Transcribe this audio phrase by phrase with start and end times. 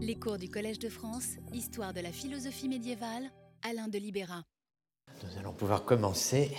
[0.00, 3.32] Les cours du Collège de France, Histoire de la philosophie médiévale,
[3.68, 4.44] Alain de Libéra.
[5.24, 6.52] Nous allons pouvoir commencer.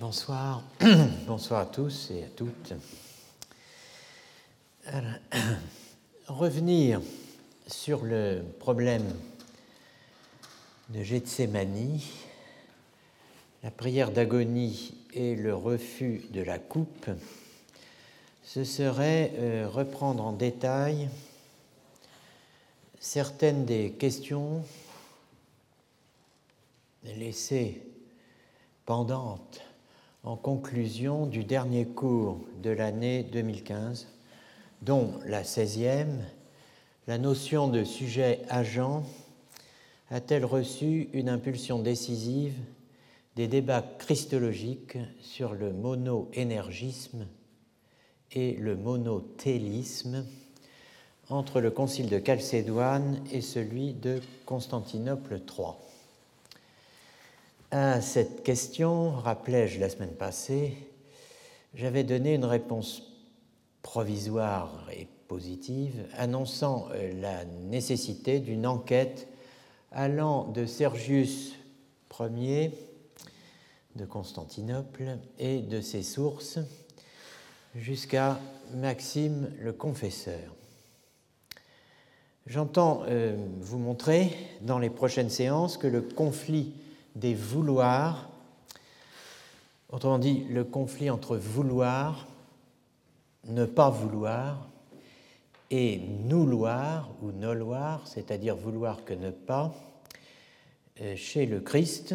[0.00, 0.64] bonsoir.
[1.26, 2.72] bonsoir à tous et à toutes.
[6.26, 7.02] revenir
[7.66, 9.04] sur le problème
[10.88, 12.00] de Gethsemane,
[13.62, 17.10] la prière d'agonie et le refus de la coupe,
[18.42, 21.10] ce serait euh, reprendre en détail
[23.00, 24.62] certaines des questions
[27.04, 27.82] laissées
[28.84, 29.60] pendantes
[30.24, 34.08] en conclusion du dernier cours de l'année 2015,
[34.82, 36.08] dont la 16e,
[37.06, 39.04] la notion de sujet agent
[40.10, 42.54] a-t-elle reçu une impulsion décisive
[43.36, 47.26] des débats christologiques sur le monoénergisme
[48.32, 50.24] et le monothélisme
[51.28, 55.74] entre le concile de Chalcédoine et celui de Constantinople III.
[57.72, 60.76] À cette question, rappelais-je la semaine passée,
[61.74, 63.02] j'avais donné une réponse
[63.82, 69.28] provisoire et positive, annonçant euh, la nécessité d'une enquête
[69.92, 71.54] allant de Sergius
[72.18, 72.72] Ier
[73.94, 76.58] de Constantinople et de ses sources
[77.74, 78.38] jusqu'à
[78.74, 80.55] Maxime le Confesseur.
[82.46, 84.30] J'entends euh, vous montrer
[84.60, 86.72] dans les prochaines séances que le conflit
[87.16, 88.28] des vouloirs,
[89.90, 92.28] autrement dit le conflit entre vouloir,
[93.48, 94.68] ne pas vouloir,
[95.72, 99.74] et nouloir ou noloir, c'est-à-dire vouloir que ne pas,
[101.00, 102.14] euh, chez le Christ,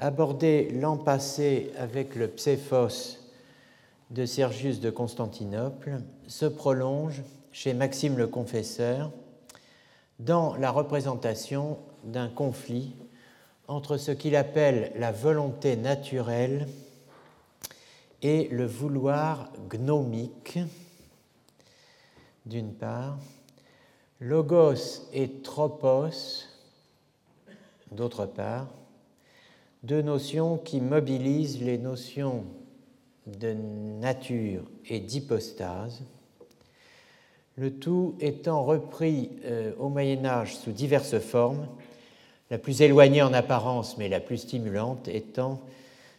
[0.00, 3.18] abordé l'an passé avec le Pséphos
[4.10, 9.12] de Sergius de Constantinople, se prolonge chez Maxime le Confesseur
[10.18, 12.94] dans la représentation d'un conflit
[13.68, 16.66] entre ce qu'il appelle la volonté naturelle
[18.22, 20.58] et le vouloir gnomique,
[22.46, 23.18] d'une part,
[24.20, 26.46] logos et tropos,
[27.90, 28.68] d'autre part,
[29.82, 32.44] deux notions qui mobilisent les notions
[33.26, 36.02] de nature et d'hypostase,
[37.56, 41.66] le tout étant repris euh, au Moyen Âge sous diverses formes,
[42.50, 45.60] la plus éloignée en apparence mais la plus stimulante étant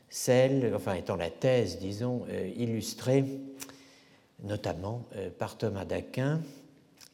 [0.09, 3.25] celle, enfin étant la thèse, disons, euh, illustrée
[4.43, 6.41] notamment euh, par Thomas d'Aquin,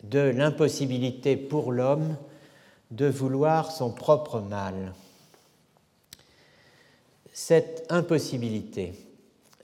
[0.03, 2.18] de l'impossibilité pour l'homme
[2.91, 4.94] de vouloir son propre mal.
[7.31, 8.94] Cette impossibilité,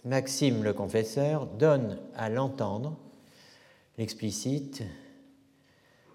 [0.06, 2.96] Maxime le Confesseur donne à l'entendre
[3.98, 4.84] l'explicite,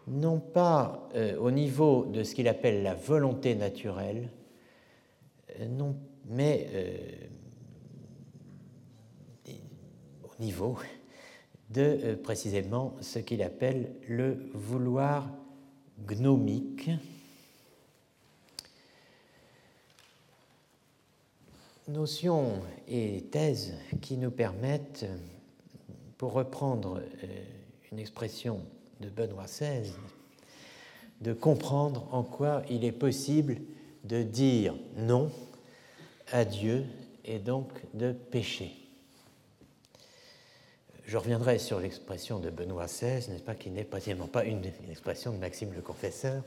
[0.07, 4.31] non pas euh, au niveau de ce qu'il appelle la volonté naturelle,
[5.61, 5.93] euh,
[6.27, 6.99] mais euh,
[10.25, 10.77] au niveau
[11.71, 15.31] de précisément ce qu'il appelle le vouloir
[16.07, 16.91] gnomique.
[21.87, 25.07] Notions et thèses qui nous permettent,
[26.19, 27.01] pour reprendre
[27.93, 28.61] une expression
[29.01, 29.93] de Benoît XVI,
[31.21, 33.57] de comprendre en quoi il est possible
[34.05, 35.31] de dire non
[36.33, 36.85] à Dieu
[37.25, 38.73] et donc de pécher.
[41.05, 45.33] Je reviendrai sur l'expression de Benoît XVI, n'est-ce pas, qui n'est précisément pas une, expression
[45.33, 46.45] de Maxime le Confesseur,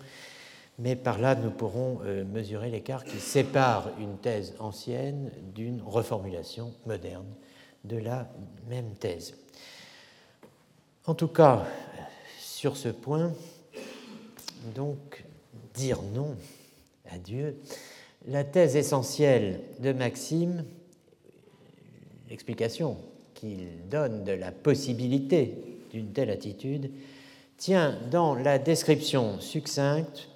[0.80, 6.74] mais par là nous pourrons euh, mesurer l'écart qui sépare une thèse ancienne d'une reformulation
[6.86, 7.28] moderne
[7.84, 8.31] de la
[8.70, 9.36] même thèse.
[11.06, 11.66] En tout cas,
[12.40, 13.34] sur ce point,
[14.74, 15.25] donc,
[15.74, 16.38] dire non
[17.12, 17.59] à Dieu,
[18.25, 20.63] la thèse essentielle de Maxime,
[22.30, 22.96] l'explication
[23.34, 25.58] qu'il donne de la possibilité
[25.92, 26.90] d'une telle attitude,
[27.58, 30.30] tient dans la description succincte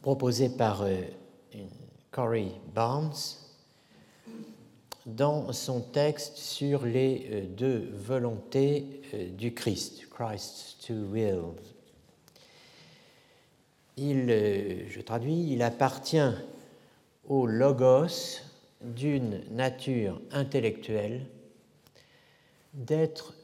[0.00, 1.02] proposée par euh,
[2.10, 3.14] Corey Barnes
[5.06, 11.60] dans son texte sur les euh, deux volontés euh, du Christ, Christ's two wills.
[13.96, 16.32] Il, euh, je traduis, il appartient
[17.28, 18.40] au logos
[18.80, 21.26] d'une nature intellectuelle
[22.74, 23.34] d'être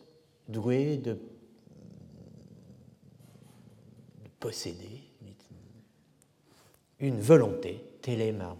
[0.49, 1.19] doué de, de
[4.40, 5.08] posséder
[7.00, 8.56] une volonté, téléma,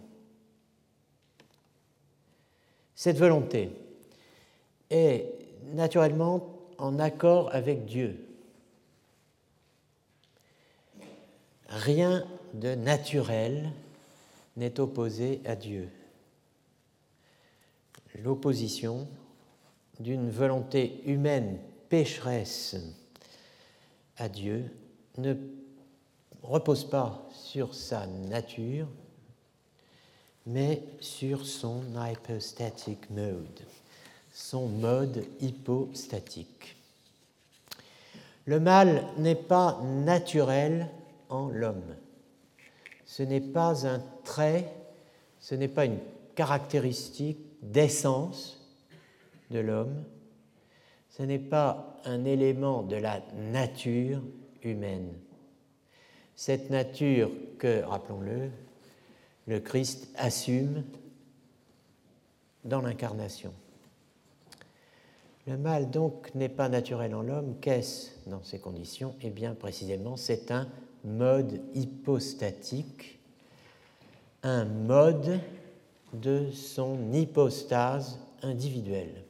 [2.99, 3.71] cette volonté
[4.89, 5.33] est
[5.71, 8.27] naturellement en accord avec Dieu,
[11.69, 13.71] rien de naturel
[14.57, 15.87] n'est opposé à Dieu.
[18.15, 19.07] L'opposition
[20.01, 21.57] d'une volonté humaine
[21.87, 22.75] pécheresse
[24.17, 24.69] à Dieu
[25.17, 25.35] ne
[26.43, 28.89] repose pas sur sa nature,
[30.45, 33.61] mais sur son hypostatic mode,
[34.31, 36.75] son mode hypostatique.
[38.45, 40.87] Le mal n'est pas naturel
[41.29, 41.95] en l'homme.
[43.05, 44.73] Ce n'est pas un trait,
[45.39, 45.99] ce n'est pas une
[46.35, 48.59] caractéristique d'essence
[49.51, 50.03] de l'homme,
[51.09, 54.21] ce n'est pas un élément de la nature
[54.63, 55.13] humaine.
[56.35, 58.49] Cette nature que, rappelons-le,
[59.49, 60.83] le Christ assume
[62.63, 63.51] dans l'incarnation.
[65.47, 67.55] Le mal donc n'est pas naturel en l'homme.
[67.59, 69.15] Qu'est-ce dans ces conditions?
[69.23, 70.69] Eh bien précisément, c'est un
[71.03, 73.19] mode hypostatique,
[74.43, 75.39] un mode
[76.13, 79.23] de son hypostase individuelle.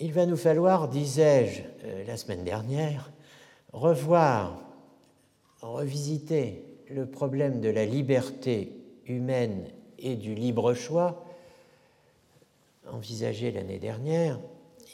[0.00, 3.12] Il va nous falloir, disais-je euh, la semaine dernière,
[3.72, 4.69] revoir,
[5.62, 8.72] revisiter le problème de la liberté
[9.06, 9.64] humaine
[9.98, 11.24] et du libre choix,
[12.90, 14.40] envisagé l'année dernière,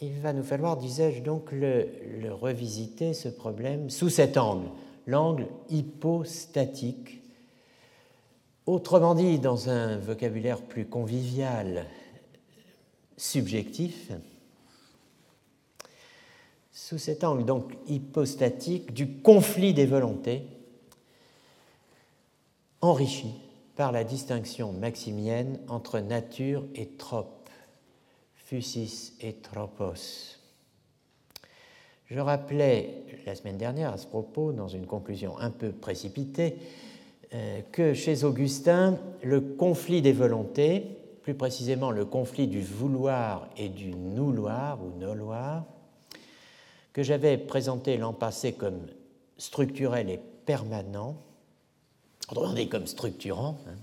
[0.02, 1.88] il va nous falloir, disais-je donc, le,
[2.30, 4.68] revisiter, ce problème, sous cet angle,
[5.06, 7.22] l'angle hypostatique.
[8.66, 11.86] Autrement dit, dans un vocabulaire plus convivial,
[13.16, 14.12] subjectif,
[16.72, 20.55] sous cet angle donc hypostatique du conflit des volontés,
[22.80, 23.34] enrichi
[23.76, 27.50] par la distinction maximienne entre nature et trope,
[28.34, 30.38] fusis et tropos.
[32.06, 36.56] Je rappelais la semaine dernière à ce propos, dans une conclusion un peu précipitée,
[37.34, 40.86] euh, que chez Augustin, le conflit des volontés,
[41.22, 45.64] plus précisément le conflit du vouloir et du nouloir ou noloir,
[46.92, 48.86] que j'avais présenté l'an passé comme
[49.36, 51.16] structurel et permanent,
[52.54, 53.58] dit comme structurant.
[53.68, 53.76] Hein.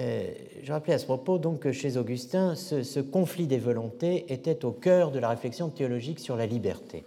[0.00, 0.32] Euh,
[0.62, 4.64] je rappelais à ce propos donc que chez Augustin, ce, ce, conflit des volontés était
[4.64, 7.04] au cœur de la réflexion théologique sur la liberté.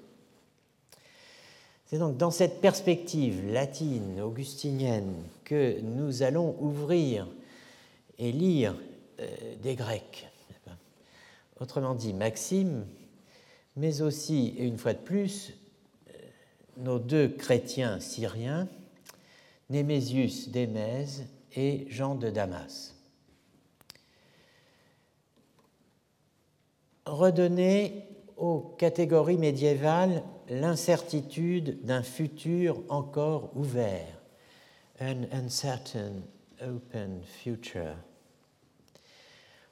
[1.86, 5.14] C'est donc dans cette perspective latine, augustinienne,
[5.44, 7.28] que nous allons ouvrir
[8.20, 8.76] et lire
[9.20, 9.28] euh,
[9.62, 10.28] des Grecs.
[11.60, 12.86] Autrement dit, Maxime,
[13.76, 15.54] mais aussi, et une fois de plus,
[16.10, 16.14] euh,
[16.78, 18.68] nos deux chrétiens syriens,
[19.74, 21.26] Némésius d'Émèse
[21.56, 22.96] et Jean de Damas.
[27.06, 34.22] Redonner aux catégories médiévales l'incertitude d'un futur encore ouvert,
[35.02, 36.14] an uncertain
[36.62, 37.96] open future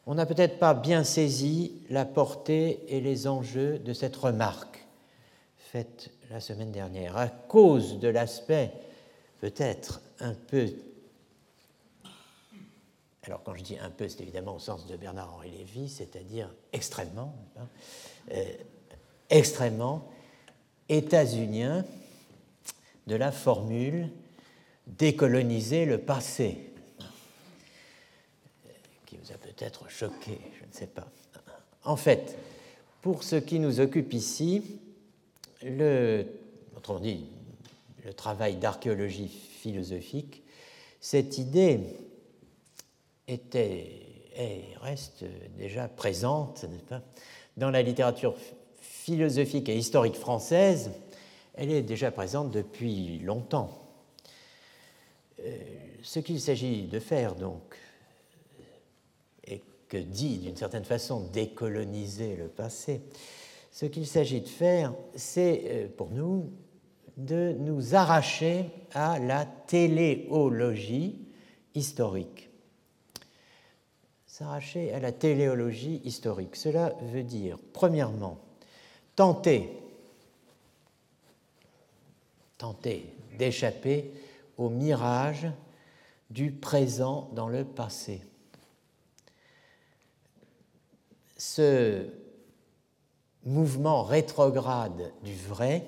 [0.08, 4.86] on n'a peut-être pas bien saisi la portée et les enjeux de cette remarque
[5.58, 8.72] faite la semaine dernière, à cause de l'aspect
[9.42, 10.70] peut-être un peu...
[13.24, 17.36] Alors quand je dis un peu, c'est évidemment au sens de Bernard-Henri Lévy, c'est-à-dire extrêmement,
[17.58, 17.68] hein,
[18.32, 18.46] euh,
[19.30, 20.10] extrêmement
[20.88, 21.86] états-unien
[23.08, 24.10] de la formule
[24.88, 26.72] décoloniser le passé
[29.22, 31.08] vous a peut-être choqué, je ne sais pas.
[31.84, 32.38] En fait,
[33.02, 34.80] pour ce qui nous occupe ici,
[35.64, 36.26] le,
[36.76, 37.26] autrement dit,
[38.04, 40.44] le travail d'archéologie philosophique,
[41.00, 41.80] cette idée
[43.28, 45.26] était et reste
[45.58, 46.66] déjà présente,
[47.58, 48.36] dans la littérature
[48.80, 50.92] philosophique et historique française.
[51.54, 53.90] Elle est déjà présente depuis longtemps.
[55.42, 55.58] Euh,
[56.02, 57.76] ce qu'il s'agit de faire, donc,
[59.92, 63.02] que dit d'une certaine façon décoloniser le passé,
[63.74, 66.50] ce qu'il s'agit de faire, c'est euh, pour nous
[67.26, 71.28] de nous arracher à la téléologie
[71.76, 72.50] historique.
[74.26, 76.56] S'arracher à la téléologie historique.
[76.56, 78.38] Cela veut dire, premièrement,
[79.16, 79.70] tenter,
[82.58, 84.12] tenter d'échapper
[84.58, 85.48] au mirage
[86.30, 88.22] du présent dans le passé
[91.42, 92.06] ce
[93.46, 95.88] mouvement rétrograde du vrai,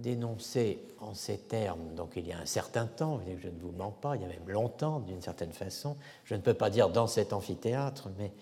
[0.00, 3.90] dénoncé en ces termes, donc il y a un certain temps, je ne vous mens
[3.90, 7.06] pas, il y a même longtemps d'une certaine façon, je ne peux pas dire dans
[7.06, 8.32] cet amphithéâtre, mais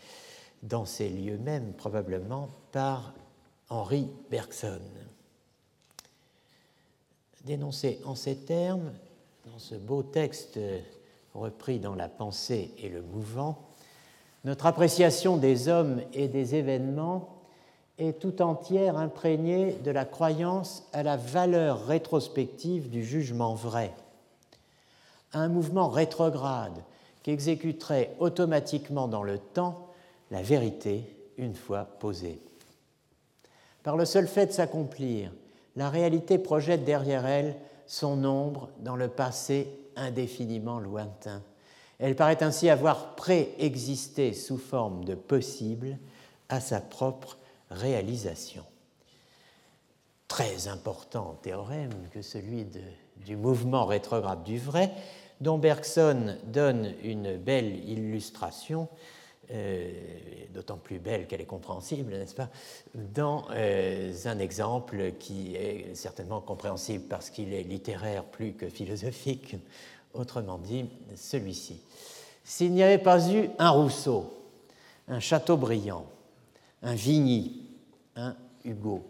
[0.62, 3.15] dans ces lieux mêmes, probablement par
[3.69, 4.81] Henri Bergson.
[7.45, 8.93] d'énoncer en ces termes,
[9.47, 10.59] dans ce beau texte
[11.35, 13.59] repris dans la pensée et le mouvant,
[14.45, 17.38] notre appréciation des hommes et des événements
[17.99, 23.93] est tout entière imprégnée de la croyance à la valeur rétrospective du jugement vrai.
[25.33, 26.83] Un mouvement rétrograde
[27.23, 29.88] qui exécuterait automatiquement dans le temps
[30.31, 31.05] la vérité
[31.37, 32.40] une fois posée.
[33.83, 35.33] Par le seul fait de s'accomplir,
[35.76, 41.43] la réalité projette derrière elle son ombre dans le passé indéfiniment lointain.
[41.99, 45.99] Elle paraît ainsi avoir préexisté sous forme de possible
[46.49, 47.38] à sa propre
[47.71, 48.65] réalisation.
[50.27, 52.67] Très important théorème que celui
[53.25, 54.93] du mouvement rétrograde du vrai,
[55.41, 58.89] dont Bergson donne une belle illustration,
[59.51, 59.91] euh,
[60.53, 62.51] d'autant plus belle qu'elle est compréhensible, n'est-ce pas,
[62.95, 69.57] dans euh, un exemple qui est certainement compréhensible parce qu'il est littéraire plus que philosophique,
[70.13, 71.81] autrement dit celui-ci.
[72.45, 74.33] S'il n'y avait pas eu un Rousseau,
[75.07, 76.07] un Chateaubriand,
[76.83, 77.67] un Vigny,
[78.17, 79.05] un Hugo,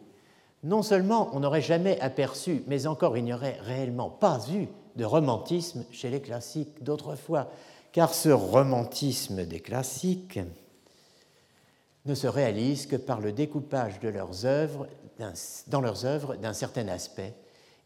[0.64, 5.04] non seulement on n'aurait jamais aperçu, mais encore il n'y aurait réellement pas eu de
[5.04, 7.50] romantisme chez les classiques d'autrefois,
[7.92, 10.40] car ce romantisme des classiques
[12.04, 14.88] ne se réalise que par le découpage de leurs œuvres,
[15.68, 17.34] dans leurs œuvres d'un certain aspect,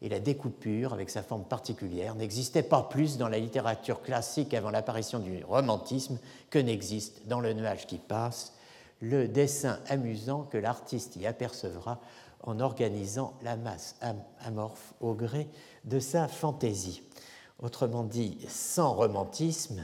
[0.01, 4.69] et la découpure, avec sa forme particulière, n'existait pas plus dans la littérature classique avant
[4.69, 6.17] l'apparition du romantisme
[6.49, 8.53] que n'existe dans le nuage qui passe
[9.03, 11.99] le dessin amusant que l'artiste y apercevra
[12.41, 13.97] en organisant la masse
[14.39, 15.49] amorphe au gré
[15.83, 17.03] de sa fantaisie.
[17.61, 19.83] Autrement dit, sans romantisme,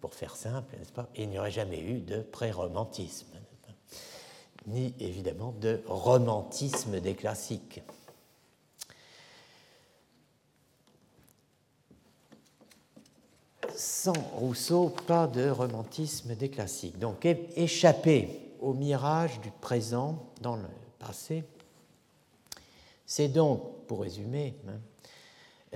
[0.00, 0.74] pour faire simple,
[1.16, 3.28] il n'y aurait jamais eu de pré-romantisme,
[4.66, 7.82] ni évidemment de romantisme des classiques.
[13.80, 16.98] Sans Rousseau, pas de romantisme des classiques.
[16.98, 17.24] Donc
[17.56, 18.28] échapper
[18.60, 20.68] au mirage du présent dans le
[20.98, 21.44] passé,
[23.06, 24.80] c'est donc, pour résumer, hein,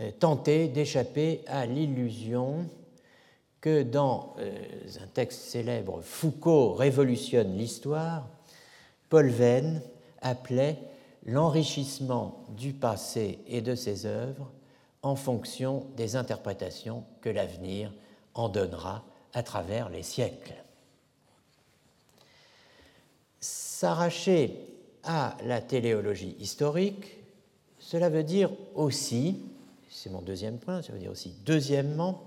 [0.00, 2.66] euh, tenter d'échapper à l'illusion
[3.62, 4.54] que dans euh,
[5.02, 8.28] un texte célèbre, Foucault révolutionne l'histoire,
[9.08, 9.80] Paul Venn
[10.20, 10.78] appelait
[11.25, 14.50] l'enrichissement du passé et de ses œuvres
[15.04, 17.92] en fonction des interprétations que l'avenir
[18.32, 20.54] en donnera à travers les siècles.
[23.38, 24.56] S'arracher
[25.02, 27.18] à la téléologie historique,
[27.78, 29.42] cela veut dire aussi,
[29.90, 32.25] c'est mon deuxième point, ça veut dire aussi, deuxièmement,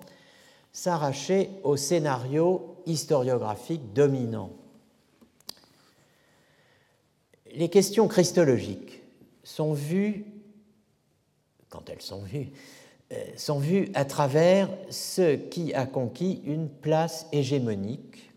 [0.72, 4.52] s'arracher au scénario historiographique dominant.
[7.56, 9.02] Les questions christologiques
[9.44, 10.26] sont vues,
[11.70, 12.52] quand elles sont vues,
[13.12, 18.32] euh, sont vues à travers ce qui a conquis une place hégémonique,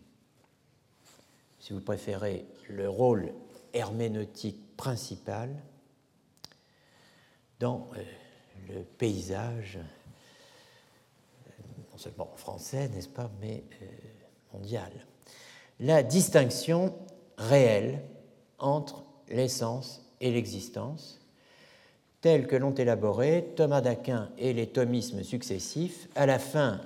[1.59, 3.33] si vous préférez, le rôle
[3.73, 5.51] herméneutique principal
[7.59, 8.03] dans euh,
[8.69, 9.79] le paysage,
[11.93, 13.87] non seulement français, n'est-ce pas, mais euh,
[14.53, 14.91] mondial.
[15.79, 16.95] La distinction
[17.37, 18.03] réelle
[18.59, 21.20] entre l'essence et l'existence,
[22.21, 26.81] telle que l'ont élaboré Thomas d'Aquin et les thomismes successifs, à la fin,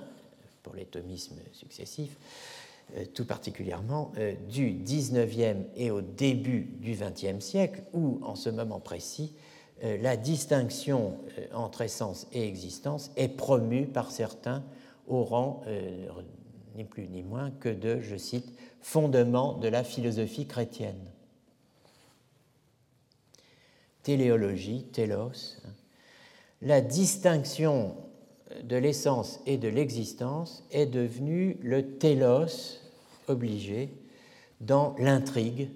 [0.63, 2.17] pour les thomismes successifs,
[2.97, 4.11] euh, tout particulièrement
[4.49, 9.33] du XIXe et au début du XXe siècle, où, en ce moment précis,
[9.83, 14.63] euh, la distinction euh, entre essence et existence est promue par certains
[15.07, 16.07] au rang euh,
[16.75, 21.11] ni plus ni moins que de, je cite, fondement de la philosophie chrétienne.
[24.05, 25.57] Téléologie, télos,
[26.61, 27.95] la distinction
[28.61, 32.81] de l'essence et de l'existence est devenue le télos
[33.27, 33.89] obligé
[34.61, 35.71] dans l'intrigue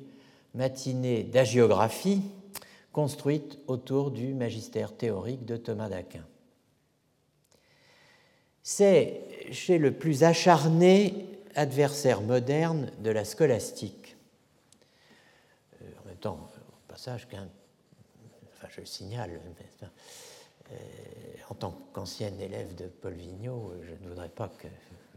[0.53, 2.21] matinée d'agiographie
[2.93, 6.27] construite autour du magistère théorique de Thomas d'Aquin.
[8.61, 14.17] C'est chez le plus acharné adversaire moderne de la scolastique.
[15.81, 17.49] Euh, en même temps, au passage, qu'un,
[18.59, 19.31] enfin je le signale,
[20.71, 20.75] euh,
[21.49, 24.67] en tant qu'ancien élève de Paul Vigneault, je ne voudrais pas que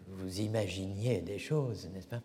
[0.07, 2.23] vous imaginiez des choses, n'est-ce pas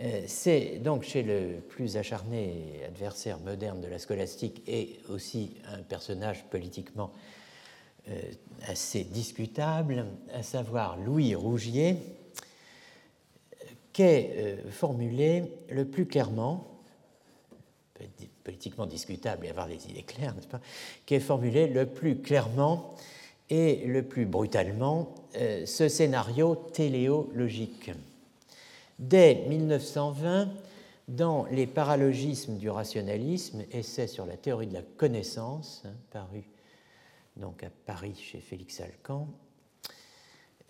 [0.00, 5.82] euh, c'est donc chez le plus acharné adversaire moderne de la scolastique et aussi un
[5.82, 7.12] personnage politiquement
[8.08, 8.20] euh,
[8.66, 11.96] assez discutable, à savoir Louis Rougier,
[13.92, 16.66] qu'est euh, formulé le plus clairement,
[18.44, 20.60] politiquement discutable et avoir des idées claires, n'est-ce pas,
[21.06, 22.94] qui est formulé le plus clairement
[23.50, 27.90] et le plus brutalement euh, ce scénario téléologique.
[28.98, 30.48] Dès 1920,
[31.08, 36.44] dans Les paralogismes du rationalisme, essai sur la théorie de la connaissance, hein, paru
[37.36, 39.28] donc à Paris chez Félix Alcan,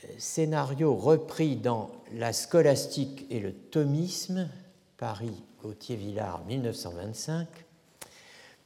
[0.05, 4.49] euh, scénario repris dans La scolastique et le thomisme,
[4.97, 7.49] Paris, Gauthier-Villard, 1925,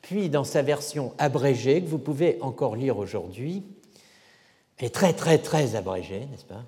[0.06, 3.64] puis dans sa version abrégée, que vous pouvez encore lire aujourd'hui,
[4.78, 6.64] elle est très très très abrégée, n'est-ce pas?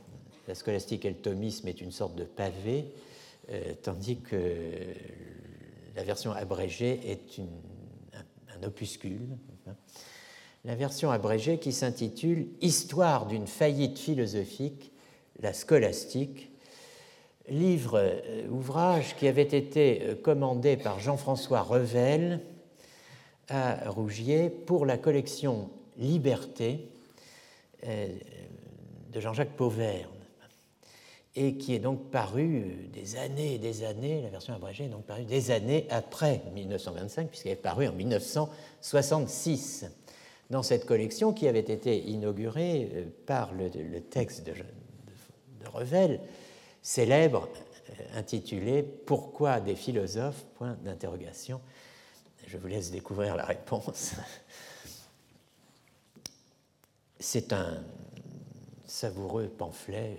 [0.48, 2.86] La scolastique et le thomisme est une sorte de pavé,
[3.52, 4.36] euh, tandis que
[5.94, 9.28] la version abrégée est un, opuscule.
[10.64, 14.90] La version abrégée qui s'intitule Histoire d'une faillite philosophique,
[15.40, 16.50] la scolastique,
[17.48, 22.40] livre, euh, ouvrage qui avait été euh, commandé par Jean-François Revel
[23.48, 26.88] à Rougier pour la collection Liberté
[27.82, 30.08] de Jean-Jacques Pauvert
[31.40, 35.04] et qui est donc paru des années et des années, la version abrégée est donc
[35.04, 39.86] parue des années après 1925, puisqu'elle est parue en 1966,
[40.50, 46.20] dans cette collection qui avait été inaugurée euh, par le, texte de, de, Revel,
[46.82, 47.48] célèbre,
[47.90, 50.44] euh, intitulé Pourquoi des philosophes?
[52.48, 54.14] Je vous laisse découvrir la réponse.
[57.20, 57.84] C'est un
[58.86, 60.16] savoureux pamphlet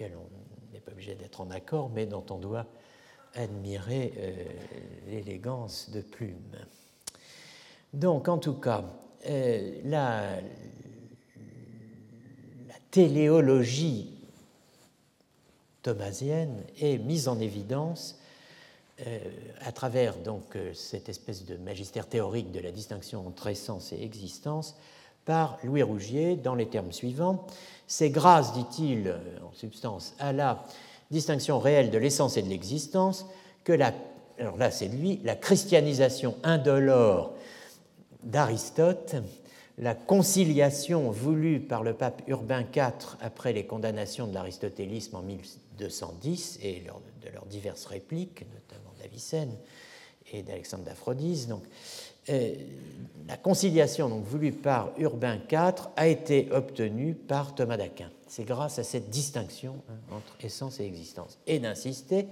[0.00, 2.66] euh, on n'est pas obligé d'être en accord, mais dont on doit
[3.34, 4.44] admirer euh,
[5.08, 6.56] l'élégance de plume.
[7.92, 8.84] Donc, en tout cas,
[9.28, 10.38] euh, la,
[12.92, 14.16] téléologie
[15.82, 18.19] thomasienne est mise en évidence
[19.64, 24.76] à travers donc cette espèce de magistère théorique de la distinction entre essence et existence
[25.24, 27.46] par Louis Rougier dans les termes suivants.
[27.86, 30.64] C'est grâce, dit-il euh, en substance, à la
[31.10, 33.26] distinction réelle de l'essence et de l'existence
[33.64, 33.92] que la,
[34.38, 37.34] alors là c'est lui, la christianisation indolore
[38.22, 39.16] d'Aristote,
[39.78, 46.58] la conciliation voulue par le pape Urbain IV après les condamnations de l'aristotélisme en 1210
[46.62, 46.84] et
[47.24, 48.44] de leurs diverses répliques,
[49.10, 49.56] d'Avicenne
[50.32, 51.64] et d'Alexandre d'Aphrodise, donc
[52.28, 52.54] euh,
[53.26, 58.10] la conciliation donc, voulue par Urbain IV a été obtenue par Thomas d'Aquin.
[58.28, 61.38] C'est grâce à cette distinction hein, entre essence et existence.
[61.46, 62.26] Et d'insister,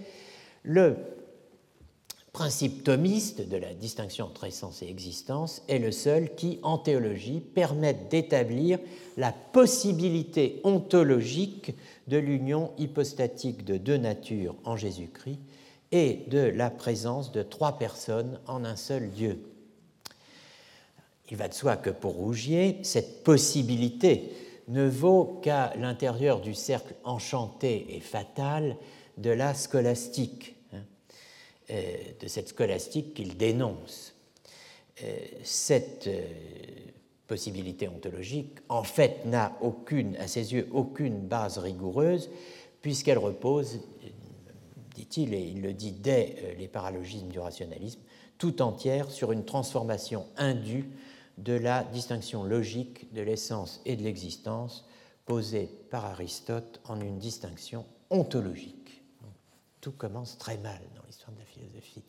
[0.63, 0.97] le
[2.33, 7.41] principe thomiste de la distinction entre essence et existence est le seul qui, en théologie,
[7.41, 8.79] permette d'établir
[9.17, 11.75] la possibilité ontologique
[12.07, 15.41] de l'union hypostatique de deux natures en Jésus-Christ
[15.93, 19.39] et de la présence de trois personnes en un seul Dieu.
[21.31, 24.33] Il va de soi que pour Rougier, cette possibilité
[24.69, 28.77] ne vaut qu'à l'intérieur du cercle enchanté et fatal
[29.17, 30.83] de la scolastique, hein,
[31.71, 34.15] euh, de cette scolastique qu'il dénonce.
[35.03, 36.23] Euh, cette euh,
[37.27, 42.31] possibilité ontologique, en fait, n'a aucune, à ses yeux, aucune base rigoureuse,
[42.81, 43.81] puisqu'elle repose,
[44.99, 48.01] dit-il, et il le dit dès les paralogismes du rationalisme,
[48.37, 50.91] tout entière sur une transformation indue
[51.39, 54.85] de la distinction logique de l'essence et de l'existence
[55.25, 59.03] posée par Aristote en une distinction ontologique.
[59.81, 62.03] tout commence très mal dans l'histoire de la philosophie.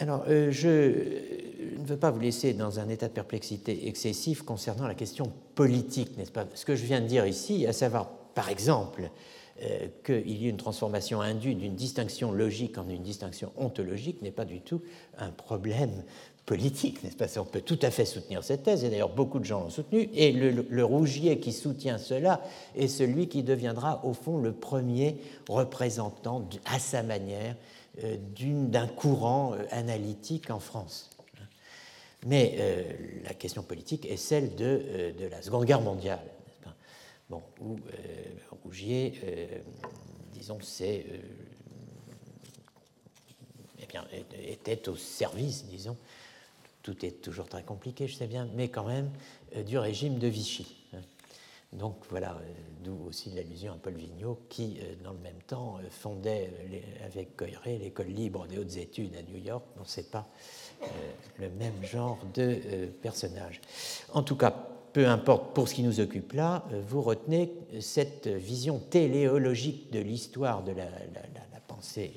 [0.00, 4.86] Alors, euh, je ne veux pas vous laisser dans un état de perplexité excessif concernant
[4.86, 6.46] la question politique, n'est-ce pas?
[6.54, 9.10] Ce que je viens de dire ici, à savoir, par exemple,
[9.62, 14.30] euh, qu'il y ait une transformation indue d'une distinction logique en une distinction ontologique n'est
[14.30, 14.82] pas du tout
[15.18, 16.04] un problème
[16.46, 17.40] politique, n'est-ce pas?
[17.40, 20.10] On peut tout à fait soutenir cette thèse, et d'ailleurs beaucoup de gens l'ont soutenu,
[20.14, 22.40] et le, Rougier qui soutient cela
[22.76, 25.16] est celui qui deviendra au fond le premier
[25.48, 27.56] représentant à sa manière
[28.04, 31.10] euh, d'un courant euh, analytique en France.
[32.26, 32.58] Mais
[33.24, 36.20] la question politique est celle de, de la Seconde Guerre mondiale,
[36.64, 36.74] pas?
[37.28, 37.76] Bon, où
[38.68, 39.14] Rougier,
[40.34, 41.06] disons, c'est
[43.80, 44.06] eh bien,
[44.42, 45.96] était au service, disons,
[46.82, 49.10] tout est toujours très compliqué, je sais bien, mais quand même
[49.56, 50.74] euh, du régime de Vichy.
[50.94, 51.00] Hein.
[51.72, 52.52] Donc voilà, euh,
[52.82, 56.50] d'où aussi l'allusion à Paul Vigneault, qui, euh, dans le même temps, fondait
[57.04, 59.64] avec Coiré l'école libre des hautes études à New York.
[59.76, 60.26] Donc ce n'est pas
[61.38, 63.60] le même genre de personnage.
[64.14, 64.54] En tout cas,
[64.92, 70.62] peu importe pour ce qui nous occupe là, vous retenez cette vision téléologique de l'histoire
[70.62, 70.86] de la,
[71.66, 72.12] pensée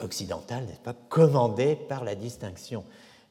[0.00, 2.84] occidentale, n'est-ce pas, commandée par la distinction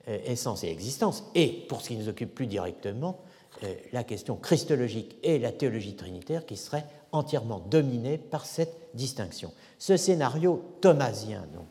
[0.09, 3.21] euh, essence et existence, et pour ce qui nous occupe plus directement,
[3.63, 9.53] euh, la question christologique et la théologie trinitaire qui seraient entièrement dominées par cette distinction.
[9.79, 11.67] Ce scénario thomasien, donc,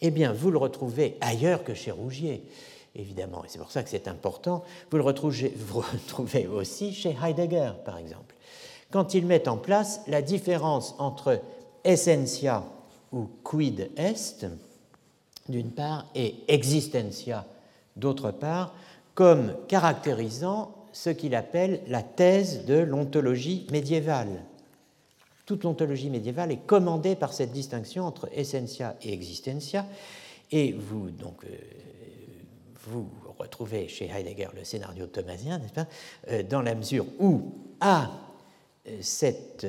[0.00, 2.44] eh bien, vous le retrouvez ailleurs que chez Rougier,
[2.94, 4.64] évidemment, et c'est pour ça que c'est important.
[4.90, 8.34] Vous le retrouvez, aussi chez Heidegger, par exemple,
[8.90, 11.40] quand il met en place la différence entre
[11.84, 12.64] essentia
[13.12, 14.46] ou quid est,
[15.48, 17.44] d'une part, et existentia,
[17.96, 18.74] d'autre part,
[19.14, 24.44] comme caractérisant ce qu'il appelle la thèse de l'ontologie médiévale.
[25.46, 29.86] Toute l'ontologie médiévale est commandée par cette distinction entre essentia et existentia,
[30.50, 31.48] et vous, donc, euh,
[32.88, 35.86] vous retrouvez chez Heidegger le scénario thomasien, n'est-ce pas,
[36.28, 38.10] euh, dans la mesure où, à
[38.86, 39.66] euh, cette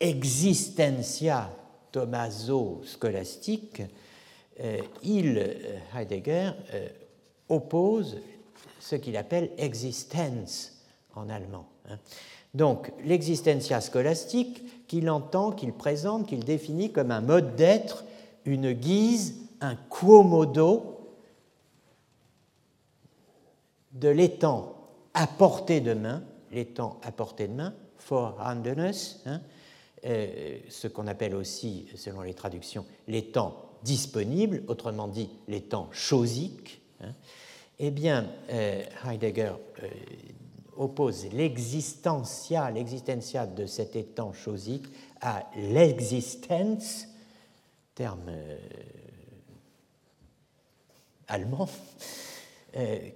[0.00, 1.50] existentia
[1.92, 3.82] thomaso-scolastique,
[5.02, 5.56] il,
[5.94, 6.50] Heidegger,
[7.48, 8.18] oppose
[8.80, 10.72] ce qu'il appelle existence
[11.14, 11.66] en allemand.
[11.88, 11.98] Hein.
[12.54, 18.04] Donc l'existentia scolastique qu'il entend, qu'il présente, qu'il définit comme un mode d'être,
[18.44, 20.95] une guise, un quomodo
[24.00, 24.74] de l'étang
[25.14, 27.74] à portée de main, l'étang à portée de main,
[28.08, 28.92] vorhandenes,
[29.26, 29.40] hein,
[30.04, 37.12] euh, ce qu'on appelle aussi, selon les traductions, l'étang disponible, autrement dit l'étang chosique, Hein.
[37.78, 39.88] eh bien, euh, Heidegger euh,
[40.76, 44.86] oppose l'existentia, l'existentia de cet étang chosique
[45.20, 47.06] à l'existence,
[47.94, 48.58] terme euh,
[51.28, 51.68] allemand,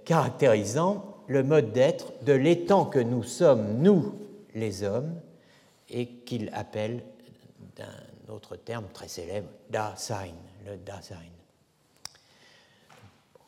[0.05, 4.15] caractérisant le mode d'être de l'étang que nous sommes, nous,
[4.55, 5.19] les hommes,
[5.89, 7.03] et qu'il appelle
[7.75, 10.33] d'un autre terme très célèbre, Dasein,
[10.65, 11.15] le Dasein.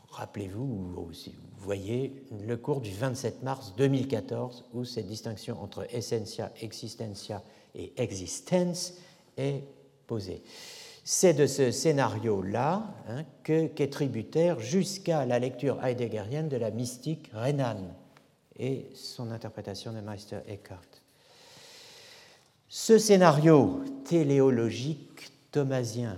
[0.10, 1.12] Rappelez-vous, vous
[1.58, 7.42] voyez le cours du 27 mars 2014 où cette distinction entre essentia, existentia
[7.74, 8.94] et existence
[9.38, 9.64] est
[10.06, 10.44] posée.
[11.06, 17.78] C'est de ce scénario-là hein, qu'est tributaire jusqu'à la lecture heideggerienne de la mystique Renan
[18.58, 20.88] et son interprétation de Meister Eckhart.
[22.70, 26.18] Ce scénario téléologique thomasien,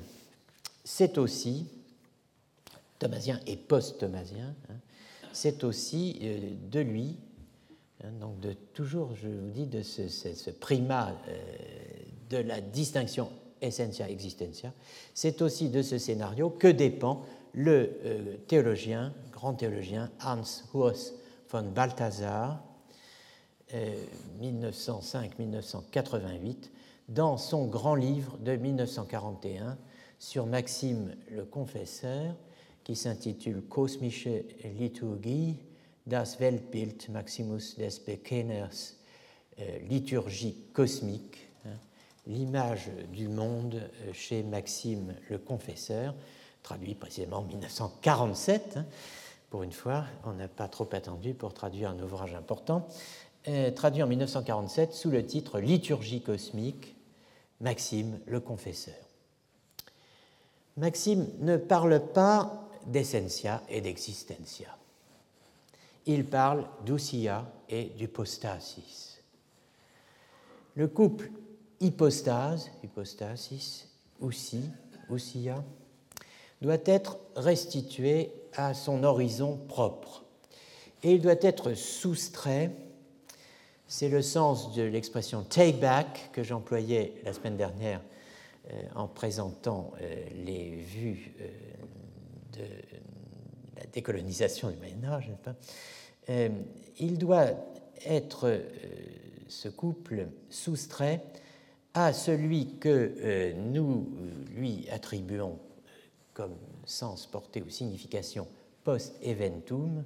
[0.83, 1.67] c'est aussi
[2.99, 4.75] thomasien et post-thomasien, hein,
[5.33, 6.39] c'est aussi euh,
[6.71, 7.17] de lui,
[8.03, 11.41] hein, donc de toujours, je vous dis, de ce, primat euh,
[12.29, 13.29] de la distinction
[13.65, 14.73] essentia existentia,
[15.13, 17.21] c'est aussi de ce scénario que dépend
[17.53, 21.13] le euh, théologien, grand théologien Hans Huos
[21.49, 22.61] von Balthasar,
[24.41, 26.69] 1905-1988,
[27.09, 29.77] dans son grand livre de 1941
[30.19, 32.35] sur Maxime le Confesseur,
[32.83, 34.27] qui s'intitule Kosmische
[34.77, 35.57] Liturgie,
[36.05, 38.93] das Weltbild Maximus des Bekenners,
[39.59, 41.44] euh, liturgie cosmique,
[42.27, 43.81] l'image du monde
[44.13, 46.15] chez Maxime le Confesseur,
[46.63, 48.77] traduit précisément en 1947.
[48.77, 48.85] Hein.
[49.49, 52.87] pour une fois, on n'a pas trop attendu pour traduire un ouvrage important,
[53.47, 56.95] euh, traduit en 1947 sous le titre Liturgie cosmique,
[57.61, 58.95] Maxime le Confesseur.
[60.77, 64.75] Maxime ne parle pas d'essentia et d'existencia.
[66.05, 69.21] Il parle d'ousia et d'hypostasis.
[70.75, 71.29] Le couple
[71.79, 74.61] hypostase, hypostasis, aussi,
[75.09, 75.63] ousia,
[76.61, 80.23] doit être restitué à son horizon propre.
[81.03, 82.71] Et il doit être soustrait,
[83.87, 88.01] c'est le sens de l'expression take back que j'employais la semaine dernière
[88.71, 91.47] euh, en présentant euh, les vues euh,
[92.53, 92.65] de
[93.77, 95.29] la décolonisation du Moyen Âge,
[96.97, 97.49] il doit
[98.05, 98.61] être,
[99.47, 101.21] ce couple, soustrait
[101.95, 104.07] à celui que euh, nous
[104.53, 105.57] lui attribuons
[106.33, 108.47] comme sens porté ou signification
[108.83, 110.03] post-eventum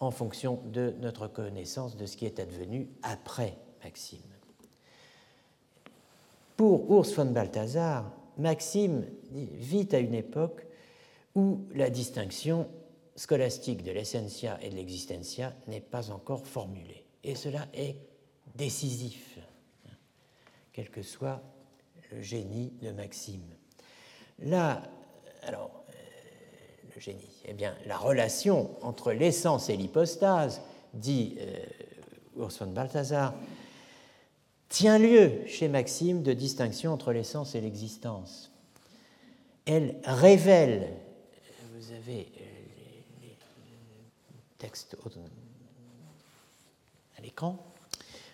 [0.00, 4.20] en fonction de notre connaissance de ce qui est advenu après Maxime.
[6.56, 10.64] Pour Urs von Balthasar, Maxime vit à une époque
[11.34, 12.68] où la distinction
[13.16, 17.04] scolastique de l'essentia et de l'existentia n'est pas encore formulée.
[17.24, 17.96] Et cela est
[18.54, 19.38] décisif,
[20.78, 21.42] quel que soit
[22.12, 23.42] le génie de Maxime.
[24.38, 24.80] Là,
[25.42, 25.92] alors, euh,
[26.94, 30.60] le génie, eh bien, la relation entre l'essence et l'hypostase,
[30.94, 31.64] dit euh,
[32.36, 33.34] Urs von Balthasar,
[34.68, 38.52] tient lieu chez Maxime de distinction entre l'essence et l'existence.
[39.66, 40.94] elle révèle,
[41.72, 42.30] vous avez
[43.20, 43.36] les,
[44.58, 44.96] textes
[47.16, 47.67] à l'écran,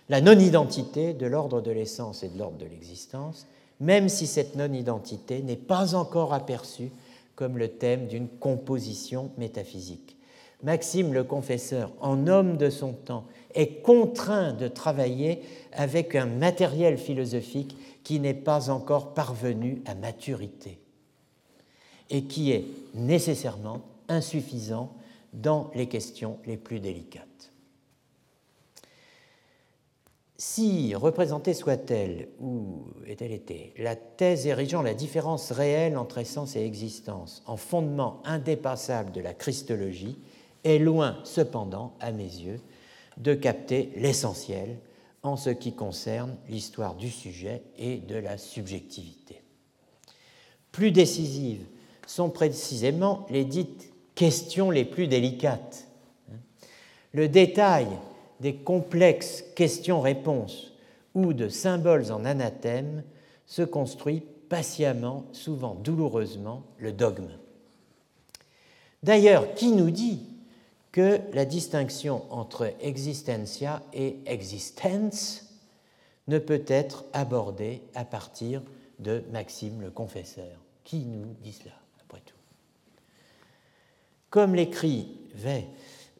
[0.08, 3.46] la non-identité de l'ordre de l'essence et de l'ordre de l'existence,
[3.80, 6.90] même si cette non-identité n'est pas encore aperçue
[7.34, 10.16] comme le thème d'une composition métaphysique.
[10.62, 16.96] Maxime le confesseur, en homme de son temps, est contraint de travailler avec un matériel
[16.96, 20.78] philosophique qui n'est pas encore parvenu à maturité
[22.10, 22.64] et qui est
[22.94, 24.92] nécessairement insuffisant
[25.32, 27.52] dans les questions les plus délicates.
[30.36, 36.64] Si représentée soit-elle, ou est-elle été, la thèse érigeant la différence réelle entre essence et
[36.64, 40.18] existence en fondement indépassable de la christologie
[40.64, 42.60] est loin, cependant, à mes yeux,
[43.16, 44.78] de capter l'essentiel
[45.22, 49.40] en ce qui concerne l'histoire du sujet et de la subjectivité.
[50.72, 51.64] Plus décisives
[52.08, 55.86] sont précisément les dites questions les plus délicates.
[57.12, 57.86] Le détail
[58.44, 60.74] des complexes questions-réponses
[61.14, 63.02] ou de symboles en anathème
[63.46, 67.30] se construit patiemment, souvent douloureusement, le dogme.
[69.02, 70.26] D'ailleurs, qui nous dit
[70.92, 75.46] que la distinction entre existentia et existence
[76.28, 78.60] ne peut être abordée à partir
[78.98, 80.60] de Maxime le Confesseur?
[80.84, 82.36] Qui nous dit cela, après tout?
[84.28, 85.64] Comme l'écrivait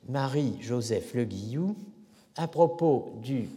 [0.08, 1.76] Marie-Joseph Le Guillou,
[2.36, 3.48] à propos du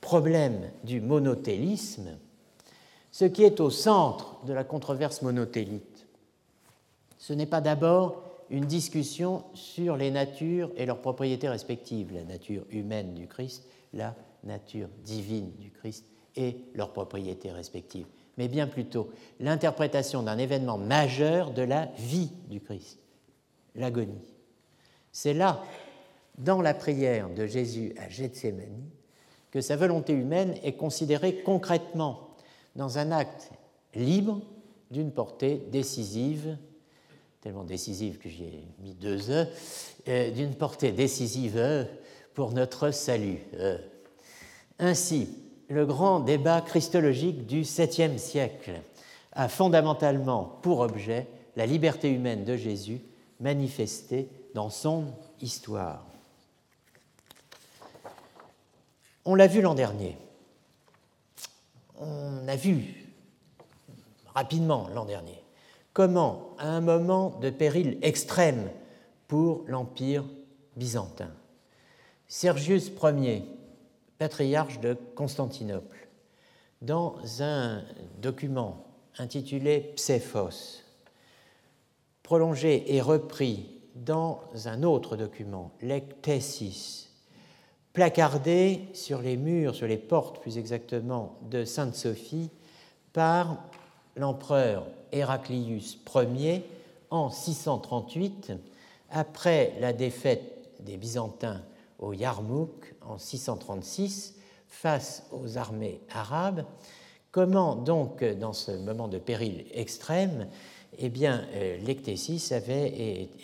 [0.00, 2.16] problème du monothélisme,
[3.12, 6.06] ce qui est au centre de la controverse monothélite,
[7.18, 12.64] ce n'est pas d'abord une discussion sur les natures et leurs propriétés respectives, la nature
[12.70, 16.04] humaine du Christ, la nature divine du Christ
[16.36, 18.06] et leurs propriétés respectives,
[18.38, 22.98] mais bien plutôt l'interprétation d'un événement majeur de la vie du Christ,
[23.74, 24.34] l'agonie.
[25.12, 25.62] C'est là
[26.40, 28.88] dans la prière de Jésus à Gethsemane
[29.50, 32.30] que sa volonté humaine est considérée concrètement
[32.76, 33.50] dans un acte
[33.94, 34.40] libre
[34.90, 36.56] d'une portée décisive,
[37.40, 39.46] tellement décisive que j'y ai mis deux E,
[40.08, 41.84] euh, d'une portée décisive euh,
[42.34, 43.38] pour notre salut.
[43.54, 43.78] Euh.
[44.78, 45.28] Ainsi,
[45.68, 48.80] le grand débat christologique du 7e siècle
[49.32, 51.26] a fondamentalement pour objet
[51.56, 53.00] la liberté humaine de Jésus
[53.40, 55.06] manifestée dans son
[55.40, 56.09] histoire.
[59.24, 60.16] On l'a vu l'an dernier.
[61.98, 63.06] On a vu
[64.34, 65.40] rapidement l'an dernier
[65.92, 68.70] comment, à un moment de péril extrême
[69.28, 70.24] pour l'Empire
[70.76, 71.30] byzantin,
[72.26, 73.44] Sergius Ier,
[74.18, 76.08] patriarche de Constantinople,
[76.80, 77.84] dans un
[78.22, 78.86] document
[79.18, 80.82] intitulé Psephos,
[82.22, 87.09] prolongé et repris dans un autre document, Lectesis,
[87.92, 92.50] placardé sur les murs, sur les portes plus exactement, de Sainte-Sophie
[93.12, 93.64] par
[94.16, 96.62] l'empereur Héraclius Ier
[97.10, 98.52] en 638,
[99.10, 101.62] après la défaite des Byzantins
[101.98, 104.36] au Yarmouk en 636
[104.68, 106.64] face aux armées arabes.
[107.32, 110.48] Comment donc, dans ce moment de péril extrême,
[110.98, 112.88] eh bien, euh, l'ectésis avait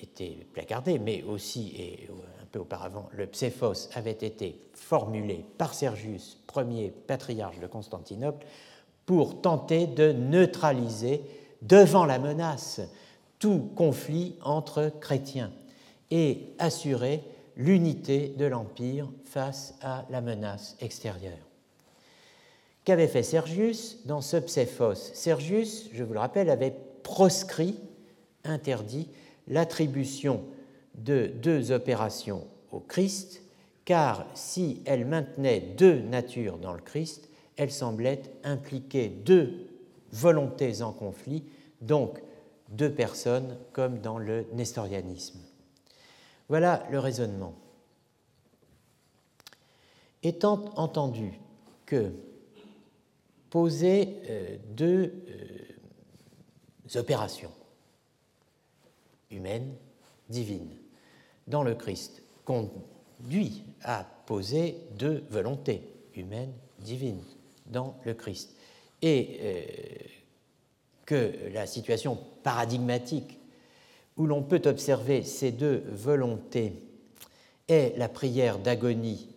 [0.02, 2.08] été placardé, mais aussi, et
[2.58, 8.46] auparavant, le Psephos avait été formulé par Sergius Ier, patriarche de Constantinople,
[9.04, 11.22] pour tenter de neutraliser
[11.62, 12.80] devant la menace
[13.38, 15.52] tout conflit entre chrétiens
[16.10, 17.22] et assurer
[17.56, 21.38] l'unité de l'Empire face à la menace extérieure.
[22.84, 27.76] Qu'avait fait Sergius dans ce Psephos Sergius, je vous le rappelle, avait proscrit,
[28.44, 29.08] interdit
[29.48, 30.42] l'attribution
[30.96, 33.42] de deux opérations au Christ,
[33.84, 39.68] car si elle maintenait deux natures dans le Christ, elle semblait impliquer deux
[40.12, 41.44] volontés en conflit,
[41.80, 42.20] donc
[42.68, 45.40] deux personnes comme dans le nestorianisme.
[46.48, 47.54] Voilà le raisonnement.
[50.22, 51.38] Étant entendu
[51.84, 52.12] que
[53.50, 57.52] poser euh, deux euh, opérations
[59.30, 59.74] humaines,
[60.28, 60.76] divines,
[61.46, 65.82] dans le Christ conduit à poser deux volontés
[66.14, 67.22] humaines, divines,
[67.66, 68.54] dans le Christ.
[69.02, 69.62] Et euh,
[71.04, 73.38] que la situation paradigmatique
[74.16, 76.72] où l'on peut observer ces deux volontés
[77.68, 79.28] est la prière d'agonie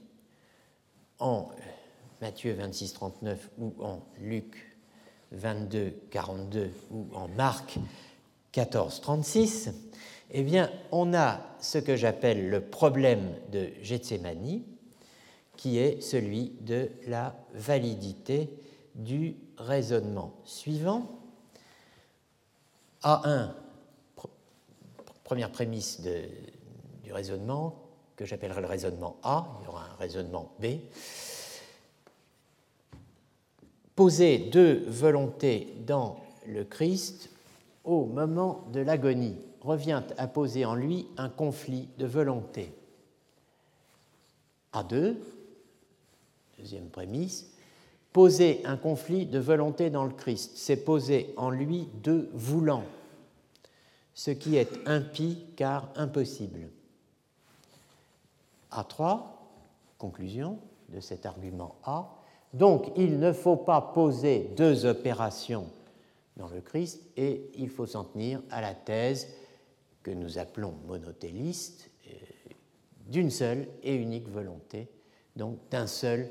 [1.20, 1.50] en
[2.22, 4.78] Matthieu 26, 39 ou en Luc
[5.32, 7.76] 22, 42 ou en Marc
[8.56, 9.70] 1436,
[10.32, 14.62] eh bien, on a ce que j'appelle le problème de Gethsemane,
[15.58, 18.50] qui est celui de la validité
[18.96, 21.20] du raisonnement suivant.
[23.02, 23.50] A1,
[25.24, 27.76] première prémisse du raisonnement,
[28.16, 30.66] que j'appellerai le raisonnement A, il y aura un raisonnement B.
[33.96, 37.30] Poser deux volontés dans le Christ
[37.84, 42.74] au moment de l'agonie revient à poser en lui un conflit de volonté.
[44.74, 45.16] A2,
[46.58, 47.52] deuxième prémisse,
[48.14, 52.86] poser un conflit de volonté dans le Christ, c'est poser en lui deux voulants,
[54.14, 56.70] ce qui est impie car impossible.
[58.72, 59.22] A3,
[59.98, 62.10] conclusion de cet argument A,
[62.54, 65.68] donc il ne faut pas poser deux opérations
[66.38, 69.28] dans le Christ et il faut s'en tenir à la thèse
[70.04, 72.12] que nous appelons monotéliste euh,
[73.08, 74.88] d'une seule et unique volonté,
[75.36, 76.30] donc d'un seul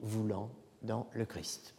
[0.00, 0.50] voulant
[0.82, 1.74] dans le Christ.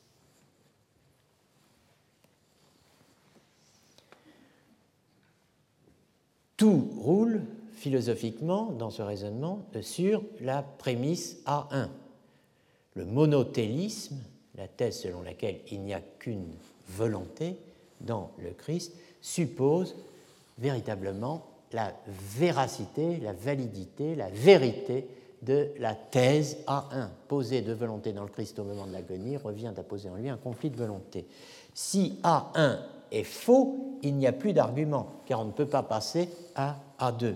[6.58, 11.88] Tout roule philosophiquement dans ce raisonnement sur la prémisse A1.
[12.96, 14.18] Le monothélisme,
[14.56, 16.52] la thèse selon laquelle il n'y a qu'une
[16.90, 17.56] volonté
[18.02, 19.96] dans le Christ, suppose
[20.60, 25.08] véritablement la véracité, la validité, la vérité
[25.42, 27.08] de la thèse A1.
[27.28, 30.30] Poser de volonté dans le Christ au moment de l'agonie revient à poser en lui
[30.30, 31.28] un conflit de volonté.
[31.74, 32.80] Si A1
[33.12, 37.36] est faux, il n'y a plus d'argument, car on ne peut pas passer à A2.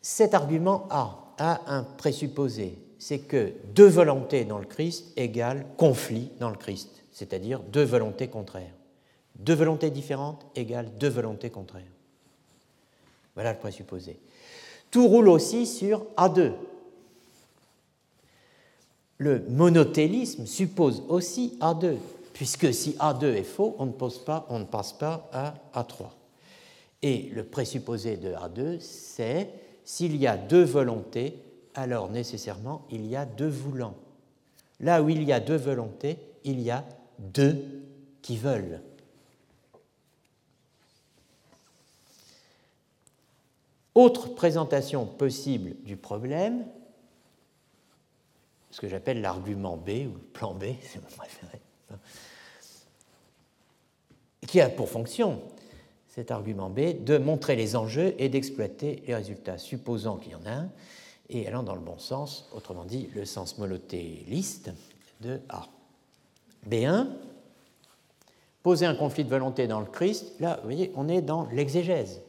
[0.00, 6.30] Cet argument A a un présupposé, c'est que deux volontés dans le Christ égale conflit
[6.38, 8.75] dans le Christ, c'est-à-dire deux volontés contraires.
[9.38, 11.82] Deux volontés différentes égale deux volontés contraires.
[13.34, 14.18] Voilà le présupposé.
[14.90, 16.52] Tout roule aussi sur A2.
[19.18, 21.96] Le monothélisme suppose aussi A2,
[22.32, 26.08] puisque si A2 est faux, on ne, pas, on ne passe pas à A3.
[27.02, 29.50] Et le présupposé de A2, c'est
[29.84, 31.34] s'il y a deux volontés,
[31.74, 33.94] alors nécessairement il y a deux voulants.
[34.80, 36.84] Là où il y a deux volontés, il y a
[37.18, 37.56] deux
[38.22, 38.80] qui veulent.
[43.96, 46.66] Autre présentation possible du problème,
[48.70, 51.62] ce que j'appelle l'argument B ou le plan B, c'est mon préféré,
[54.46, 55.40] qui a pour fonction,
[56.08, 60.44] cet argument B, de montrer les enjeux et d'exploiter les résultats, supposant qu'il y en
[60.44, 60.68] a un,
[61.30, 64.72] et allant dans le bon sens, autrement dit le sens molotéliste
[65.22, 65.68] de A.
[66.68, 67.06] B1,
[68.62, 72.20] poser un conflit de volonté dans le Christ, là, vous voyez, on est dans l'exégèse.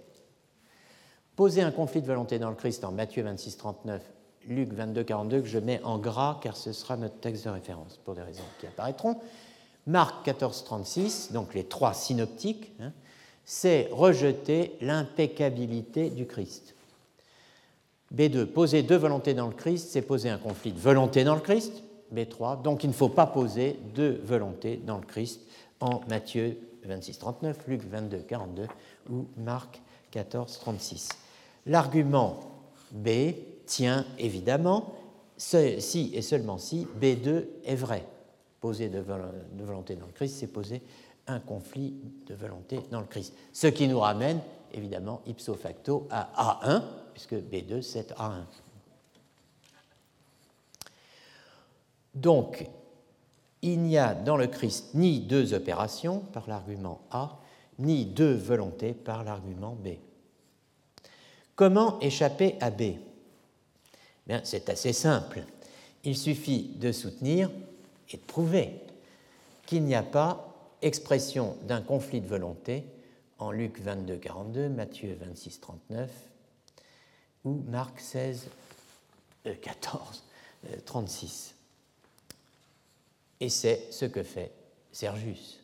[1.37, 4.01] Poser un conflit de volonté dans le Christ en Matthieu 26, 39,
[4.47, 7.99] Luc 22, 42, que je mets en gras car ce sera notre texte de référence
[8.03, 9.17] pour des raisons qui apparaîtront.
[9.85, 12.91] Marc 14, 36, donc les trois synoptiques, hein,
[13.45, 16.73] c'est rejeter l'impeccabilité du Christ.
[18.15, 21.41] B2, poser deux volontés dans le Christ, c'est poser un conflit de volonté dans le
[21.41, 21.83] Christ.
[22.11, 25.41] B3, donc il ne faut pas poser deux volontés dans le Christ
[25.81, 28.67] en Matthieu 26, 39, Luc 22, 42
[29.11, 31.26] ou Marc 14, 36.
[31.67, 32.39] L'argument
[32.91, 33.09] B
[33.65, 34.95] tient évidemment
[35.37, 38.05] si et seulement si B2 est vrai.
[38.59, 40.81] Poser de volonté dans le Christ, c'est poser
[41.27, 41.93] un conflit
[42.25, 43.33] de volonté dans le Christ.
[43.53, 44.39] Ce qui nous ramène
[44.73, 46.81] évidemment ipso facto à A1,
[47.13, 48.45] puisque B2 c'est A1.
[52.15, 52.67] Donc,
[53.61, 57.37] il n'y a dans le Christ ni deux opérations par l'argument A,
[57.77, 59.89] ni deux volontés par l'argument B.
[61.57, 62.83] Comment échapper à B?
[64.43, 65.43] C'est assez simple.
[66.03, 67.49] Il suffit de soutenir
[68.11, 68.75] et de prouver
[69.65, 70.53] qu'il n'y a pas
[70.83, 72.85] expression d'un conflit de volonté
[73.39, 76.11] en Luc 22, 42, Matthieu 26, 39
[77.45, 78.49] ou Marc 16,
[79.59, 80.23] 14,
[80.85, 81.55] 36.
[83.39, 84.51] Et c'est ce que fait
[84.91, 85.59] Sergius.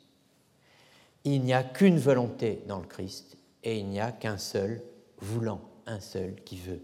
[1.23, 4.81] Il n'y a qu'une volonté dans le Christ et il n'y a qu'un seul
[5.19, 6.81] voulant un seul qui veut.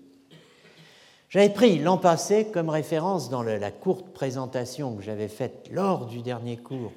[1.29, 6.21] J'avais pris l'an passé comme référence dans la courte présentation que j'avais faite lors du
[6.21, 6.91] dernier cours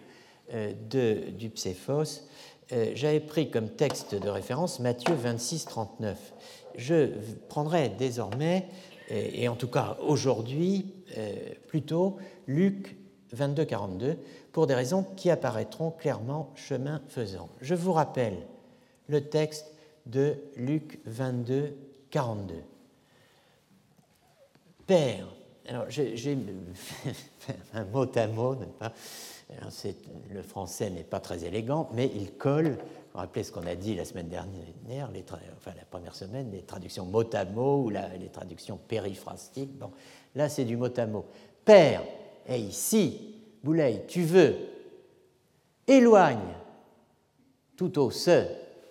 [0.54, 2.22] euh, de, du Pséphos,
[2.72, 6.32] euh, j'avais pris comme texte de référence Matthieu 26, 39.
[6.76, 7.10] Je
[7.48, 8.66] prendrai désormais,
[9.10, 11.34] et en tout cas aujourd'hui, euh,
[11.68, 12.96] plutôt Luc
[13.36, 14.16] 22-42
[14.52, 17.48] pour des raisons qui apparaîtront clairement chemin faisant.
[17.60, 18.38] Je vous rappelle
[19.08, 19.72] le texte
[20.06, 21.76] de Luc 22,
[22.12, 22.54] 42.
[24.86, 25.26] Père,
[25.66, 26.38] alors j'ai
[27.74, 28.92] un mot à mot, pas?
[30.30, 32.76] Le français n'est pas très élégant, mais il colle.
[33.12, 37.24] Vous rappelez ce qu'on a dit la semaine dernière, la première semaine, les traductions mot
[37.34, 39.76] à mot ou les traductions périphrastiques.
[39.78, 39.90] Bon,
[40.34, 41.24] là c'est du mot à mot.
[41.64, 42.02] Père,
[42.46, 44.54] et ici, Boulay, tu veux,
[45.86, 46.56] éloigne
[47.76, 48.44] tout au se,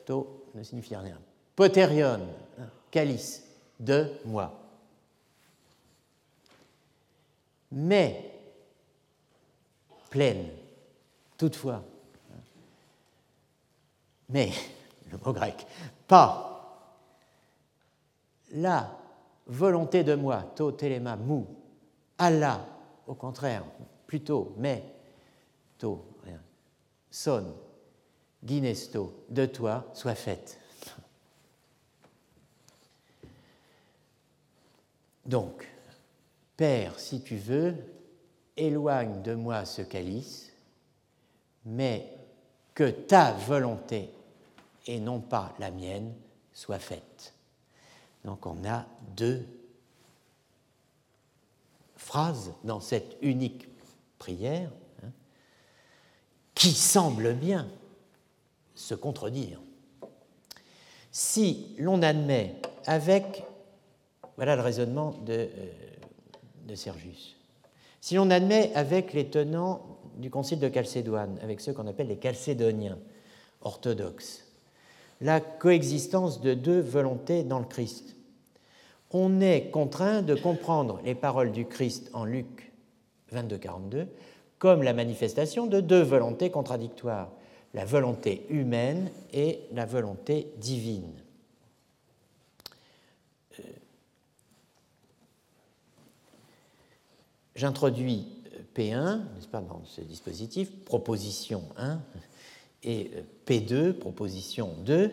[0.05, 1.17] to ne signifie rien,
[1.55, 2.19] poterion,
[2.91, 3.43] calice,
[3.79, 4.59] de moi.
[7.71, 8.31] Mais,
[10.09, 10.49] pleine,
[11.37, 11.83] toutefois,
[14.29, 14.51] mais,
[15.11, 15.65] le mot grec,
[16.07, 16.51] pas
[18.53, 18.97] la
[19.47, 21.47] volonté de moi, to telema mou,
[22.17, 22.65] Allah,
[23.07, 23.63] au contraire,
[24.05, 24.83] plutôt, mais,
[25.77, 26.41] to, rien,
[27.09, 27.53] son,
[28.43, 30.60] guinesto, de toi, soit faite.
[35.25, 35.67] Donc,
[36.57, 37.75] Père, si tu veux,
[38.57, 40.51] éloigne de moi ce calice,
[41.65, 42.17] mais
[42.73, 44.09] que ta volonté
[44.87, 46.13] et non pas la mienne
[46.53, 47.33] soit faite.
[48.25, 49.45] Donc on a deux
[51.95, 53.67] phrases dans cette unique
[54.17, 54.71] prière
[55.03, 55.11] hein,
[56.55, 57.67] qui semblent bien
[58.75, 59.59] se contredire.
[61.11, 62.55] Si l'on admet
[62.85, 63.43] avec,
[64.41, 65.47] voilà le raisonnement de, euh,
[66.67, 67.37] de Sergius,
[67.99, 72.19] si l'on admet avec les tenants du concile de Chalcédoine, avec ceux qu'on appelle les
[72.19, 72.97] chalcédoniens
[73.61, 74.43] orthodoxes,
[75.21, 78.15] la coexistence de deux volontés dans le Christ,
[79.11, 82.71] on est contraint de comprendre les paroles du Christ en Luc
[83.31, 84.07] 22-42
[84.57, 87.29] comme la manifestation de deux volontés contradictoires,
[87.75, 91.13] la volonté humaine et la volonté divine.
[93.59, 93.63] Euh,
[97.55, 98.27] j'introduis
[98.75, 102.01] P1, n'est-ce pas, dans ce dispositif, proposition 1,
[102.83, 103.11] et
[103.45, 105.11] P2, proposition 2,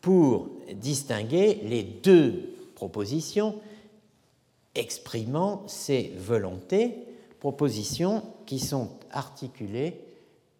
[0.00, 3.60] pour distinguer les deux propositions
[4.74, 7.06] exprimant ces volontés,
[7.40, 10.00] propositions qui sont articulées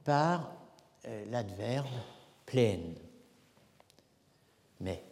[0.04, 0.52] par
[1.06, 1.86] euh, l'adverbe
[2.46, 2.94] pleine.
[4.80, 5.02] Mais.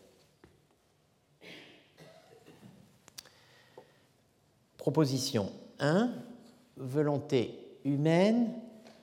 [4.76, 6.11] Proposition 1,
[6.77, 8.53] volonté humaine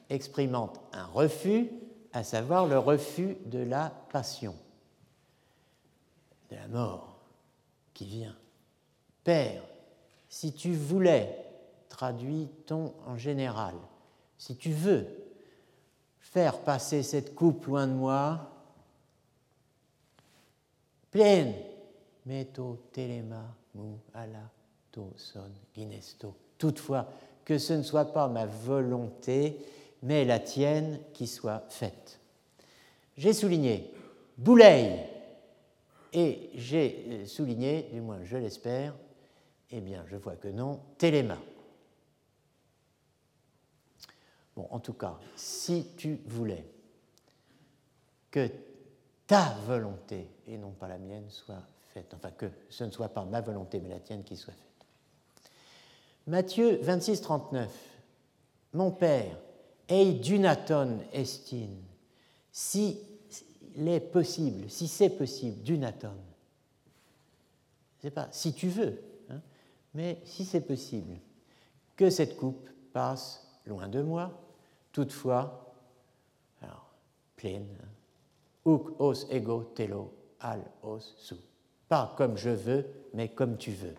[0.09, 1.69] exprimant un refus,
[2.11, 4.55] à savoir le refus de la passion,
[6.51, 7.17] de la mort
[7.93, 8.35] qui vient.
[9.23, 9.63] Père,
[10.29, 11.35] si tu voulais,
[11.89, 13.75] traduit-on en général,
[14.37, 15.07] si tu veux
[16.19, 18.51] faire passer cette coupe loin de moi,
[21.11, 21.53] pleine,
[22.25, 23.43] meto telema
[23.75, 24.49] mu ala
[24.91, 26.42] to son ginesto.
[26.63, 27.09] Toutefois,
[27.43, 29.57] que ce ne soit pas ma volonté,
[30.01, 32.21] mais la tienne qui soit faite.
[33.17, 33.91] J'ai souligné
[34.37, 35.09] Boulay,
[36.13, 38.95] et j'ai souligné, du moins je l'espère,
[39.71, 41.37] eh bien je vois que non, Téléma.
[44.55, 46.65] Bon, en tout cas, si tu voulais
[48.31, 48.49] que
[49.27, 53.25] ta volonté, et non pas la mienne, soit faite, enfin que ce ne soit pas
[53.25, 54.72] ma volonté, mais la tienne qui soit faite.
[56.27, 57.69] Matthieu 26, 39.
[58.73, 59.37] Mon Père,
[59.89, 61.69] ei dunaton estin,
[62.51, 62.99] si
[63.75, 66.15] est possible, si c'est possible, dunaton.
[67.99, 69.41] C'est pas si tu veux, hein,
[69.93, 71.17] mais si c'est possible,
[71.95, 74.31] que cette coupe passe loin de moi,
[74.91, 75.75] toutefois,
[76.61, 76.93] alors,
[77.35, 77.67] pleine,
[78.65, 81.35] uk os ego telo al os su.
[81.89, 83.95] Pas comme je veux, mais comme tu veux.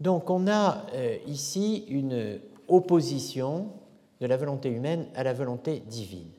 [0.00, 3.72] Donc on a euh, ici une opposition
[4.20, 6.30] de la volonté humaine à la volonté divine,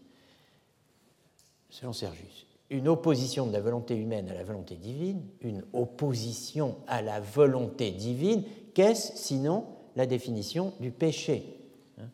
[1.69, 2.45] selon Sergius.
[2.69, 7.91] Une opposition de la volonté humaine à la volonté divine, une opposition à la volonté
[7.91, 8.43] divine,
[8.73, 11.57] qu'est-ce sinon la définition du péché
[11.99, 12.09] hein?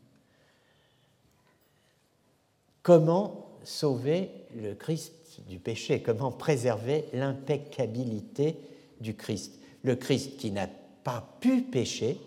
[2.82, 6.02] Comment sauver le Christ du péché?
[6.02, 8.58] Comment préserver l'impeccabilité
[9.02, 9.60] du Christ?
[9.84, 10.70] Le Christ qui n'a
[11.06, 12.20] pas pu pécher,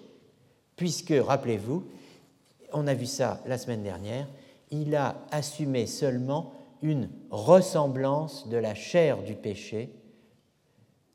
[0.77, 1.85] puisque, rappelez-vous,
[2.73, 4.29] on a vu ça la semaine dernière,
[4.71, 9.91] il a assumé seulement une ressemblance de la chair du péché,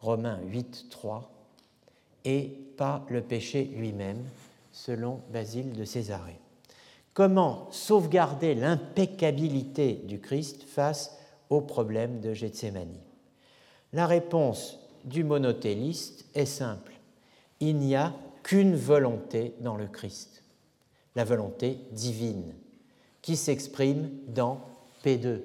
[0.01, 1.31] Romains 8, 3,
[2.25, 2.43] et
[2.75, 4.21] pas le péché lui-même,
[4.73, 6.39] selon Basile de Césarée.
[7.13, 11.17] Comment sauvegarder l'impeccabilité du Christ face
[11.49, 12.97] au problème de Gethsemane?
[13.93, 16.92] La réponse du monotéliste est simple.
[17.65, 20.43] Il n'y a qu'une volonté dans le Christ,
[21.15, 22.53] la volonté divine,
[23.21, 24.59] qui s'exprime dans
[25.01, 25.39] P2,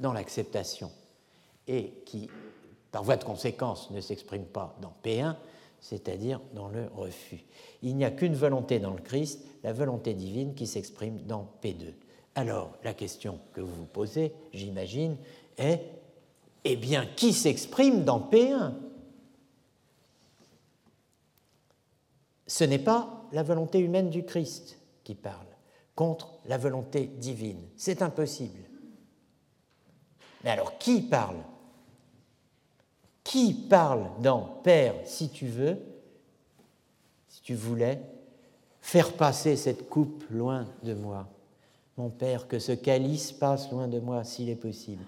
[0.00, 0.90] dans l'acceptation,
[1.68, 2.28] et qui,
[2.90, 5.36] par voie de conséquence, ne s'exprime pas dans P1,
[5.80, 7.44] c'est-à-dire dans le refus.
[7.82, 11.92] Il n'y a qu'une volonté dans le Christ, la volonté divine qui s'exprime dans P2.
[12.34, 15.18] Alors, la question que vous vous posez, j'imagine,
[15.56, 15.82] est
[16.64, 18.72] eh bien, qui s'exprime dans P1
[22.48, 25.46] Ce n'est pas la volonté humaine du Christ qui parle
[25.94, 27.60] contre la volonté divine.
[27.76, 28.58] C'est impossible.
[30.42, 31.36] Mais alors, qui parle?
[33.22, 35.76] Qui parle dans Père, si tu veux,
[37.28, 38.00] si tu voulais,
[38.80, 41.28] faire passer cette coupe loin de moi
[41.98, 45.04] Mon Père, que ce calice passe loin de moi s'il est possible.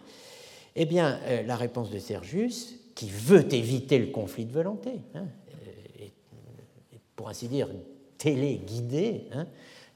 [0.76, 5.26] Eh bien, euh, la réponse de Sergius, qui veut éviter le conflit de volonté, hein,
[7.20, 7.68] pour ainsi dire
[8.16, 9.46] téléguidée, hein,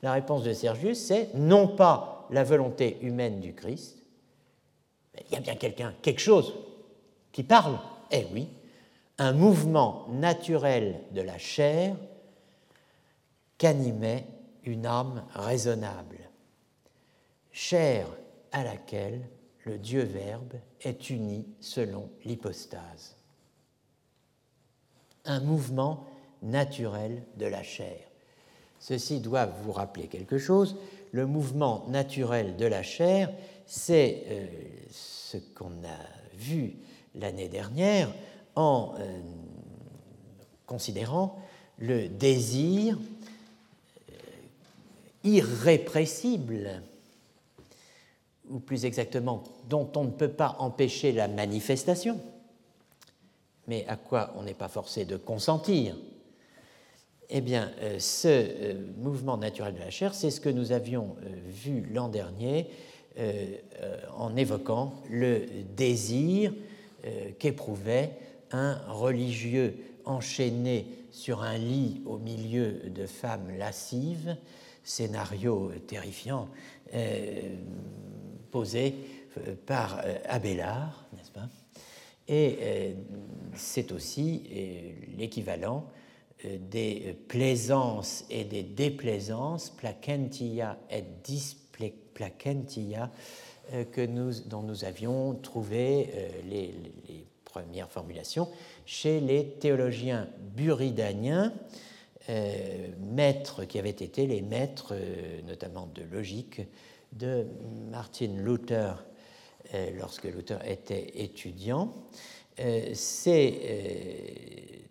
[0.02, 3.96] la réponse de Sergius, c'est non pas la volonté humaine du Christ,
[5.26, 6.52] il y a bien quelqu'un, quelque chose
[7.32, 7.78] qui parle.
[8.10, 8.46] Eh oui,
[9.16, 11.96] un mouvement naturel de la chair
[13.56, 14.26] qu'animait
[14.64, 16.28] une âme raisonnable,
[17.52, 18.06] chair
[18.52, 19.26] à laquelle
[19.64, 23.16] le Dieu Verbe est uni selon l'hypostase.
[25.24, 26.06] Un mouvement
[26.44, 27.98] naturel de la chair.
[28.78, 30.76] Ceci doit vous rappeler quelque chose.
[31.12, 33.32] Le mouvement naturel de la chair,
[33.66, 34.46] c'est euh,
[34.90, 36.74] ce qu'on a vu
[37.14, 38.12] l'année dernière
[38.56, 39.20] en euh,
[40.66, 41.38] considérant
[41.78, 42.98] le désir
[44.10, 44.14] euh,
[45.24, 46.82] irrépressible
[48.50, 52.20] ou plus exactement dont on ne peut pas empêcher la manifestation,
[53.66, 55.96] mais à quoi on n'est pas forcé de consentir,
[57.36, 61.16] eh bien, euh, ce euh, mouvement naturel de la chair, c'est ce que nous avions
[61.24, 62.68] euh, vu l'an dernier
[64.16, 66.52] en évoquant le désir
[67.38, 68.10] qu'éprouvait
[68.50, 74.36] un religieux enchaîné sur un lit au milieu de femmes lascives,
[74.82, 76.48] scénario terrifiant
[78.50, 78.96] posé
[79.64, 81.48] par Abélard, n'est-ce pas?
[82.26, 82.96] Et
[83.54, 84.42] c'est aussi
[85.16, 85.86] l'équivalent
[86.70, 93.10] des plaisances et des déplaisances, placentia et displacentia,
[93.92, 96.10] que nous, dont nous avions trouvé
[96.48, 96.74] les,
[97.44, 98.48] premières formulations
[98.84, 101.52] chez les théologiens buridaniens,
[102.98, 104.94] maîtres qui avaient été les maîtres
[105.46, 106.60] notamment de logique
[107.14, 107.46] de
[107.90, 109.04] Martin Luther
[109.72, 111.94] euh, lorsque Luther était étudiant.
[112.60, 112.94] Euh,
[113.26, 113.50] euh,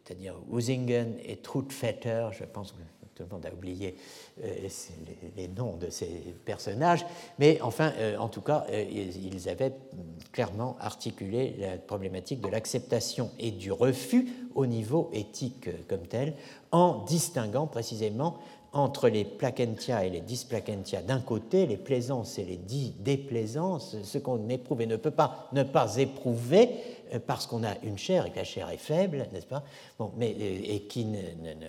[0.06, 2.78] c'est-à-dire Usingen et Trutvetter, je pense que
[3.16, 3.96] tout le monde a oublié
[5.38, 6.08] les, noms de ces
[6.44, 7.06] personnages,
[7.38, 9.72] mais enfin, en tout cas, ils avaient
[10.32, 16.34] clairement articulé la problématique de l'acceptation et du refus au niveau éthique comme tel,
[16.72, 18.40] en distinguant précisément
[18.74, 21.04] entre les placentia et les displacentia.
[21.04, 25.62] D'un côté, les plaisances et les déplaisances, ce qu'on éprouve et ne peut pas ne
[25.62, 29.46] pas éprouver euh, parce qu'on a une chair et que la chair est faible, n'est-ce
[29.46, 29.64] pas?
[30.00, 31.20] Bon, mais, euh, Et qui ne,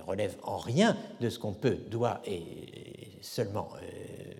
[0.06, 4.32] relève en rien de ce qu'on peut, doit et seulement euh,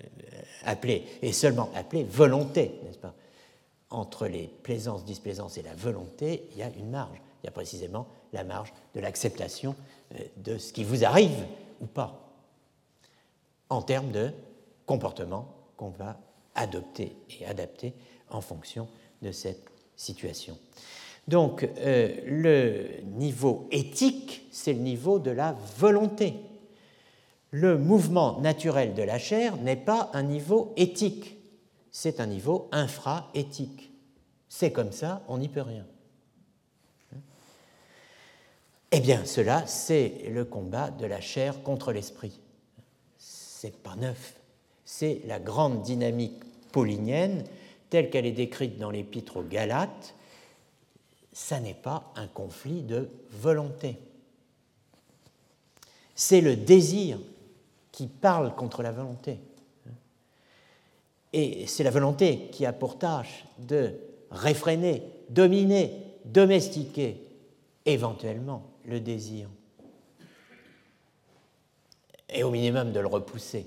[0.65, 3.15] appeler, et seulement appeler volonté, n'est-ce pas?
[3.91, 7.21] Entre les plaisances, displaisances et la volonté, il y a une marge.
[7.43, 9.77] Il y a précisément la marge de l'acceptation
[10.39, 11.45] de ce qui vous arrive
[11.81, 12.25] ou pas
[13.69, 14.33] en termes de
[14.87, 16.17] comportement qu'on va
[16.55, 17.95] adopter et adapter
[18.31, 18.89] en fonction
[19.23, 20.59] de cette situation.
[21.29, 26.35] Donc euh, le niveau éthique, c'est le niveau de la volonté.
[27.51, 31.37] Le mouvement naturel de la chair n'est pas un niveau éthique,
[31.91, 33.93] c'est un niveau infra-éthique.
[34.49, 35.87] C'est comme ça, on n'y peut rien.
[38.91, 42.41] Eh bien, cela, c'est le combat de la chair contre l'esprit
[43.65, 44.35] c'est pas neuf.
[44.85, 47.45] C'est la grande dynamique paulinienne
[47.95, 50.17] telle qu'elle est décrite dans l'épître aux Galates.
[51.33, 54.01] Ça n'est pas un conflit de volonté.
[56.17, 57.21] C'est le désir
[57.93, 59.39] qui parle contre la volonté.
[61.33, 63.95] Et c'est la volonté qui a pour tâche de
[64.33, 65.93] réfréner, dominer
[66.25, 67.25] domestiquer
[67.87, 69.49] éventuellement le désir
[72.29, 73.67] et au minimum de le repousser.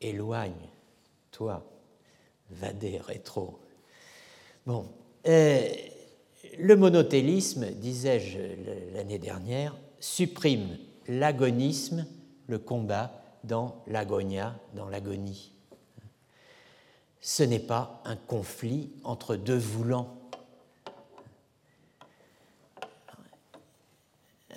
[0.00, 0.75] Éloigne,
[1.36, 1.62] toi,
[2.48, 3.58] vadé rétro.
[4.64, 4.88] Bon,
[5.28, 5.68] euh,
[6.58, 8.38] le monothélisme, disais-je
[8.94, 10.78] l'année dernière, supprime
[11.08, 12.06] l'agonisme,
[12.46, 15.52] le combat, dans l'agonia, dans l'agonie.
[17.20, 20.16] Ce n'est pas un conflit entre deux voulants.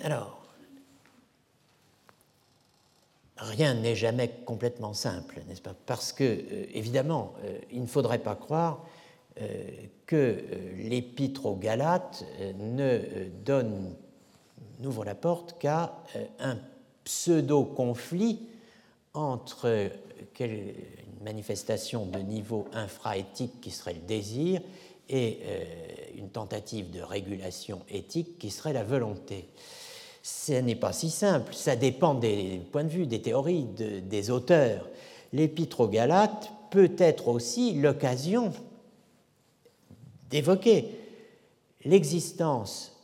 [0.02, 0.39] Alors,
[3.40, 5.74] rien n'est jamais complètement simple, n'est-ce pas?
[5.86, 8.84] Parce que, euh, évidemment, euh, il ne faudrait pas croire
[9.40, 9.64] euh,
[10.06, 10.44] que
[10.76, 12.24] l'épître aux Galates
[14.80, 15.94] n'ouvre la porte qu'à
[16.40, 16.58] un
[17.04, 18.48] pseudo-conflit
[19.14, 19.90] entre
[20.40, 20.74] une
[21.22, 24.60] manifestation de niveau infraéthique qui serait le désir
[25.08, 25.40] et
[26.16, 29.48] une tentative de régulation éthique qui serait la volonté
[30.22, 34.88] ce n'est pas si simple, ça dépend des points de vue, des théories, des auteurs.
[35.32, 38.52] L'Épître aux Galates peut être aussi l'occasion
[40.28, 40.96] d'évoquer
[41.84, 42.96] l'existence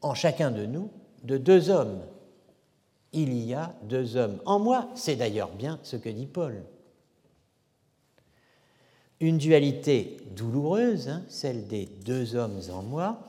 [0.00, 0.90] en chacun de nous
[1.24, 2.00] de deux hommes.
[3.12, 6.62] Il y a deux hommes en moi, c'est d'ailleurs bien ce que dit Paul.
[9.20, 13.20] Une dualité douloureuse, hein, celle des deux hommes en moi,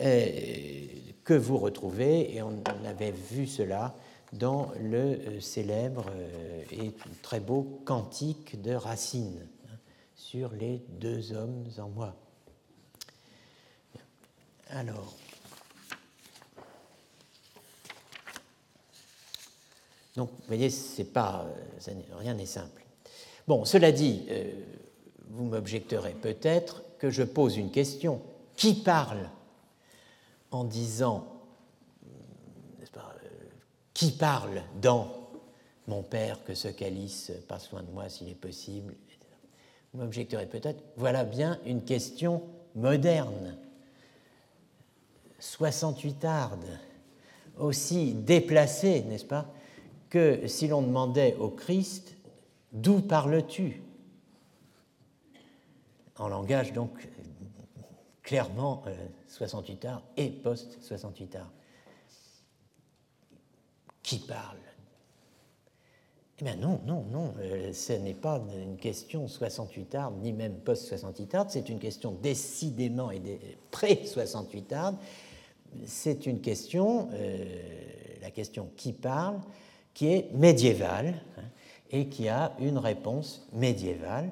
[0.00, 0.86] euh,
[1.24, 3.94] que vous retrouvez, et on avait vu cela
[4.32, 6.92] dans le euh, célèbre euh, et
[7.22, 9.76] très beau cantique de Racine hein,
[10.14, 12.14] sur les deux hommes en moi.
[14.68, 15.16] Alors,
[20.14, 21.44] donc, vous voyez, c'est pas,
[22.18, 22.84] rien n'est simple.
[23.48, 24.28] Bon, cela dit,
[25.28, 28.20] vous m'objecterez peut-être que je pose une question.
[28.54, 29.28] Qui parle
[30.50, 31.26] en disant,
[32.92, 33.28] pas, euh,
[33.94, 35.08] qui parle dans
[35.86, 38.94] mon Père que ce calice passe loin de moi s'il est possible
[39.92, 42.42] Vous m'objecterez peut-être, voilà bien une question
[42.74, 43.56] moderne.
[45.38, 46.78] 68 ardes,
[47.56, 49.52] aussi déplacée, n'est-ce pas,
[50.10, 52.16] que si l'on demandait au Christ
[52.72, 53.82] d'où parles-tu?
[56.18, 57.08] En langage donc
[58.30, 58.84] clairement
[59.26, 61.50] 68 euh, arts et post-68 arts.
[64.04, 64.56] Qui parle?
[66.38, 70.60] Eh bien non, non, non, euh, ce n'est pas une question 68 arts, ni même
[70.60, 73.20] post-68 arts, c'est une question décidément et
[73.72, 74.94] pré-68 arts.
[75.84, 77.44] C'est une question, euh,
[78.22, 79.40] la question qui parle,
[79.92, 81.42] qui est médiévale hein,
[81.90, 84.30] et qui a une réponse médiévale.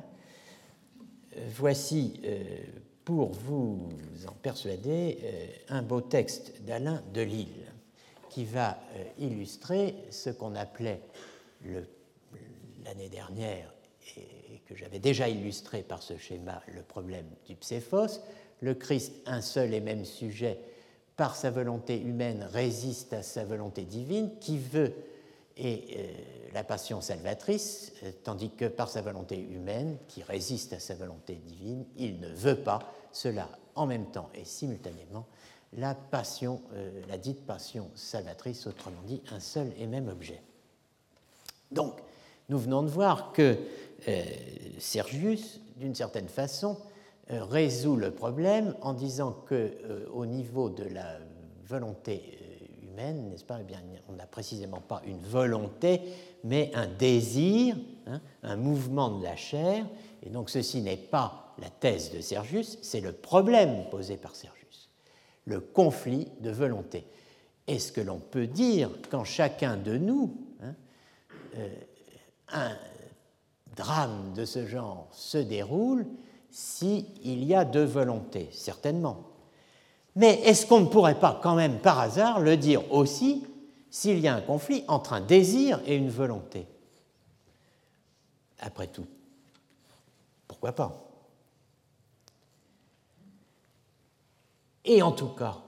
[1.48, 2.20] Voici
[3.08, 3.88] pour vous
[4.26, 7.64] en persuader euh, un beau texte d'Alain Delille
[8.28, 11.00] qui va euh, illustrer ce qu'on appelait
[12.84, 13.72] l'année dernière
[14.14, 18.20] et que j'avais déjà illustré par ce schéma le problème du pséphos.
[18.60, 20.58] Le Christ, un seul et même sujet,
[21.16, 24.92] par sa volonté humaine, résiste à sa volonté divine, qui veut
[25.56, 26.06] et euh,
[26.52, 31.86] la passion salvatrice, tandis que par sa volonté humaine, qui résiste à sa volonté divine,
[31.96, 32.80] il ne veut pas
[33.12, 35.26] cela en même temps et simultanément
[35.74, 40.42] la passion, euh, la dite passion salvatrice, autrement dit un seul et même objet.
[41.70, 42.00] Donc,
[42.48, 43.58] nous venons de voir que
[44.78, 46.78] Sergius, d'une certaine façon,
[47.28, 51.18] résout le problème en disant que au niveau de la
[51.66, 52.38] volonté
[52.98, 53.58] n'est-ce pas?
[53.60, 56.00] Eh bien, On n'a précisément pas une volonté,
[56.44, 59.86] mais un désir, hein, un mouvement de la chair.
[60.22, 64.90] Et donc ceci n'est pas la thèse de Sergius, c'est le problème posé par Sergius,
[65.44, 67.06] le conflit de volonté.
[67.66, 70.74] Est-ce que l'on peut dire qu'en chacun de nous, hein,
[71.56, 71.68] euh,
[72.52, 72.76] un
[73.76, 76.06] drame de ce genre se déroule
[76.50, 79.24] s'il y a deux volontés Certainement.
[80.16, 83.46] Mais est-ce qu'on ne pourrait pas quand même par hasard le dire aussi
[83.90, 86.66] s'il y a un conflit entre un désir et une volonté?
[88.58, 89.06] Après tout,
[90.48, 91.07] pourquoi pas?
[94.88, 95.58] Et en tout cas,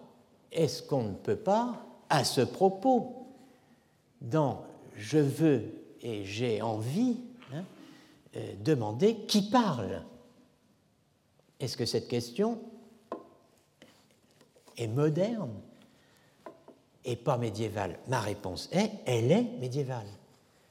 [0.50, 3.26] est-ce qu'on ne peut pas, à ce propos,
[4.22, 4.64] dans
[4.96, 5.62] je veux
[6.00, 7.18] et j'ai envie,
[7.52, 7.64] hein,
[8.36, 10.02] euh, demander qui parle?
[11.60, 12.58] Est-ce que cette question
[14.78, 15.52] est moderne?
[17.04, 17.98] Et pas médiévale?
[18.08, 20.08] Ma réponse est, elle est médiévale,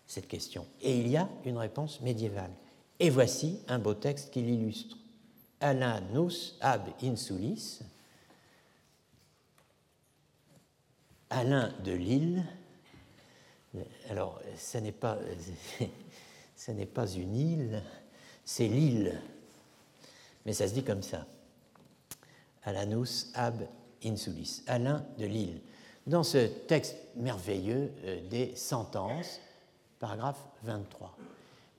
[0.08, 0.66] cette question.
[0.82, 2.52] Et il y a une réponse médiévale.
[3.00, 4.98] Et voici un beau texte qui l'illustre.
[5.60, 6.32] Alain nous
[6.62, 7.82] ab insulis,
[11.30, 12.44] Alain de Lille.
[14.10, 15.18] Alors, ça n'est pas,
[16.68, 17.84] n'est pas une île,
[18.44, 19.22] c'est l'île,
[20.46, 21.26] mais ça se dit comme ça.
[22.64, 23.68] Alanus ab
[24.04, 25.62] insulis, Alain de Lille.
[26.08, 29.40] Dans ce texte merveilleux euh, des sentences,
[30.00, 31.16] paragraphe 23,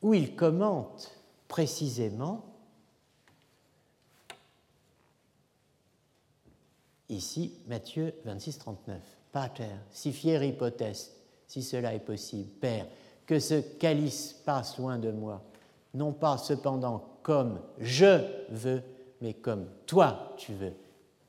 [0.03, 1.13] où il commente
[1.49, 2.45] précisément
[7.09, 9.20] ici Matthieu 26, 39.
[9.33, 11.13] Pater, si fier hypothèse,
[11.47, 12.87] si cela est possible, Père,
[13.27, 15.43] que ce calice passe loin de moi,
[15.95, 18.21] non pas cependant comme je
[18.51, 18.83] veux,
[19.21, 20.73] mais comme toi tu veux.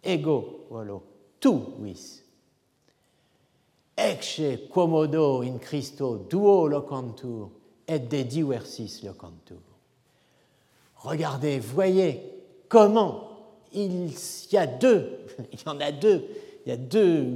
[0.04, 1.04] Ego, volo,
[1.40, 1.50] tu
[1.80, 2.24] vis.
[3.96, 7.52] Ecce quomodo in Christo duo locantur
[7.88, 9.62] et de diversis locantur.
[10.96, 12.20] Regardez, voyez
[12.68, 13.28] comment
[13.74, 14.12] il
[14.52, 15.20] y a deux,
[15.52, 16.26] il y en a deux,
[16.66, 17.28] il y a deux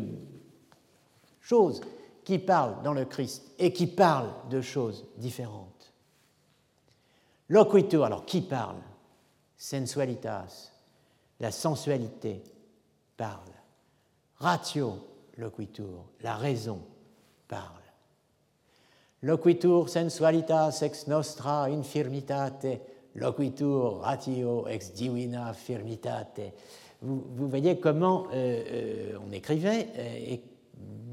[1.45, 1.81] choses
[2.23, 5.93] qui parlent dans le Christ et qui parlent de choses différentes.
[7.49, 8.81] Loquitur, alors qui parle?
[9.55, 10.71] Sensualitas,
[11.39, 12.41] la sensualité
[13.15, 13.53] parle.
[14.37, 14.97] Ratio,
[15.37, 16.81] loquitur, la raison
[17.47, 17.81] parle.
[19.21, 22.81] Loquitur sensualitas ex nostra infirmitate,
[23.15, 26.53] loquitur ratio ex divina firmitate.
[27.01, 30.41] Vous, voyez comment euh, euh, on écrivait euh, et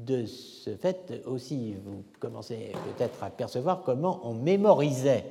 [0.05, 5.25] de ce fait aussi, vous commencez peut-être à percevoir comment on mémorisait.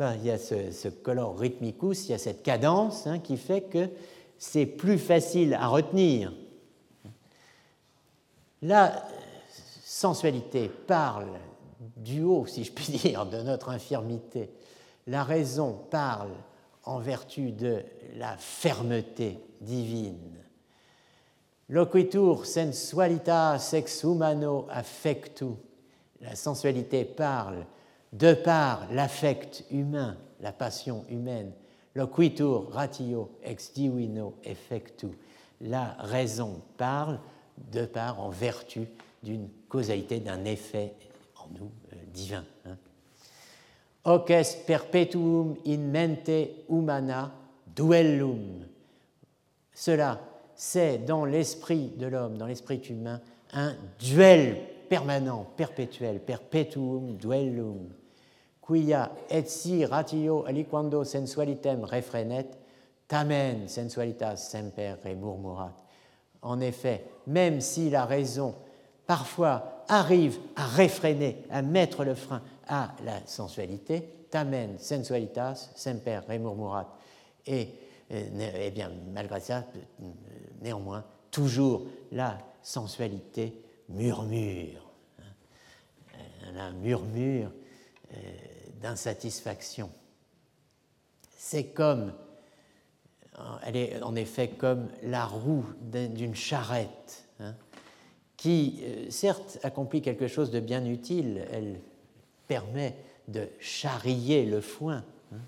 [0.00, 3.88] il y a ce, color rhythmicus, il y a cette cadence hein, qui fait que
[4.38, 6.32] c'est plus facile à retenir.
[8.62, 9.04] La
[9.84, 11.28] sensualité parle
[11.96, 14.50] du haut, si je puis dire, de notre infirmité.
[15.06, 16.32] La raison parle
[16.84, 17.82] en vertu de
[18.16, 20.41] la fermeté divine.
[21.72, 25.56] Loquitur sensualita sex humano affectu.
[26.20, 27.64] La sensualité parle
[28.12, 31.50] de par l'affect humain, la passion humaine.
[31.94, 35.06] Loquitur ratio ex divino effectu.
[35.62, 37.18] La raison parle
[37.72, 38.86] de par, en vertu
[39.22, 40.92] d'une causalité, d'un effet
[41.36, 42.44] en nous euh, divin.
[42.66, 42.76] Hein.
[44.04, 47.32] Hoc est perpetuum in mente humana
[47.74, 48.66] duellum.
[49.72, 50.20] Cela
[50.54, 53.20] c'est dans l'esprit de l'homme, dans l'esprit humain,
[53.52, 54.56] un duel
[54.88, 57.88] permanent, perpétuel, perpetuum duellum,
[58.60, 62.58] quia et si ratio aliquando sensualitem refrenet,
[63.08, 65.74] tamen sensualitas semper remurmurat.
[66.42, 68.54] En effet, même si la raison
[69.06, 76.96] parfois arrive à réfréner, à mettre le frein à la sensualité, tamen sensualitas semper remurmurat.
[77.46, 77.68] Et
[78.10, 79.64] eh bien, malgré ça,
[80.62, 84.90] néanmoins, toujours la sensualité murmure.
[85.18, 86.56] Hein.
[86.56, 87.50] Un murmure
[88.14, 88.16] euh,
[88.80, 89.90] d'insatisfaction.
[91.36, 92.12] C'est comme,
[93.64, 97.54] elle est en effet comme la roue d'une charrette, hein,
[98.36, 101.80] qui euh, certes accomplit quelque chose de bien utile, elle
[102.46, 102.96] permet
[103.28, 105.38] de charrier le foin, hein,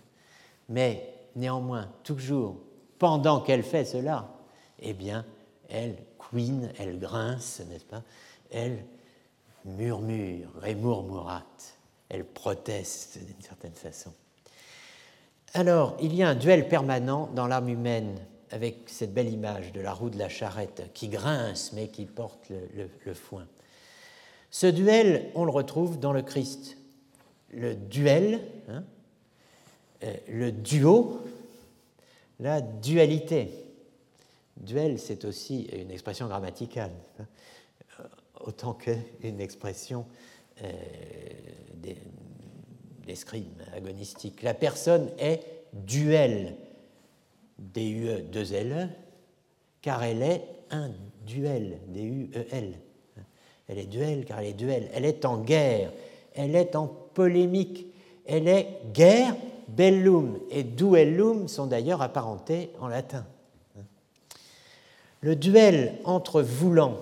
[0.69, 2.57] mais néanmoins, toujours,
[2.99, 4.34] pendant qu'elle fait cela,
[4.85, 5.25] eh bien,
[5.69, 8.03] elle couine, elle grince, n'est-ce pas?
[8.51, 8.85] Elle
[9.65, 11.79] murmure, remurmurate,
[12.09, 14.13] elle proteste d'une certaine façon.
[15.55, 18.19] Alors, il y a un duel permanent dans l'âme humaine
[18.51, 22.51] avec cette belle image de la roue de la charrette qui grince mais qui porte
[22.51, 23.47] le, foin.
[24.51, 26.77] Ce duel, on le retrouve dans le Christ.
[27.53, 28.85] Le duel, hein,
[30.03, 31.21] euh, le duo,
[32.41, 33.64] la dualité.
[34.57, 37.27] Duel, c'est aussi une expression grammaticale, hein,
[38.41, 40.07] autant qu'une expression
[40.63, 40.71] euh,
[43.05, 44.43] d'escrime agonistique.
[44.43, 45.41] La personne est
[45.73, 46.57] duel,
[47.59, 48.89] D-U-E, 2 L,
[49.83, 50.91] car elle est un
[51.27, 52.75] duel, D-U-E-L.
[53.67, 54.91] Elle est duel car elle est duel.
[54.95, 55.91] Elle est en guerre,
[56.35, 57.87] elle est en polémique,
[58.27, 59.35] elle est guerre,
[59.69, 63.27] bellum et duellum sont d'ailleurs apparentés en latin
[65.25, 66.99] le duel entre voulants,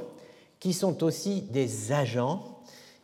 [0.60, 2.60] qui sont aussi des agents,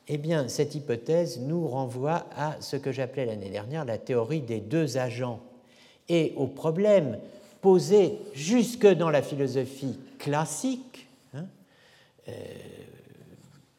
[0.07, 4.61] eh bien, cette hypothèse nous renvoie à ce que j'appelais l'année dernière la théorie des
[4.61, 5.41] deux agents
[6.09, 7.19] et au problème
[7.61, 11.09] posé jusque dans la philosophie classique.
[11.35, 11.47] Hein,
[12.29, 12.33] euh,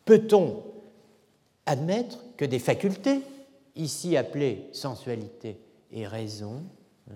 [0.03, 0.61] peut-on
[1.65, 3.21] admettre que des facultés,
[3.77, 5.57] ici appelées sensualité
[5.93, 6.63] et raison,
[7.09, 7.15] hein,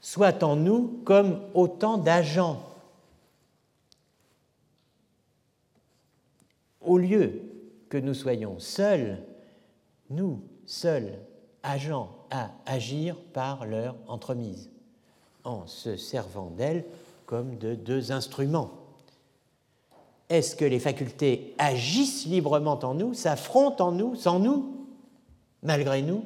[0.00, 2.71] soit en nous comme autant d'agents.
[6.84, 7.42] Au lieu
[7.88, 9.18] que nous soyons seuls,
[10.10, 11.18] nous, seuls,
[11.62, 14.70] agents à agir par leur entremise,
[15.44, 16.84] en se servant d'elles
[17.26, 18.70] comme de deux instruments.
[20.28, 24.86] Est-ce que les facultés agissent librement en nous, s'affrontent en nous, sans nous,
[25.62, 26.24] malgré nous,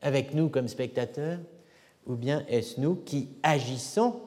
[0.00, 1.38] avec nous comme spectateurs
[2.06, 4.20] ou bien est-ce nous qui agissons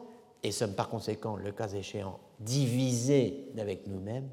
[0.43, 4.29] et sommes par conséquent, le cas échéant, divisés avec nous-mêmes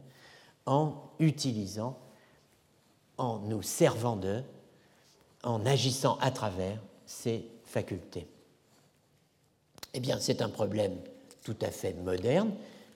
[0.66, 1.98] en utilisant,
[3.18, 4.42] en nous servant d'eux,
[5.42, 8.26] en agissant à travers ces facultés
[9.94, 10.96] Eh bien, c'est un problème
[11.44, 12.52] tout à fait moderne,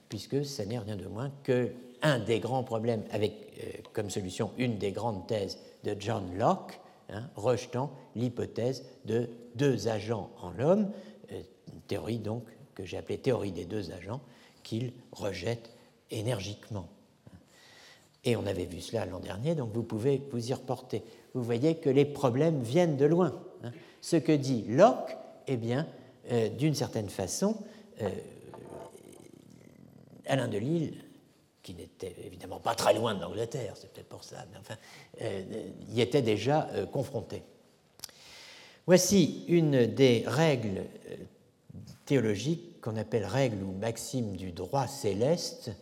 [0.08, 4.52] puisque ce n'est rien de moins que un des grands problèmes, avec euh, comme solution
[4.58, 10.90] une des grandes thèses de John Locke, hein, rejetant l'hypothèse de deux agents en l'homme,
[11.32, 11.42] euh,
[11.72, 12.44] une théorie donc
[12.74, 14.20] que j'ai appelée théorie des deux agents,
[14.62, 15.70] qu'il rejette
[16.10, 16.88] énergiquement.
[18.24, 21.02] Et on avait vu cela l'an dernier, donc vous pouvez vous y reporter.
[21.34, 23.40] Vous voyez que les problèmes viennent de loin.
[23.62, 23.72] Hein.
[24.00, 25.16] Ce que dit Locke,
[25.46, 25.86] eh bien,
[26.30, 27.56] euh, d'une certaine façon,
[28.02, 28.08] euh,
[30.26, 30.94] Alain de Lille,
[31.62, 34.76] qui n'était évidemment pas très loin de l'Angleterre, c'est peut-être pour ça, mais enfin,
[35.90, 37.42] y était déjà confronté.
[38.90, 41.16] Voici une des règles euh,
[42.06, 45.72] théologiques qu'on appelle règles ou maximes du droit céleste euh,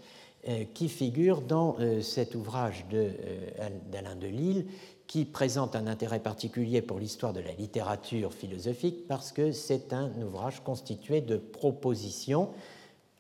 [0.75, 2.85] qui figure dans euh, cet ouvrage
[3.91, 4.67] d'Alain de, Lille
[5.07, 10.11] qui présente un intérêt particulier pour l'histoire de la littérature philosophique parce que c'est un
[10.21, 12.51] ouvrage constitué de propositions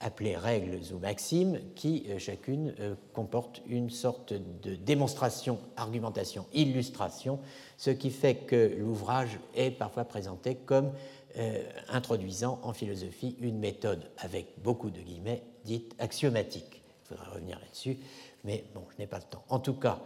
[0.00, 2.72] appelées règles ou maximes, qui chacune
[3.14, 7.40] comporte une sorte de démonstration, argumentation, illustration
[7.78, 10.92] ce qui fait que l'ouvrage est parfois présenté comme
[11.38, 16.77] euh, introduisant en philosophie une méthode avec beaucoup de guillemets dite axiomatique.
[17.10, 17.98] Il faudra revenir là-dessus,
[18.44, 19.44] mais bon, je n'ai pas le temps.
[19.48, 20.00] En tout cas,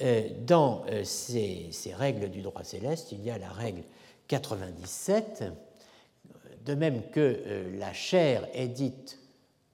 [0.00, 3.82] euh, dans euh, ces, ces, règles du droit céleste, il y a la règle
[4.28, 5.44] 97,
[6.64, 9.18] de même que la chair est dite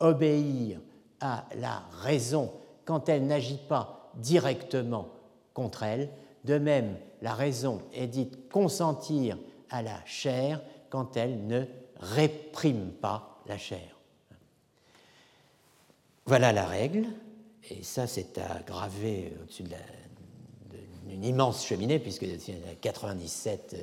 [0.00, 0.80] obéir
[1.20, 2.52] à la raison
[2.84, 5.08] quand elle n'agit pas directement
[5.52, 6.08] contre elle,
[6.44, 9.36] de même la raison est dite consentir
[9.70, 11.64] à la chair quand elle ne
[12.00, 13.97] réprime pas la chair.
[16.28, 17.06] Voilà la règle,
[17.70, 19.62] et ça c'est à graver au-dessus
[21.06, 23.76] d'une immense cheminée, puisque y en a 97 euh,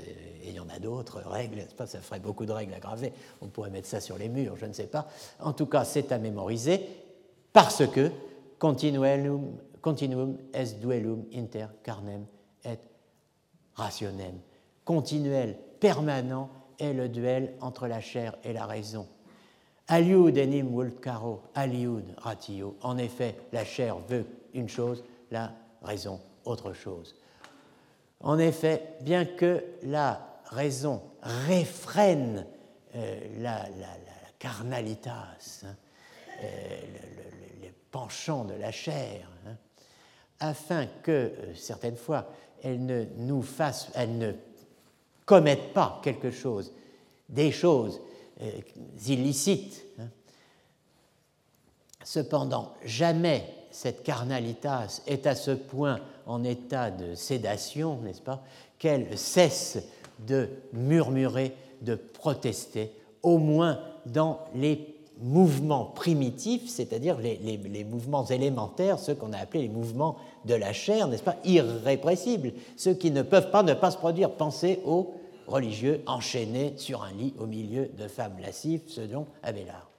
[0.44, 3.14] et il y en a d'autres règles, pas, ça ferait beaucoup de règles à graver,
[3.42, 5.08] on pourrait mettre ça sur les murs, je ne sais pas.
[5.40, 6.88] En tout cas, c'est à mémoriser,
[7.52, 8.12] parce que
[8.60, 12.28] continuum, continuum est duellum inter carnem
[12.64, 12.78] et
[13.74, 14.36] rationnel,
[14.84, 19.08] continuel, permanent est le duel entre la chair et la raison.
[19.88, 21.08] Aliud enim vult
[21.54, 22.76] aliud ratio.
[22.82, 25.52] En effet, la chair veut une chose, la
[25.84, 27.16] raison autre chose.
[28.22, 32.46] En effet, bien que la raison réfrène
[32.96, 33.66] euh, la,
[34.40, 35.76] carnalitas, hein,
[36.44, 36.82] euh,
[37.62, 39.56] les penchants de la chair, hein,
[40.40, 42.28] afin que, euh, certaines fois,
[42.64, 44.32] elle ne nous fasse, elle ne
[45.26, 46.74] commette pas quelque chose,
[47.30, 48.02] des choses
[49.08, 49.84] illicites.
[50.00, 50.10] Hein.
[52.04, 58.44] Cependant, jamais cette carnalitas est à ce point en état de sédation, n'est-ce pas,
[58.80, 59.80] qu'elle cesse
[60.28, 69.16] de murmurer, de protester, au moins dans les mouvements primitifs, c'est-à-dire les, mouvements élémentaires, ceux
[69.16, 73.52] qu'on a appelés les mouvements de la chair, n'est-ce pas, irrépressibles, ceux qui ne peuvent
[73.52, 74.32] pas ne pas se produire.
[74.32, 75.14] Pensez aux
[75.48, 79.90] religieux enchaînés sur un lit au milieu de femmes lascives, ce dont Abélard.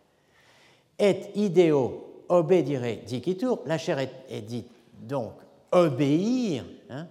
[0.99, 4.69] Et idéo obédire dicitur, la chair est, dite
[5.01, 5.33] donc
[5.73, 7.07] obéir hein,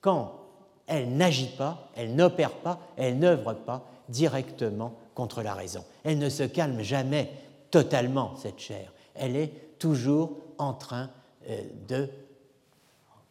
[0.00, 0.32] quand
[0.86, 5.84] elle n'agit pas, elle n'opère pas, elle n'œuvre pas directement contre la raison.
[6.04, 7.30] Elle ne se calme jamais
[7.70, 8.92] totalement, cette chair.
[9.14, 11.10] Elle est toujours en train
[11.48, 12.08] euh, de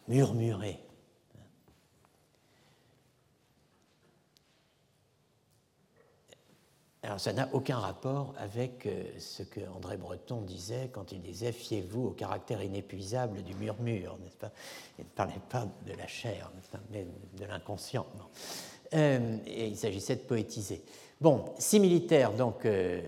[0.07, 0.79] murmurer.
[7.03, 11.51] Alors ça n'a aucun rapport avec euh, ce que André Breton disait quand il disait
[11.51, 14.51] fiez-vous au caractère inépuisable du murmure, n'est-ce pas?
[14.99, 16.51] Il ne parlait pas de la chair,
[16.91, 17.07] mais
[17.39, 18.05] de l'inconscient.
[18.93, 20.83] Euh, et il s'agissait de poétiser.
[21.19, 23.01] Bon, similitaire, donc, euh,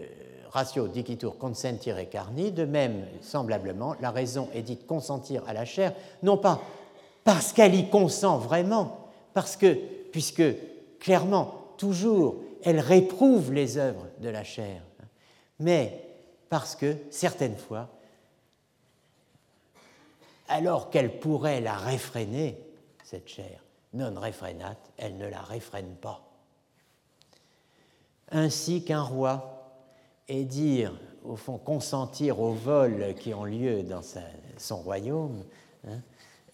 [0.50, 5.94] ratio dicitur consentire carni, de même, semblablement, la raison est dite consentir à la chair,
[6.24, 6.62] non pas
[7.24, 9.78] parce qu'elle y consent vraiment, parce que,
[10.12, 10.44] puisque
[11.00, 14.82] clairement, toujours, elle réprouve les œuvres de la chair,
[15.60, 16.04] mais
[16.50, 17.90] parce que certaines fois,
[20.48, 22.58] alors qu'elle pourrait la réfréner,
[23.04, 26.22] cette chair, non réfrénate, elle ne la réfrène pas.
[28.32, 29.72] Ainsi qu'un roi
[30.28, 30.94] et dire,
[31.24, 34.02] au fond, consentir aux vols qui ont lieu dans
[34.58, 35.44] son royaume,
[35.88, 36.02] hein,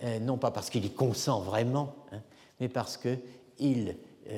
[0.04, 2.22] euh, non pas parce qu'il y consent vraiment, hein,
[2.60, 3.98] mais parce qu'il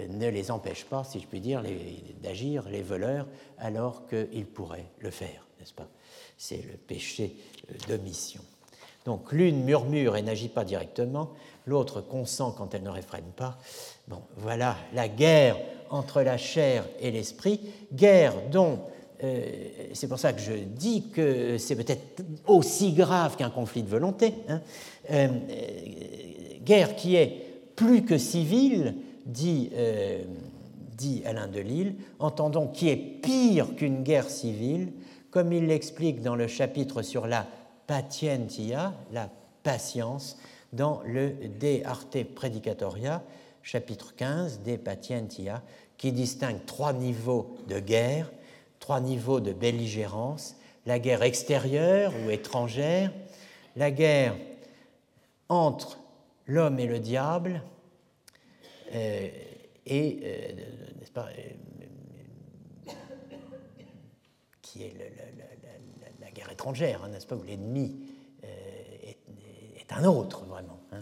[0.09, 1.63] ne les empêche pas, si je puis dire,
[2.21, 3.27] d'agir, les voleurs,
[3.57, 5.87] alors qu'ils pourraient le faire, n'est-ce pas?
[6.37, 7.35] C'est le péché
[7.69, 8.41] euh, d'omission.
[9.05, 11.31] Donc l'une murmure et n'agit pas directement,
[11.65, 13.57] l'autre consent quand elle ne réfrène pas.
[14.07, 15.57] Bon, voilà la guerre
[15.89, 17.59] entre la chair et l'esprit,
[17.93, 18.79] guerre dont
[19.23, 19.45] euh,
[19.93, 24.33] c'est pour ça que je dis que c'est peut-être aussi grave qu'un conflit de volonté,
[24.47, 24.61] hein.
[25.11, 25.27] euh,
[26.63, 28.95] guerre qui est plus que civile,
[29.31, 30.23] dit, euh,
[30.97, 34.91] dit Alain de Lille, entendons qui est pire qu'une guerre civile,
[35.29, 37.47] comme il l'explique dans le chapitre sur la
[37.87, 39.29] patientia, la
[39.63, 40.37] patience,
[40.73, 43.23] dans le De Arte Predicatoria,
[43.63, 45.61] chapitre 15, De Patientia,
[45.97, 48.31] qui distingue trois niveaux de guerre,
[48.79, 50.55] trois niveaux de belligérance,
[50.85, 53.11] la guerre extérieure ou étrangère,
[53.75, 54.35] la guerre
[55.49, 55.99] entre
[56.47, 57.61] l'homme et le diable,
[58.93, 60.53] et, euh,
[60.99, 62.91] n'est-ce pas, euh,
[64.61, 64.95] qui est
[66.19, 67.97] la, guerre étrangère, hein, n'est-ce pas, où l'ennemi
[68.43, 71.01] est, un autre, vraiment, hein,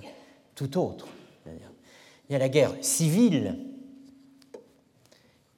[0.55, 1.07] tout autre.
[1.45, 3.55] Il y a la guerre civile,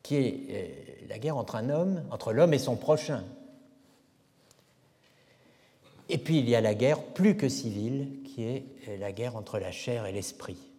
[0.03, 3.23] qui est la guerre entre un homme, entre l'homme et son prochain.
[6.09, 8.65] Et puis il y a la guerre plus que civile, qui est
[8.99, 10.70] la guerre entre la chair et l'esprit.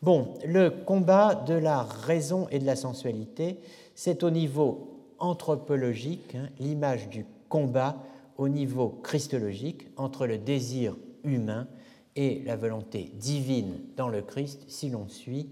[0.00, 3.58] Bon, le combat de la raison et de la sensualité,
[3.94, 7.96] c'est au niveau anthropologique, hein, l'image du combat
[8.36, 11.66] au niveau christologique entre le désir humain
[12.14, 15.50] et la volonté divine dans le Christ, si l'on suit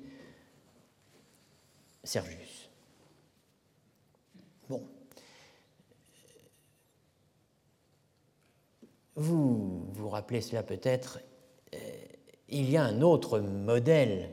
[2.04, 2.70] Sergius.
[4.68, 4.82] Bon.
[9.16, 11.18] Vous vous rappelez cela peut-être,
[11.74, 11.78] euh,
[12.48, 14.30] il y a un autre modèle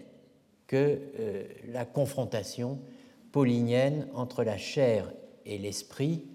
[0.68, 2.80] que euh, la confrontation
[3.32, 5.12] paulinienne entre la chair
[5.46, 6.26] et l'esprit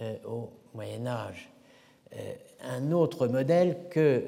[0.00, 1.50] euh, au Moyen Âge.
[2.14, 4.22] Euh, un autre modèle que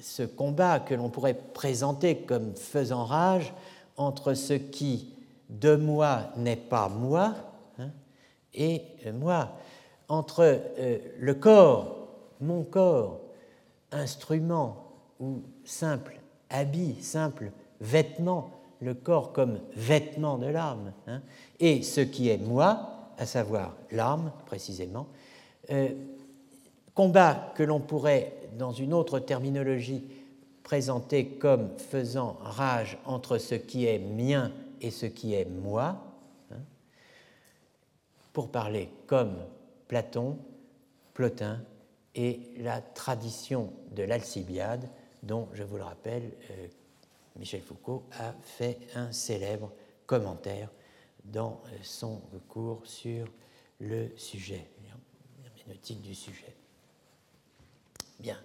[0.00, 3.52] ce combat que l'on pourrait présenter comme faisant rage
[3.96, 5.14] entre ce qui
[5.50, 7.34] de moi n'est pas moi
[7.78, 7.90] hein,
[8.54, 8.82] et
[9.12, 9.58] moi,
[10.08, 10.58] entre
[11.18, 12.08] le corps,
[12.40, 13.20] mon corps,
[13.92, 14.88] instrument
[15.20, 18.50] ou simple habit, simple vêtement,
[18.80, 21.20] le corps comme vêtement de l'âme, hein,
[21.60, 25.08] et ce qui est moi, à savoir l'âme précisément,
[25.70, 25.90] euh,
[26.94, 30.04] combat que l'on pourrait, dans une autre terminologie,
[30.62, 36.02] présenter comme faisant rage entre ce qui est mien et ce qui est moi,
[36.50, 36.60] hein,
[38.32, 39.36] pour parler comme
[39.86, 40.38] Platon,
[41.12, 41.60] Plotin
[42.14, 44.88] et la tradition de l'Alcibiade,
[45.22, 46.66] dont, je vous le rappelle, euh,
[47.36, 49.72] Michel Foucault a fait un célèbre
[50.06, 50.70] commentaire
[51.24, 53.26] dans euh, son cours sur
[53.80, 54.66] le sujet,
[55.44, 56.54] l'herméneutique du sujet.
[58.18, 58.38] Bien.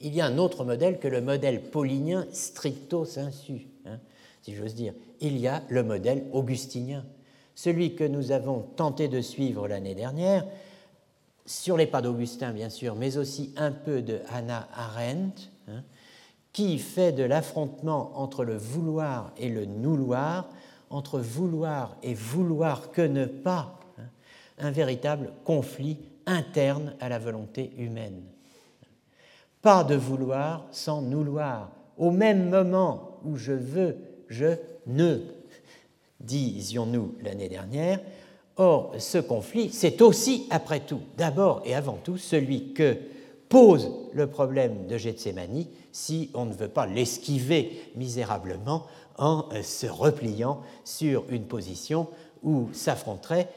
[0.00, 3.98] Il y a un autre modèle que le modèle paulinien stricto sensu, hein,
[4.42, 4.92] si j'ose dire.
[5.20, 7.04] Il y a le modèle augustinien,
[7.54, 10.46] celui que nous avons tenté de suivre l'année dernière,
[11.46, 15.50] sur les pas d'Augustin bien sûr, mais aussi un peu de Hannah Arendt,
[16.56, 20.48] qui fait de l'affrontement entre le vouloir et le nouloir,
[20.88, 24.04] entre vouloir et vouloir que ne pas, hein,
[24.56, 28.22] un véritable conflit interne à la volonté humaine.
[29.60, 31.72] Pas de vouloir sans nouloir.
[31.98, 33.98] Au même moment où je veux,
[34.28, 35.18] je ne,
[36.20, 38.00] disions-nous l'année dernière.
[38.56, 42.96] Or, ce conflit, c'est aussi, après tout, d'abord et avant tout, celui que
[43.48, 48.86] pose le problème de Gethsemane si on ne veut pas l'esquiver misérablement
[49.18, 52.08] en euh, se repliant sur une position
[52.42, 53.48] où s'affronterait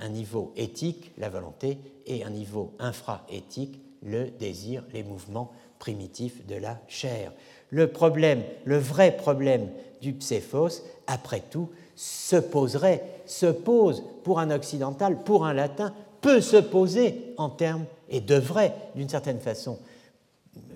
[0.00, 6.54] un niveau éthique, la volonté, et un niveau infra-éthique, le désir, les mouvements primitifs de
[6.54, 7.32] la chair.
[7.70, 9.68] Le problème, le vrai problème
[10.00, 15.92] du pséphos, après tout, se poserait, se pose pour un occidental, pour un latin,
[16.22, 19.78] peut se poser en termes, et devrait d'une certaine façon,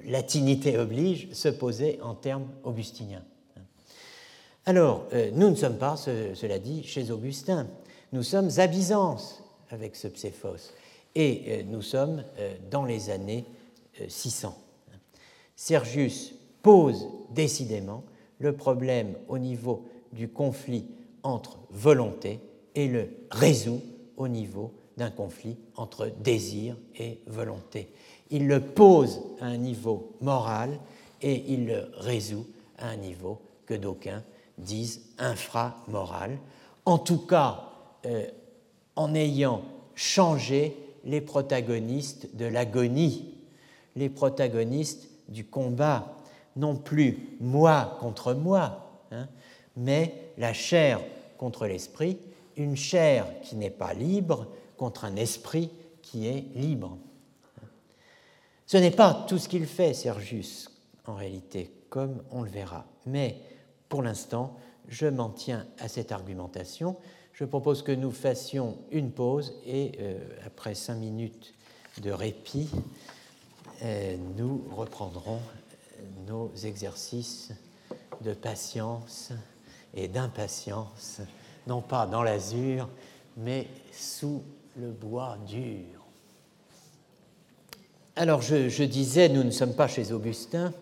[0.05, 3.25] latinité oblige, se poser en termes augustiniens.
[4.67, 7.69] Alors, euh, nous ne sommes pas, cela dit, chez Augustin.
[8.13, 10.73] Nous sommes à Byzance avec ce Pséphos.
[11.15, 13.45] Et euh, nous sommes euh, dans les années
[14.09, 14.59] 600.
[15.55, 18.03] Sergius pose décidément
[18.41, 20.85] le problème au niveau du conflit
[21.23, 22.41] entre volonté
[22.75, 23.81] et le résout
[24.17, 27.93] au niveau d'un conflit entre désir et volonté.
[28.31, 30.79] Il le pose à un niveau moral
[31.23, 32.47] et il le résout
[32.79, 34.23] à un niveau que d'aucuns
[34.59, 36.39] disent inframoral,
[36.85, 37.65] en tout cas
[38.07, 38.27] euh,
[38.95, 39.63] en ayant
[39.95, 43.35] changé les protagonistes de l'agonie,
[43.95, 46.17] les protagonistes du combat,
[46.57, 49.29] non plus moi contre moi, hein,
[49.77, 51.01] mais la chair
[51.39, 52.19] contre l'esprit,
[52.57, 54.47] une chair qui n'est pas libre
[54.77, 55.71] contre un esprit
[56.03, 56.99] qui est libre.
[58.67, 60.71] Ce n'est pas tout ce qu'il fait, Sergius,
[61.07, 63.41] en réalité, comme on le verra, mais
[63.89, 64.57] pour l'instant,
[64.89, 66.97] je m'en tiens à cette argumentation.
[67.33, 71.55] Je propose que nous fassions une pause et euh, après cinq minutes
[71.99, 72.71] de répit,
[73.83, 75.41] euh, nous reprendrons
[76.27, 77.53] nos exercices
[78.23, 79.33] de patience
[79.95, 81.21] et d'impatience,
[81.67, 82.89] non pas dans l'azur,
[83.37, 84.43] mais sous
[84.77, 86.05] le bois dur.
[88.15, 90.73] Alors je, disais, nous ne sommes pas chez Augustin,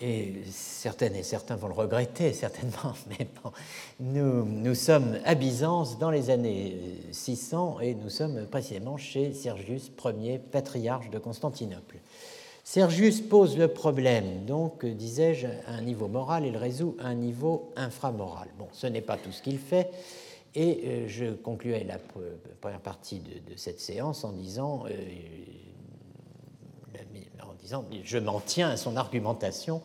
[0.00, 3.26] et certaines et certains vont le regretter certainement, mais
[4.00, 6.76] nous, nous sommes à Byzance dans les années
[7.12, 11.96] 600 et nous sommes précisément chez Sergius Ier, patriarche de Constantinople.
[12.64, 17.72] Sergius pose le problème, donc, disais-je, à un niveau moral, il résout à un niveau
[17.74, 18.48] inframoral.
[18.56, 19.90] Bon, ce n'est pas tout ce qu'il fait,
[20.54, 21.98] et euh, je concluais la
[22.60, 24.92] première partie de, cette séance en disant, euh,
[27.62, 29.82] disant je m'en tiens à son argumentation.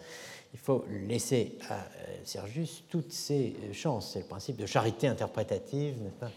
[0.54, 4.12] Il faut laisser à euh, Sergius toutes ses chances.
[4.14, 6.28] C'est le principe de charité interprétative, euh.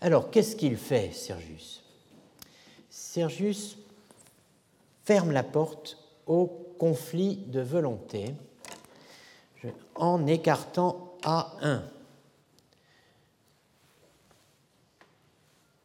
[0.00, 1.82] Alors, qu'est-ce qu'il fait, Sergius?
[2.88, 3.76] Sergius
[5.04, 6.46] ferme la porte au
[6.78, 8.34] conflit de volonté
[9.94, 11.82] en écartant A1.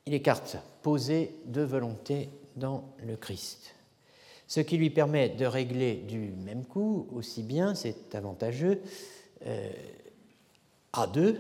[0.06, 3.76] Il écarte poser deux volontés dans le Christ
[4.48, 8.82] ce qui lui permet de régler du même coup, aussi bien, c'est avantageux,
[9.46, 9.70] euh,
[10.94, 11.36] A2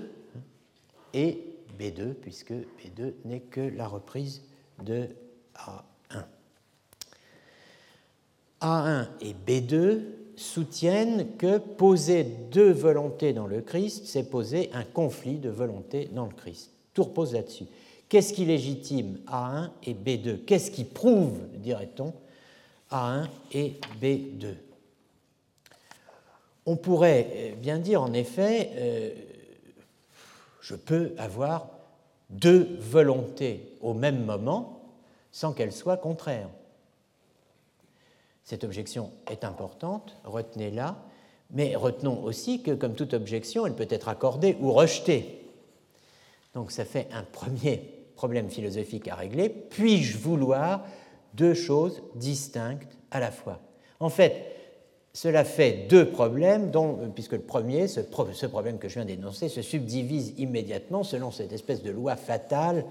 [1.13, 1.43] et
[1.79, 4.41] B2, puisque B2 n'est que la reprise
[4.83, 5.07] de
[5.55, 6.23] A1.
[8.61, 10.01] A1 et B2
[10.35, 16.25] soutiennent que poser deux volontés dans le Christ, c'est poser un conflit de volontés dans
[16.25, 16.71] le Christ.
[16.93, 17.65] Tout repose là-dessus.
[18.15, 22.13] Qu'est-ce qui légitime A1 et B2 Qu'est-ce qui prouve, dirait-on,
[22.89, 24.55] a1 et B2.
[26.65, 29.13] On pourrait euh, bien dire en effet, euh,
[30.61, 31.67] je peux avoir
[32.29, 34.95] deux volontés au même moment
[35.33, 36.51] sans qu'elles soient contraires.
[38.45, 40.95] Cette objection est importante, retenez-la,
[41.51, 45.41] mais retenons aussi que comme toute objection, elle peut être accordée ou rejetée.
[46.53, 49.49] Donc ça fait un premier problème philosophique à régler.
[49.49, 50.85] Puis-je vouloir
[51.33, 53.59] deux choses distinctes à la fois?
[53.99, 54.55] En fait,
[55.15, 59.47] cela fait deux problèmes, dont, euh, puisque le premier, ce, problème que je viens d'énoncer,
[59.47, 62.83] se subdivise immédiatement selon cette espèce de loi fatale,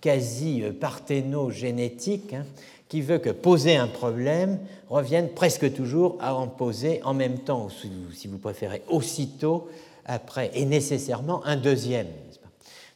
[0.00, 2.46] quasi euh, parthéno-génétique, hein,
[2.88, 4.58] qui veut que poser un problème
[4.88, 9.68] revienne presque toujours à en poser en même temps, ou si vous préférez, aussitôt
[10.06, 12.08] après, et nécessairement un deuxième.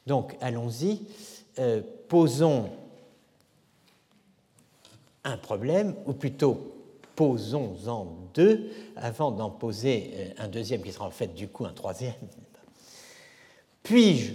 [0.06, 1.02] Donc allons-y,
[1.58, 2.70] euh, posons
[5.24, 6.74] un problème, ou plutôt
[7.16, 11.72] posons-en deux avant d'en poser euh, un deuxième qui sera en fait du coup un
[11.72, 12.14] troisième.
[13.82, 14.34] Puis-je,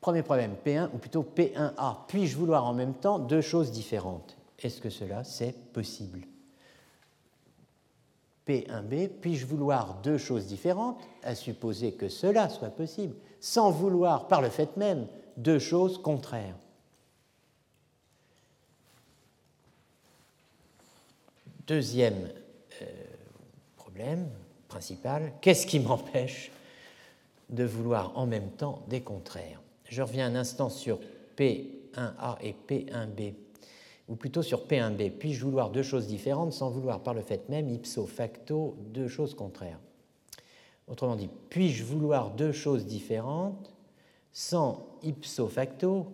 [0.00, 4.36] premier problème P1 ou plutôt P1A, puis-je vouloir en même temps deux choses différentes?
[4.62, 6.26] Est-ce que cela c'est possible?
[8.46, 14.42] P1B, puis-je vouloir deux choses différentes, à supposer que cela soit possible, sans vouloir par
[14.42, 15.06] le fait même
[15.36, 16.56] deux choses contraires.
[21.66, 22.28] Deuxième
[22.82, 22.86] euh,
[23.76, 24.28] problème
[24.68, 26.50] principal, qu'est-ce qui m'empêche
[27.50, 29.62] de vouloir en même temps des contraires?
[29.88, 30.98] Je reviens un instant sur
[31.36, 33.34] P1A et P1B,
[34.08, 35.10] ou plutôt sur P1B.
[35.10, 39.34] Puis-je vouloir deux choses différentes sans vouloir par le fait même, ipso facto, deux choses
[39.34, 39.78] contraires?
[40.86, 43.72] Autrement dit, puis-je vouloir deux choses différentes
[44.32, 46.06] sans ipso facto,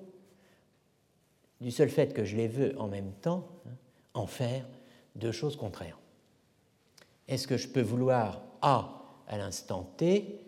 [1.60, 3.72] du seul fait que je les veux en même temps, hein,
[4.14, 4.64] en faire
[5.14, 5.98] deux choses contraires.
[7.28, 10.40] Est-ce que je peux vouloir A à l'instant T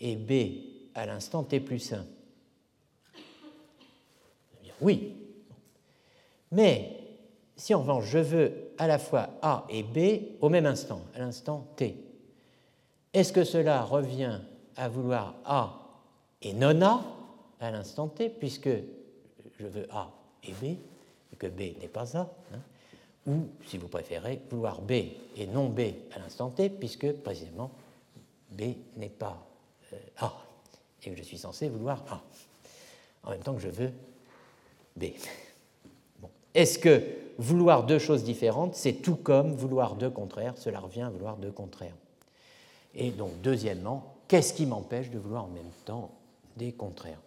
[0.00, 0.32] et B
[0.94, 2.04] à l'instant t plus 1
[4.80, 5.14] Oui.
[6.50, 6.96] Mais
[7.56, 11.18] si en revanche je veux à la fois A et B au même instant, à
[11.18, 11.96] l'instant t,
[13.12, 14.40] est-ce que cela revient
[14.76, 16.00] à vouloir A
[16.42, 17.19] et non A?
[17.60, 18.70] À l'instant t, puisque
[19.58, 20.10] je veux A
[20.44, 22.60] et B, et que B n'est pas A, hein,
[23.26, 24.92] ou, si vous préférez, vouloir B
[25.36, 25.80] et non B
[26.14, 27.70] à l'instant t, puisque précisément
[28.50, 28.62] B
[28.96, 29.46] n'est pas
[29.92, 30.32] euh, A,
[31.04, 32.22] et que je suis censé vouloir A,
[33.24, 33.92] en même temps que je veux
[34.96, 35.04] B.
[36.54, 37.02] Est-ce que
[37.38, 40.54] vouloir deux choses différentes, c'est tout comme vouloir deux contraires?
[40.56, 41.94] Cela revient à vouloir deux contraires.
[42.94, 46.10] Et donc, deuxièmement, qu'est-ce qui m'empêche de vouloir en même temps
[46.56, 47.20] des contraires?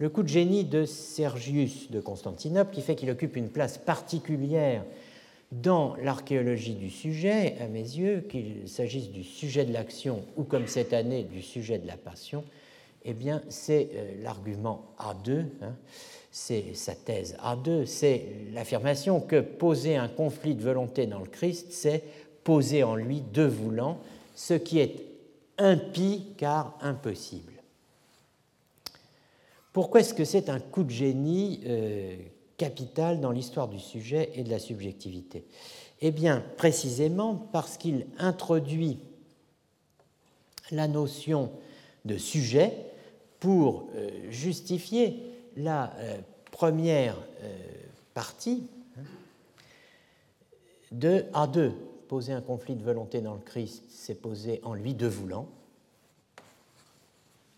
[0.00, 4.84] Le coup de génie de Sergius de Constantinople, qui fait qu'il occupe une place particulière
[5.50, 10.68] dans l'archéologie du sujet, à mes yeux, qu'il s'agisse du sujet de l'action ou comme
[10.68, 12.44] cette année du sujet de la passion,
[13.04, 15.74] eh bien, c'est euh, l'argument A2, hein,
[16.30, 18.22] c'est sa thèse A2, c'est
[18.52, 22.04] l'affirmation que poser un conflit de volonté dans le Christ, c'est
[22.44, 23.98] poser en lui deux voulants,
[24.36, 24.94] ce qui est
[25.58, 27.57] impie car impossible.
[29.78, 32.16] Pourquoi est-ce que c'est un coup de génie euh,
[32.56, 35.46] capital dans l'histoire du sujet et de la subjectivité?
[36.00, 38.98] Eh bien, précisément parce qu'il introduit
[40.72, 41.52] la notion
[42.06, 42.72] de sujet
[43.38, 45.22] pour euh, justifier
[45.56, 46.18] la euh,
[46.50, 47.16] première
[48.14, 48.66] partie
[48.98, 49.02] hein,
[50.90, 51.70] de A2.
[52.08, 55.46] Poser un conflit de volonté dans le Christ, c'est poser en lui deux voulants,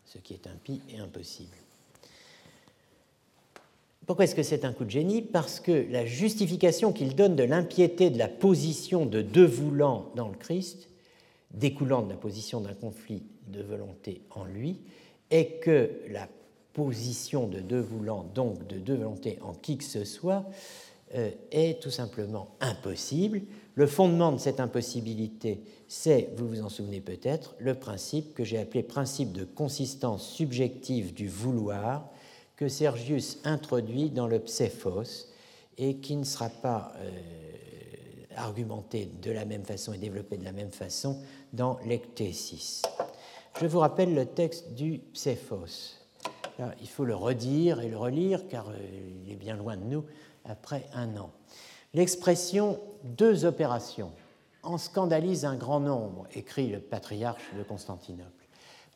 [0.05, 1.57] ce qui est impie et impossible.
[4.11, 5.23] Pourquoi est-ce que c'est un coup de génie?
[5.23, 10.27] Parce que la justification qu'il donne de l'impiété de la position de deux voulants dans
[10.27, 10.89] le Christ,
[11.53, 14.81] découlant de la position d'un conflit de volonté en lui,
[15.31, 16.27] est que la
[16.73, 20.45] position de deux voulants, donc de deux volontés en qui que ce soit,
[21.15, 23.43] euh, est tout simplement impossible.
[23.77, 28.59] Le fondement de cette impossibilité, c'est, vous vous en souvenez peut-être, le principe que j'ai
[28.59, 32.11] appelé principe de consistance subjective du vouloir,
[32.61, 35.31] que Sergius introduit dans le Psephos
[35.78, 37.11] et qui ne sera pas euh,
[38.37, 41.23] argumenté de la même façon et développé de la même façon
[41.55, 42.82] dans l'Ectésis.
[43.59, 45.97] Je vous rappelle le texte du Psephos.
[46.82, 48.77] il faut le redire et le relire car euh,
[49.24, 50.05] il est bien loin de nous
[50.45, 51.31] après un an.
[51.95, 54.12] L'expression deux opérations
[54.62, 58.40] en scandalise un grand nombre, écrit le patriarche de Constantinople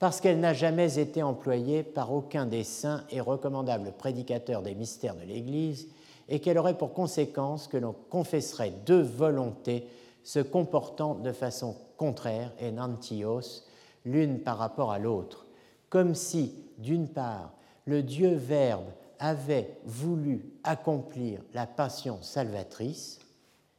[0.04, 5.16] parce qu'elle n'a jamais été employée par aucun des saints et recommandables prédicateurs des mystères
[5.16, 5.88] de l'Église,
[6.28, 9.88] et qu'elle aurait pour conséquence que l'on confesserait deux volontés
[10.22, 13.64] se comportant de façon contraire et nantios,
[14.04, 15.46] l'une par rapport à l'autre,
[15.88, 17.54] comme si, d'une part,
[17.86, 18.84] le Dieu Verbe
[19.18, 23.20] avait voulu accomplir la passion salvatrice,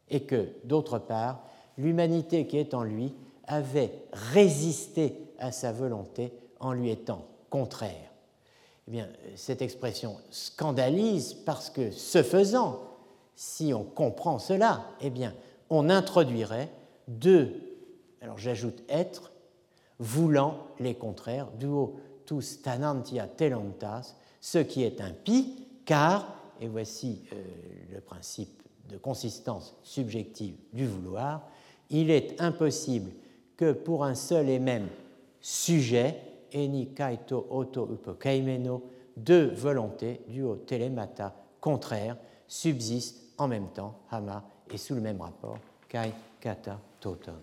[0.09, 1.43] et que, d'autre part,
[1.77, 3.13] l'humanité qui est en lui
[3.45, 8.11] avait résisté à sa volonté en lui étant contraire.
[8.87, 12.81] Eh bien, cette expression scandalise parce que, ce faisant,
[13.35, 15.33] si on comprend cela, eh bien,
[15.69, 16.69] on introduirait
[17.07, 17.53] deux,
[18.21, 19.31] alors j'ajoute être,
[19.99, 21.95] voulant les contraires, duo
[22.25, 27.43] tous tanantia telantas, ce qui est impie, car, et voici euh,
[27.93, 31.47] le principe de consistance subjective du vouloir,
[31.89, 33.11] il est impossible
[33.57, 34.87] que pour un seul et même
[35.45, 38.81] sujet, eni kaito auto upokeimeno,
[39.15, 42.17] deux volontés, duo telemata, contraires,
[42.47, 47.35] subsistent en même temps, hama, et sous le même rapport, kai kata toton.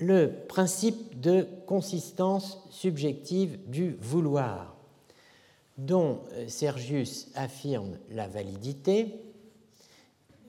[0.00, 4.74] Le principe de consistance subjective du vouloir,
[5.78, 9.22] dont Sergius affirme la validité,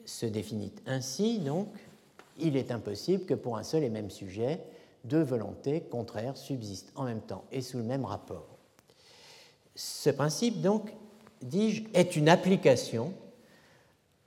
[0.05, 1.67] se définit ainsi donc
[2.41, 4.61] il est impossible que pour un seul et même sujet,
[5.03, 8.47] deux volontés contraires subsistent en même temps et sous le même rapport.
[9.75, 10.93] Ce principe, donc,
[11.41, 13.13] dis-je, est une application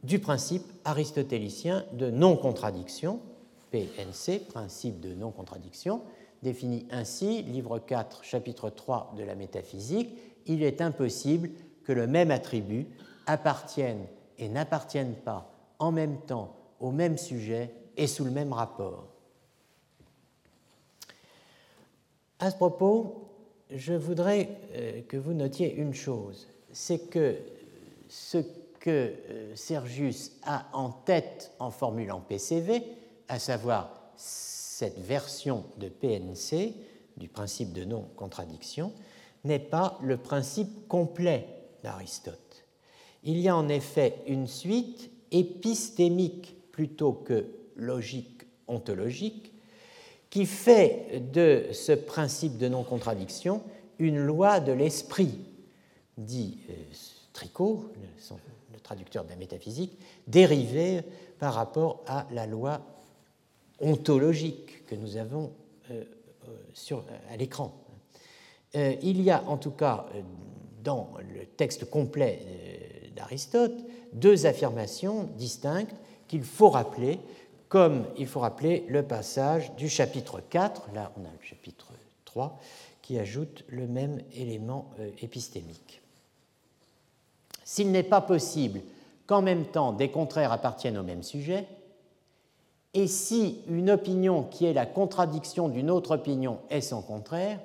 [0.03, 3.21] du principe aristotélicien de non-contradiction,
[3.71, 6.03] PNC, principe de non-contradiction,
[6.43, 10.11] défini ainsi, livre 4, chapitre 3 de la métaphysique,
[10.47, 11.51] il est impossible
[11.85, 12.87] que le même attribut
[13.27, 14.07] appartienne
[14.39, 19.07] et n'appartienne pas en même temps au même sujet et sous le même rapport.
[22.39, 23.29] À ce propos,
[23.71, 27.37] je voudrais euh, que vous notiez une chose, c'est que
[28.09, 28.39] ce
[28.81, 32.83] que euh, Sergius a en tête en formulant PCV,
[33.29, 36.75] à savoir cette version de PNC,
[37.17, 38.93] du principe de non-contradiction,
[39.45, 41.47] n'est pas le principe complet
[41.83, 42.65] d'Aristote.
[43.23, 49.53] Il y a en effet une suite épistémique plutôt que logique ontologique
[50.31, 53.63] qui fait de ce principe de non-contradiction
[53.99, 55.39] une loi de l'esprit,
[56.19, 56.75] dit euh,
[57.33, 57.93] Tricot,
[58.73, 61.03] le, traducteur de la métaphysique, dérivée
[61.39, 62.81] par rapport à la loi
[63.81, 65.53] ontologique que nous avons
[65.91, 66.05] euh,
[66.93, 67.73] euh, à l'écran.
[68.75, 70.07] il y a en tout cas
[70.83, 72.41] dans le texte complet
[73.17, 75.95] d'Aristote deux affirmations distinctes
[76.29, 77.21] qu'il faut rappeler
[77.75, 81.89] comme il faut rappeler le passage du chapitre 4, là on a le chapitre
[82.25, 82.57] 3,
[83.03, 86.01] qui ajoute le même élément euh, épistémique.
[87.65, 88.81] S'il n'est pas possible
[89.27, 91.67] qu'en même temps des contraires appartiennent au même sujet,
[92.95, 97.59] et si une opinion qui est la contradiction d'une autre opinion est son contraire,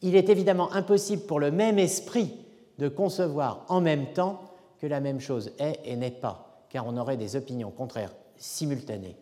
[0.00, 2.36] il est évidemment impossible pour le même esprit
[2.78, 4.42] de concevoir en même temps
[4.78, 9.16] que la même chose est et n'est pas, car on aurait des opinions contraires simultanées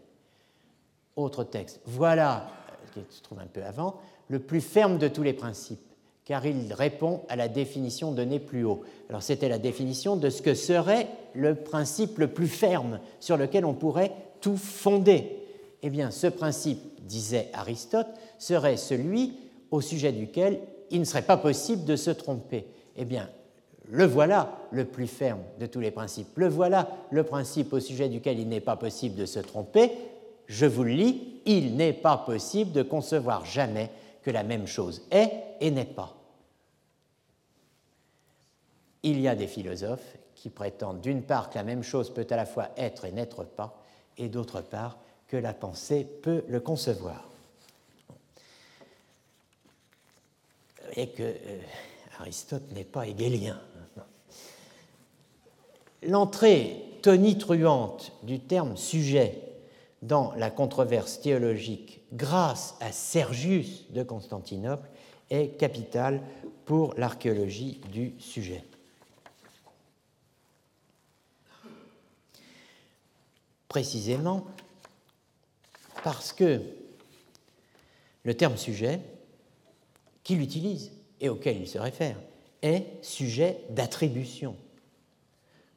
[1.23, 1.81] autre texte.
[1.87, 2.49] Voilà,
[2.95, 3.97] qui se trouve un peu avant,
[4.29, 5.81] le plus ferme de tous les principes,
[6.25, 8.83] car il répond à la définition donnée plus haut.
[9.09, 13.65] Alors c'était la définition de ce que serait le principe le plus ferme sur lequel
[13.65, 15.37] on pourrait tout fonder.
[15.83, 18.09] Eh bien, ce principe, disait Aristote,
[18.39, 19.35] serait celui
[19.71, 22.67] au sujet duquel il ne serait pas possible de se tromper.
[22.97, 23.29] Eh bien,
[23.91, 26.29] le voilà le plus ferme de tous les principes.
[26.37, 29.93] Le voilà le principe au sujet duquel il n'est pas possible de se tromper
[30.49, 33.91] je vous le lis, il n'est pas possible de concevoir jamais
[34.23, 35.31] que la même chose est
[35.61, 36.15] et n'est pas.
[39.03, 42.37] Il y a des philosophes qui prétendent d'une part que la même chose peut à
[42.37, 43.83] la fois être et n'être pas,
[44.17, 44.99] et d'autre part
[45.29, 47.25] que la pensée peut le concevoir.
[50.97, 51.61] Et que euh,
[52.19, 53.61] Aristote n'est pas hégélien.
[56.03, 59.48] L'entrée tonitruante du terme sujet
[60.03, 64.89] dans la controverse théologique grâce à Sergius de Constantinople
[65.31, 66.23] est capitale
[66.65, 68.65] pour l'archéologie du sujet.
[73.69, 74.47] Précisément
[76.03, 76.63] parce que
[78.23, 79.01] le terme sujet
[80.23, 82.17] qu'il utilise et auquel il se réfère
[82.63, 84.57] est sujet d'attribution,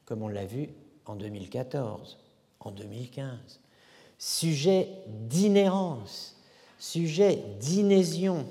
[0.05, 0.69] comme on l'a vu
[1.05, 2.17] en 2014,
[2.59, 3.60] en 2015,
[4.23, 6.35] sujet d'inhérence,
[6.77, 8.45] sujet d'inésion,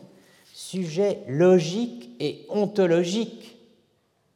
[0.53, 3.57] sujet logique et ontologique.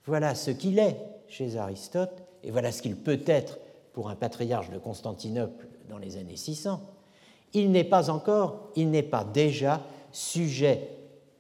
[0.07, 0.97] Voilà ce qu'il est
[1.27, 3.59] chez Aristote, et voilà ce qu'il peut être
[3.93, 6.81] pour un patriarche de Constantinople dans les années 600.
[7.53, 9.83] Il n'est pas encore, il n'est pas déjà
[10.13, 10.89] sujet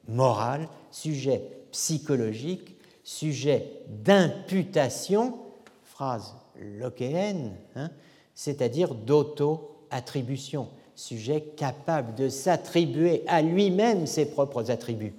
[0.08, 1.40] moral, sujet
[1.70, 5.38] psychologique, sujet d'imputation,
[5.84, 7.90] phrase lochéenne, hein,
[8.34, 15.14] c'est-à-dire d'auto attribution, sujet capable de s'attribuer à lui-même ses propres attributs.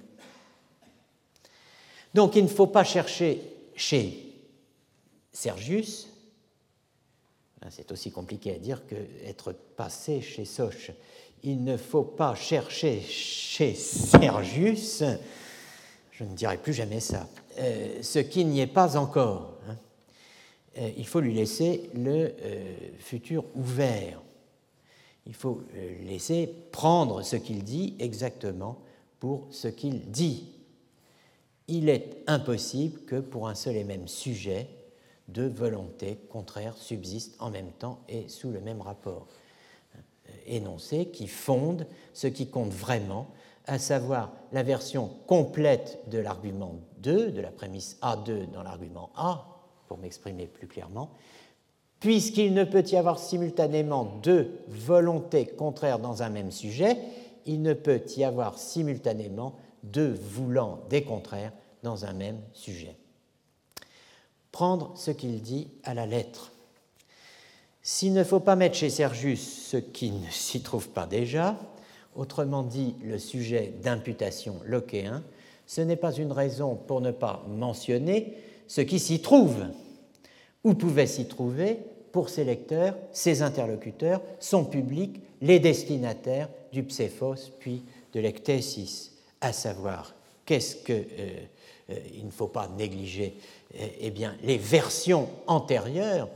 [2.14, 3.42] Donc il ne faut pas chercher
[3.74, 4.32] chez
[5.32, 6.08] Sergius,
[7.70, 8.94] c'est aussi compliqué à dire que
[9.26, 10.92] être passé chez Soch,
[11.42, 15.02] il ne faut pas chercher chez Sergius,
[16.12, 17.28] je ne dirai plus jamais ça,
[17.58, 19.58] euh, ce qui n'y est pas encore.
[19.68, 19.76] Hein.
[20.78, 24.22] Euh, il faut lui laisser le euh, futur ouvert
[25.26, 28.78] il faut euh, laisser prendre ce qu'il dit exactement
[29.18, 30.48] pour ce qu'il dit.
[31.68, 34.68] Il est impossible que pour un seul et même sujet,
[35.28, 39.26] deux volontés contraires subsistent en même temps et sous le même rapport
[39.96, 39.98] euh,
[40.46, 43.28] énoncé qui fonde ce qui compte vraiment,
[43.66, 49.44] à savoir la version complète de l'argument 2, de la prémisse A2 dans l'argument A,
[49.88, 51.10] pour m'exprimer plus clairement,
[52.00, 56.96] Puisqu'il ne peut y avoir simultanément deux volontés contraires dans un même sujet,
[57.46, 61.52] il ne peut y avoir simultanément deux voulant des contraires
[61.82, 62.96] dans un même sujet.
[64.52, 66.52] Prendre ce qu'il dit à la lettre.
[67.82, 71.56] S'il ne faut pas mettre chez Sergius ce qui ne s'y trouve pas déjà,
[72.16, 75.22] autrement dit le sujet d'imputation lochéen,
[75.66, 78.36] ce n'est pas une raison pour ne pas mentionner
[78.66, 79.66] ce qui s'y trouve
[80.66, 81.78] ou pouvait s'y trouver
[82.10, 89.52] pour ses lecteurs, ses interlocuteurs, son public, les destinataires du pséphos puis de l'ectésis, à
[89.52, 91.30] savoir qu'est-ce qu'il euh,
[91.90, 91.94] euh,
[92.24, 93.36] ne faut pas négliger
[94.00, 96.28] eh bien, les versions antérieures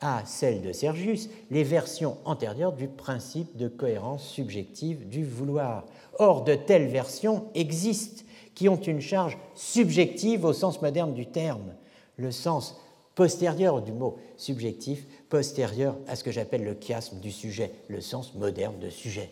[0.00, 5.84] à celle de Sergius les versions antérieures du principe de cohérence subjective du vouloir.
[6.18, 11.74] Or, de telles versions existent qui ont une charge subjective au sens moderne du terme,
[12.16, 12.80] le sens
[13.16, 18.34] postérieur du mot subjectif, postérieur à ce que j'appelle le chiasme du sujet, le sens
[18.34, 19.30] moderne de sujet.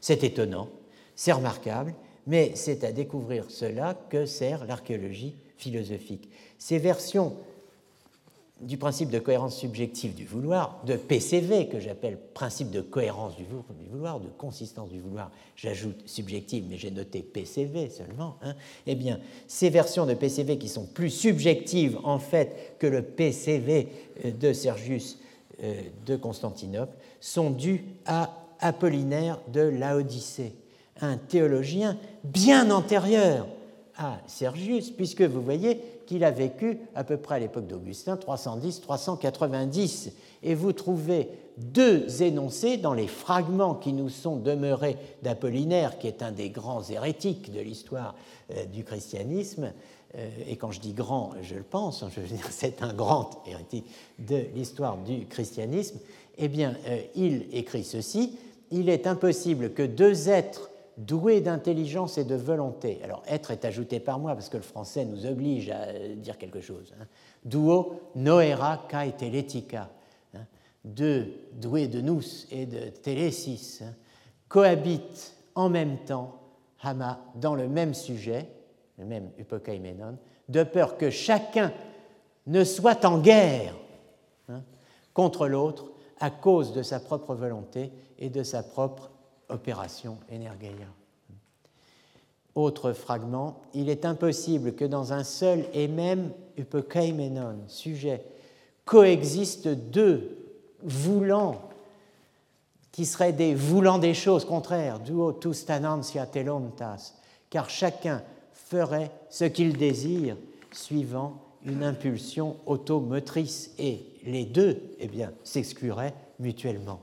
[0.00, 0.68] C'est étonnant,
[1.14, 1.94] c'est remarquable,
[2.26, 6.28] mais c'est à découvrir cela que sert l'archéologie philosophique.
[6.58, 7.36] Ces versions
[8.62, 13.44] du principe de cohérence subjective du vouloir, de PCV, que j'appelle principe de cohérence du
[13.90, 18.54] vouloir, de consistance du vouloir, j'ajoute subjective, mais j'ai noté PCV seulement, hein,
[18.86, 19.18] eh bien,
[19.48, 23.88] ces versions de PCV qui sont plus subjectives en fait que le PCV
[24.24, 25.18] euh, de Sergius
[25.62, 25.74] euh,
[26.06, 30.54] de Constantinople sont dues à Apollinaire de Laodicée,
[31.00, 33.48] un théologien bien antérieur
[33.96, 35.80] à Sergius, puisque vous voyez,
[36.12, 40.10] qu'il a vécu à peu près à l'époque d'Augustin, 310-390.
[40.42, 46.22] Et vous trouvez deux énoncés dans les fragments qui nous sont demeurés d'Apollinaire, qui est
[46.22, 48.14] un des grands hérétiques de l'histoire
[48.50, 49.72] euh, du christianisme.
[50.14, 52.92] Euh, et quand je dis grand, je le pense, hein, je veux dire, c'est un
[52.92, 53.86] grand hérétique
[54.18, 55.98] de l'histoire du christianisme.
[56.36, 58.36] Eh bien, euh, il écrit ceci
[58.70, 63.00] Il est impossible que deux êtres doué d'intelligence et de volonté.
[63.02, 66.60] Alors, être est ajouté par moi parce que le français nous oblige à dire quelque
[66.60, 66.94] chose.
[67.00, 67.06] Hein.
[67.44, 69.90] Duo noera kai teletica.
[70.34, 70.44] Hein.
[70.84, 73.94] Deux doués de nous et de télésis hein.
[74.48, 76.38] cohabitent en même temps,
[76.82, 78.46] hama, dans le même sujet,
[78.98, 81.72] le même upokaimenon, de peur que chacun
[82.46, 83.74] ne soit en guerre
[85.14, 89.11] contre l'autre à cause de sa propre volonté et de sa propre
[89.52, 90.86] opération Energeia.
[92.54, 98.22] Autre fragment, il est impossible que dans un seul et même upekaimenon, sujet,
[98.84, 100.36] coexistent deux
[100.82, 101.62] voulants
[102.90, 107.14] qui seraient des voulants des choses contraires, duo tus tanantia telontas,
[107.48, 108.22] car chacun
[108.52, 110.36] ferait ce qu'il désire
[110.72, 117.00] suivant une impulsion automotrice et les deux eh bien, s'excluraient mutuellement.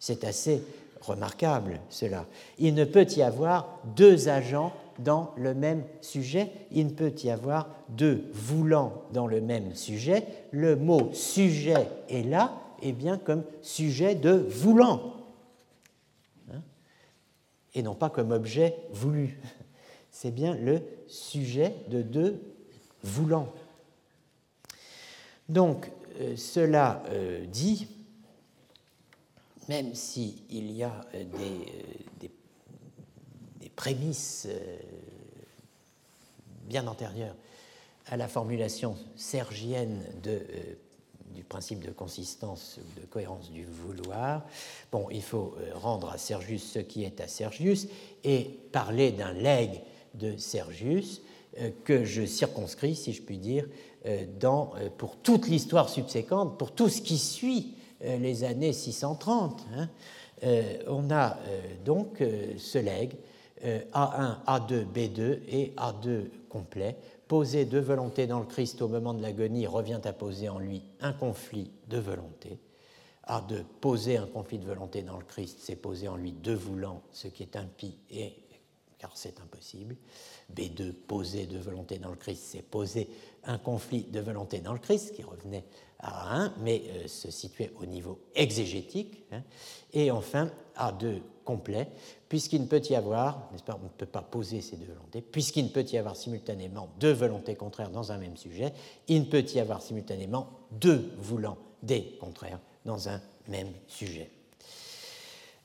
[0.00, 0.62] C'est assez
[1.08, 2.26] remarquable cela.
[2.58, 7.30] Il ne peut y avoir deux agents dans le même sujet, il ne peut y
[7.30, 10.24] avoir deux voulants dans le même sujet.
[10.50, 12.52] Le mot sujet est là,
[12.82, 15.14] et bien comme sujet de voulant,
[16.52, 16.60] hein,
[17.74, 19.38] et non pas comme objet voulu.
[20.10, 22.40] C'est bien le sujet de deux
[23.02, 23.52] voulants.
[25.48, 25.90] Donc,
[26.20, 27.88] euh, cela euh, dit,
[29.68, 31.58] même s'il y a euh, euh,
[32.20, 32.30] des,
[33.76, 34.76] prémices euh,
[36.64, 37.36] bien antérieures
[38.06, 40.02] à la formulation sergienne
[41.32, 44.44] du principe de consistance ou de cohérence du vouloir.
[44.90, 47.86] Bon, il faut rendre à Sergius ce qui est à Sergius
[48.24, 49.80] et parler d'un legs
[50.14, 51.22] de Sergius
[51.84, 53.68] que je circonscris, si je puis dire,
[54.96, 59.88] pour toute l'histoire subséquente, pour tout ce qui suit les années 630, hein,
[60.44, 62.22] euh, on a euh, donc
[62.58, 63.16] ce legs
[63.64, 66.96] A1, A2, B2 et A2 complet.
[67.26, 70.82] Poser deux volontés dans le Christ au moment de l'agonie revient à poser en lui
[71.00, 72.60] un conflit de volonté.
[73.28, 77.02] A2, poser un conflit de volonté dans le Christ, c'est poser en lui deux voulants,
[77.12, 78.32] ce qui est impie, et,
[78.98, 79.96] car c'est impossible.
[80.54, 83.10] B2, poser deux volontés dans le Christ, c'est poser
[83.44, 85.64] un conflit de volonté dans le Christ, qui revenait
[86.02, 89.24] a1, mais euh, se situait au niveau exégétique.
[89.32, 89.42] Hein.
[89.92, 91.88] et enfin, A2 complet,
[92.28, 95.22] puisqu'il ne peut y avoir, n'est-ce pas, on ne peut pas poser ces deux volontés,
[95.22, 98.72] puisqu'il ne peut y avoir simultanément deux volontés contraires dans un même sujet,
[99.08, 104.30] il ne peut y avoir simultanément deux voulant des contraires dans un même sujet.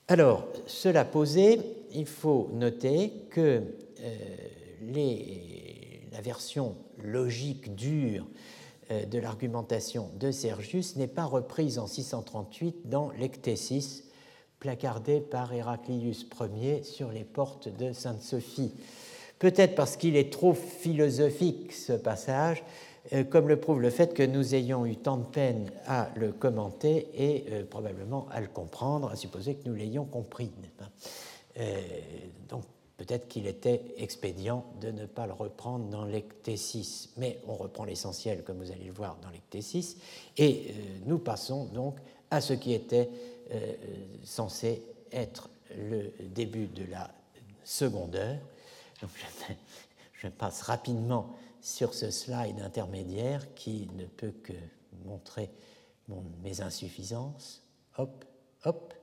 [0.08, 1.60] Alors, cela posé,
[1.92, 3.62] il faut noter que
[4.00, 4.16] euh,
[4.82, 8.26] les, la version logique dure
[8.90, 14.04] de l'argumentation de Sergius n'est pas reprise en 638 dans l'Ectésis,
[14.60, 18.72] placardé par Héraclius Ier sur les portes de Sainte-Sophie.
[19.38, 22.62] Peut-être parce qu'il est trop philosophique ce passage,
[23.12, 26.32] euh, comme le prouve le fait que nous ayons eu tant de peine à le
[26.32, 30.50] commenter et euh, probablement à le comprendre, à supposer que nous l'ayons compris.
[32.48, 32.64] donc
[32.96, 38.44] Peut-être qu'il était expédient de ne pas le reprendre dans l'ectésis, mais on reprend l'essentiel,
[38.44, 39.96] comme vous allez le voir, dans l'ectésis,
[40.36, 40.72] et euh,
[41.06, 41.96] nous passons donc
[42.30, 43.10] à ce qui était
[43.52, 43.72] euh,
[44.22, 47.10] censé être le début de la
[47.64, 48.38] seconde heure.
[50.22, 54.52] je, passe rapidement sur ce slide intermédiaire qui ne peut que
[55.04, 55.50] montrer
[56.42, 57.62] mes insuffisances.
[57.98, 58.24] Hop,
[58.64, 58.94] hop.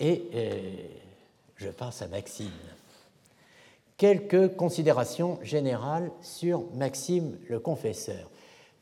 [0.00, 0.72] Et euh,
[1.56, 2.50] je passe à Maxime.
[3.96, 8.30] Quelques considérations générales sur Maxime le confesseur.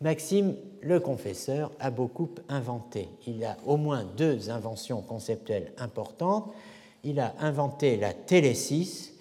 [0.00, 3.08] Maxime le confesseur a beaucoup inventé.
[3.26, 6.52] Il a au moins deux inventions conceptuelles importantes.
[7.04, 9.12] Il a inventé la télésis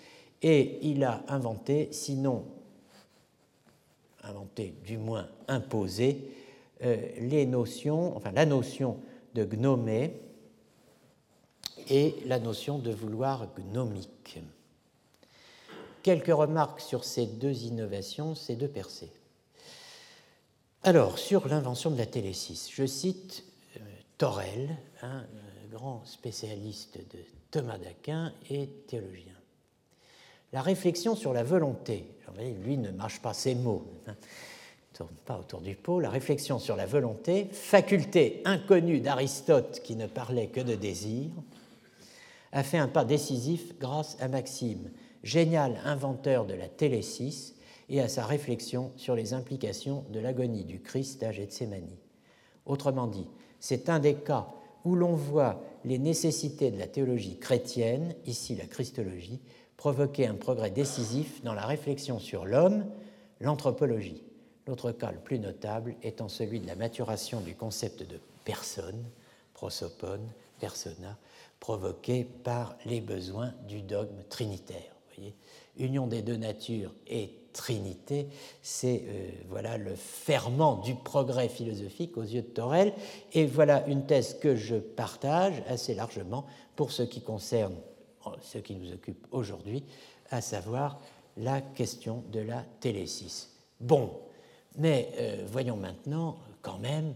[0.41, 2.45] et il a inventé, sinon
[4.23, 6.31] inventé, du moins imposé,
[6.83, 8.97] euh, les notions, enfin la notion
[9.35, 10.13] de gnomé
[11.91, 14.39] et la notion de vouloir gnomique.
[16.03, 19.11] Quelques remarques sur ces deux innovations, ces deux percées.
[20.83, 23.43] Alors, sur l'invention de la télésis, je cite
[23.75, 23.79] euh,
[24.17, 25.25] Torel, un
[25.69, 27.19] grand spécialiste de
[27.51, 29.35] Thomas d'Aquin et théologien.
[30.53, 32.05] La réflexion sur la volonté,
[32.63, 34.15] lui ne marche pas ses mots, hein,
[34.93, 39.97] ne tourne pas autour du pot, la réflexion sur la volonté, faculté inconnue d'Aristote qui
[39.97, 41.29] ne parlait que de désir,
[42.51, 44.91] a fait un pas décisif grâce à Maxime,
[45.23, 47.55] génial inventeur de la télésis,
[47.91, 51.97] et à sa réflexion sur les implications de l'agonie du Christ à Gethsemane.
[52.65, 53.27] Autrement dit,
[53.59, 54.47] c'est un des cas
[54.85, 59.41] où l'on voit les nécessités de la théologie chrétienne, ici la christologie,
[59.75, 62.85] provoquer un progrès décisif dans la réflexion sur l'homme,
[63.41, 64.23] l'anthropologie.
[64.67, 69.03] L'autre cas le plus notable étant celui de la maturation du concept de personne,
[69.53, 70.29] prosopone,
[70.59, 71.17] persona,
[71.61, 74.91] provoqué par les besoins du dogme trinitaire.
[75.77, 78.27] Union des deux natures et trinité,
[78.61, 82.93] c'est euh, voilà le ferment du progrès philosophique aux yeux de Torel,
[83.33, 87.75] et voilà une thèse que je partage assez largement pour ce qui concerne
[88.41, 89.83] ce qui nous occupe aujourd'hui,
[90.29, 90.99] à savoir
[91.37, 93.49] la question de la télésis.
[93.79, 94.11] Bon,
[94.77, 97.13] mais euh, voyons maintenant quand même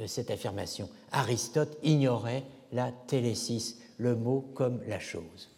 [0.00, 0.88] euh, cette affirmation.
[1.12, 5.50] Aristote ignorait la télésis, le mot comme la chose.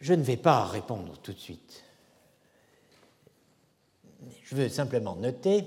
[0.00, 1.84] Je ne vais pas répondre tout de suite.
[4.42, 5.64] Je veux simplement noter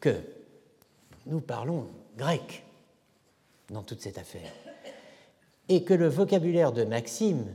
[0.00, 0.16] que
[1.26, 1.86] nous parlons
[2.16, 2.64] grec
[3.70, 4.52] dans toute cette affaire
[5.68, 7.54] et que le vocabulaire de Maxime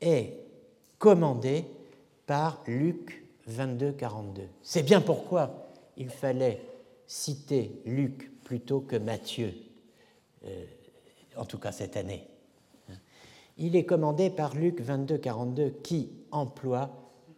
[0.00, 0.38] est
[0.98, 1.64] commandé
[2.26, 4.42] par Luc 22, 42.
[4.62, 6.62] C'est bien pourquoi il fallait
[7.06, 9.54] citer Luc plutôt que Matthieu,
[10.44, 10.64] euh,
[11.36, 12.26] en tout cas cette année.
[13.62, 16.90] Il est commandé par Luc 22, 42 qui emploie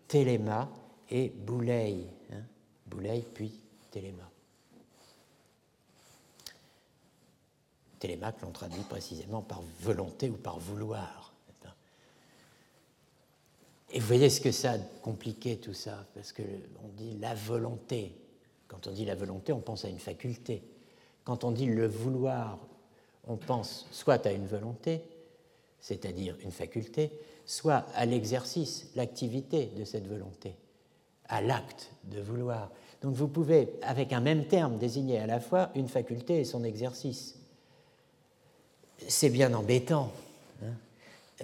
[0.09, 0.71] téléma
[1.11, 2.41] et boulei, hein,
[2.87, 3.53] boulei puis
[3.91, 4.31] téléma.
[7.99, 11.35] Télémaque l'on traduit précisément par volonté ou par vouloir.
[13.91, 18.17] Et vous voyez ce que ça a compliqué tout ça, parce qu'on dit la volonté.
[18.67, 20.63] Quand on dit la volonté, on pense à une faculté.
[21.23, 22.59] Quand on dit le vouloir,
[23.27, 25.03] on pense soit à une volonté,
[25.85, 27.13] c'est-à-dire une faculté,
[27.45, 30.55] soit à l'exercice, l'activité de cette volonté,
[31.29, 32.71] à l'acte de vouloir.
[33.03, 36.65] Donc vous pouvez, avec un même terme, désigner à la fois une faculté et son
[36.65, 37.39] exercice
[39.09, 40.11] c'est bien embêtant.
[40.63, 40.73] Hein.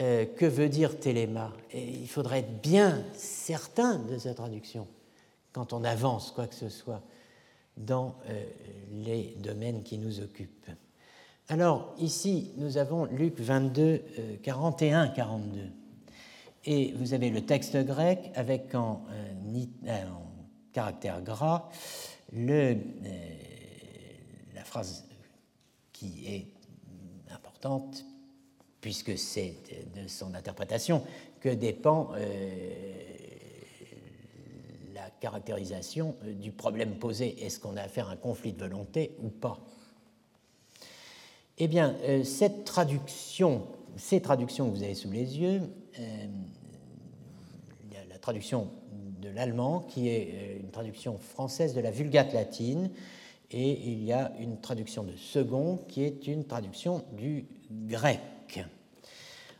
[0.00, 1.52] Euh, que veut dire téléma?
[1.72, 4.86] Et Il faudrait être bien certain de sa traduction
[5.52, 7.02] quand on avance quoi que ce soit
[7.76, 8.44] dans euh,
[8.92, 10.70] les domaines qui nous occupent.
[11.50, 14.02] Alors ici, nous avons Luc 22,
[14.42, 15.60] 41, 42.
[16.64, 19.04] Et vous avez le texte grec avec en,
[19.84, 20.04] euh,
[20.72, 21.68] caractère gras
[22.32, 22.76] le,
[24.54, 25.04] la phrase
[25.92, 26.46] qui est
[28.80, 29.56] puisque c'est
[29.94, 31.02] de son interprétation
[31.40, 32.50] que dépend euh,
[34.94, 37.44] la caractérisation euh, du problème posé.
[37.44, 39.58] Est-ce qu'on a affaire à un conflit de volonté ou pas?
[41.62, 43.66] Eh bien, euh, cette traduction,
[43.96, 45.60] ces traductions que vous avez sous les yeux,
[45.98, 46.00] a
[48.08, 48.68] la traduction
[49.20, 52.90] de l'allemand qui est une traduction française de la Vulgate latine
[53.50, 58.20] et il y a une traduction de second qui est une traduction du grec.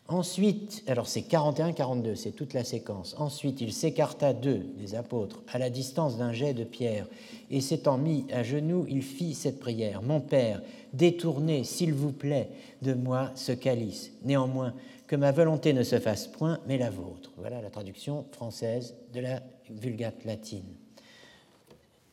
[0.08, 3.14] Ensuite, alors c'est 41-42, c'est toute la séquence.
[3.18, 7.06] Ensuite, il s'écarta d'eux, des apôtres, à la distance d'un jet de pierre,
[7.48, 10.62] et s'étant mis à genoux, il fit cette prière Mon Père,
[10.92, 12.50] détournez, s'il vous plaît,
[12.82, 14.12] de moi ce calice.
[14.22, 14.74] Néanmoins,
[15.06, 17.32] que ma volonté ne se fasse point, mais la vôtre.
[17.36, 20.74] Voilà la traduction française de la Vulgate latine.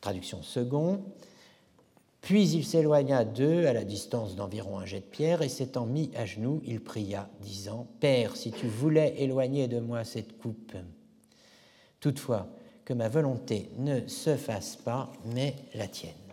[0.02, 1.04] Traduction second.
[2.22, 6.12] Puis il s'éloigna d'eux à la distance d'environ un jet de pierre et s'étant mis
[6.16, 10.76] à genoux, il pria, disant Père, si tu voulais éloigner de moi cette coupe,
[12.00, 12.48] toutefois
[12.84, 16.27] que ma volonté ne se fasse pas, mais la tienne.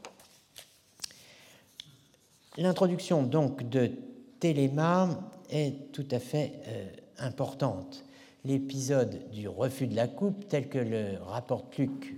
[2.56, 3.90] L'introduction donc de
[4.38, 5.08] Téléma
[5.50, 6.86] est tout à fait euh,
[7.18, 8.04] importante.
[8.44, 12.14] L'épisode du refus de la coupe, tel que le rapporte Luc,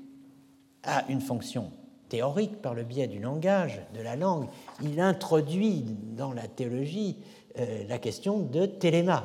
[0.82, 1.72] a une fonction
[2.10, 4.46] théorique par le biais du langage, de la langue.
[4.82, 5.84] Il introduit
[6.16, 7.16] dans la théologie
[7.58, 9.24] euh, la question de Téléma.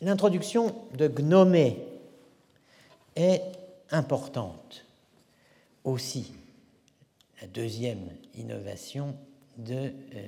[0.00, 1.78] L'introduction de Gnomé
[3.14, 3.40] est
[3.90, 4.84] importante
[5.84, 6.32] aussi.
[7.40, 9.14] La deuxième innovation
[9.58, 10.26] de euh,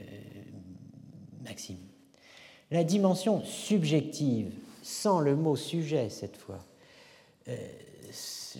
[1.42, 1.78] Maxime.
[2.70, 4.52] La dimension subjective,
[4.82, 6.58] sans le mot sujet cette fois,
[7.48, 7.56] euh,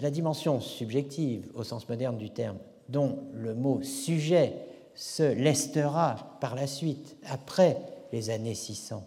[0.01, 2.57] la dimension subjective au sens moderne du terme,
[2.89, 4.55] dont le mot sujet
[4.95, 7.77] se lestera par la suite, après
[8.13, 9.07] les années 600,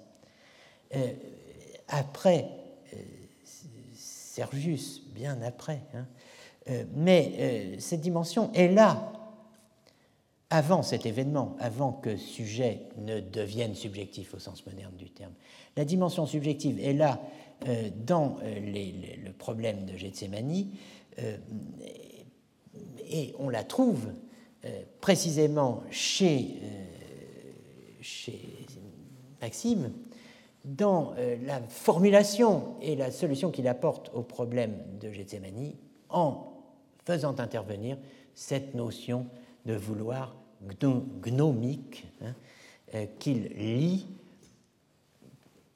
[0.95, 1.13] euh,
[1.87, 2.47] après
[3.95, 5.81] Sergius, bien après.
[5.95, 6.05] Hein,
[6.93, 9.11] mais cette dimension est là
[10.51, 15.31] avant cet événement, avant que sujet ne devienne subjectif au sens moderne du terme.
[15.77, 17.21] La dimension subjective est là
[17.67, 18.59] euh, dans euh,
[19.25, 20.67] le problème de Gethsemane
[21.19, 21.37] euh,
[23.09, 24.07] et on la trouve
[25.01, 26.61] précisément chez,
[27.99, 28.39] chez
[29.41, 29.91] Maxime
[30.63, 35.73] dans la formulation et la solution qu'il apporte au problème de Gethsemane
[36.09, 36.53] en
[37.05, 37.97] faisant intervenir
[38.35, 39.25] cette notion
[39.65, 40.35] de vouloir
[41.21, 42.33] gnomique hein,
[42.95, 44.05] euh, qu'il lie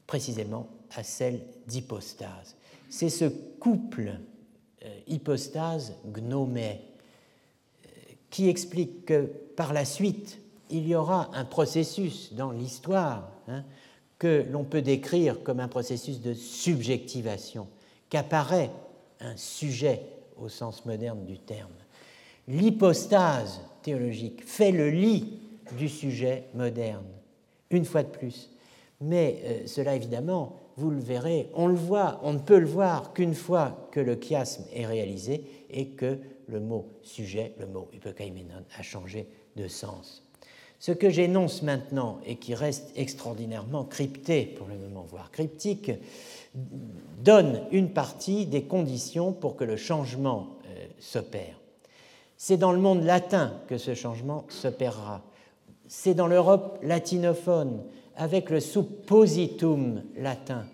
[0.08, 2.56] précisément à celle d'hypostase.
[2.90, 4.20] C'est ce couple
[4.84, 6.80] euh, hypostase-gnomé
[7.86, 7.90] euh,
[8.30, 10.40] qui explique que par la suite,
[10.70, 13.64] il y aura un processus dans l'histoire hein,
[14.20, 17.68] que l'on peut décrire comme un processus de subjectivation,
[18.10, 18.72] qu'apparaît
[19.20, 20.02] un sujet
[20.38, 21.72] au sens moderne du terme.
[22.48, 25.40] L'hypostase théologique fait le lit
[25.78, 27.06] du sujet moderne,
[27.72, 28.52] une fois de plus.
[29.02, 33.14] Mais euh, cela, évidemment, vous le verrez, on le voit, on ne peut le voir
[33.14, 38.64] qu'une fois que le chiasme est réalisé et que le mot sujet, le mot hypokaimenon,
[38.78, 40.24] a changé de sens.
[40.80, 45.92] Ce que j'énonce maintenant et qui reste extraordinairement crypté, pour le moment, voire cryptique,
[47.24, 51.60] donne une partie des conditions pour que le changement euh, s'opère.
[52.38, 55.22] C'est dans le monde latin que ce changement s'opérera.
[55.88, 57.84] C'est dans l'Europe latinophone,
[58.16, 60.66] avec le suppositum latin,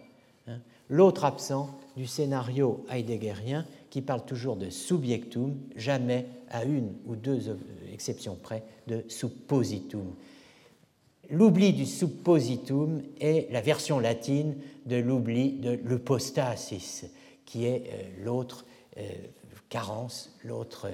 [0.48, 0.60] hein,
[0.90, 7.58] l'autre absent du scénario heideggerien qui parle toujours de subjectum, jamais à une ou deux
[7.92, 10.14] exceptions près de suppositum.
[11.30, 14.56] L'oubli du suppositum est la version latine
[14.86, 17.06] de l'oubli de l'hypostasis,
[17.46, 18.66] qui est euh, l'autre
[18.98, 19.04] euh,
[19.70, 20.90] carence, l'autre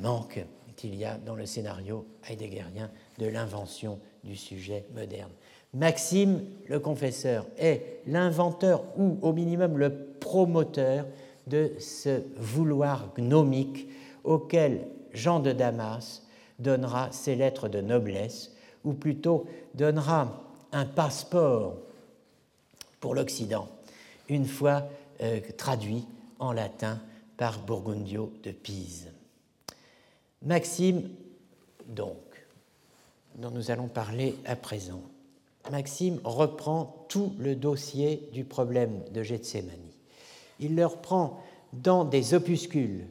[0.00, 0.44] manque
[0.76, 5.30] qu'il y a dans le scénario heideggerien de l'invention du sujet moderne.
[5.74, 11.06] Maxime, le confesseur, est l'inventeur ou au minimum le promoteur
[11.46, 13.88] de ce vouloir gnomique
[14.24, 16.22] auquel Jean de Damas
[16.58, 18.52] donnera ses lettres de noblesse,
[18.84, 21.76] ou plutôt donnera un passeport
[23.00, 23.68] pour l'Occident,
[24.28, 24.84] une fois
[25.22, 26.04] euh, traduit
[26.38, 27.00] en latin
[27.36, 29.08] par Burgundio de Pise.
[30.44, 31.08] Maxime,
[31.88, 32.16] donc,
[33.36, 35.02] dont nous allons parler à présent,
[35.70, 39.74] Maxime reprend tout le dossier du problème de Gethsemane.
[40.60, 41.42] Il le reprend
[41.72, 43.06] dans des opuscules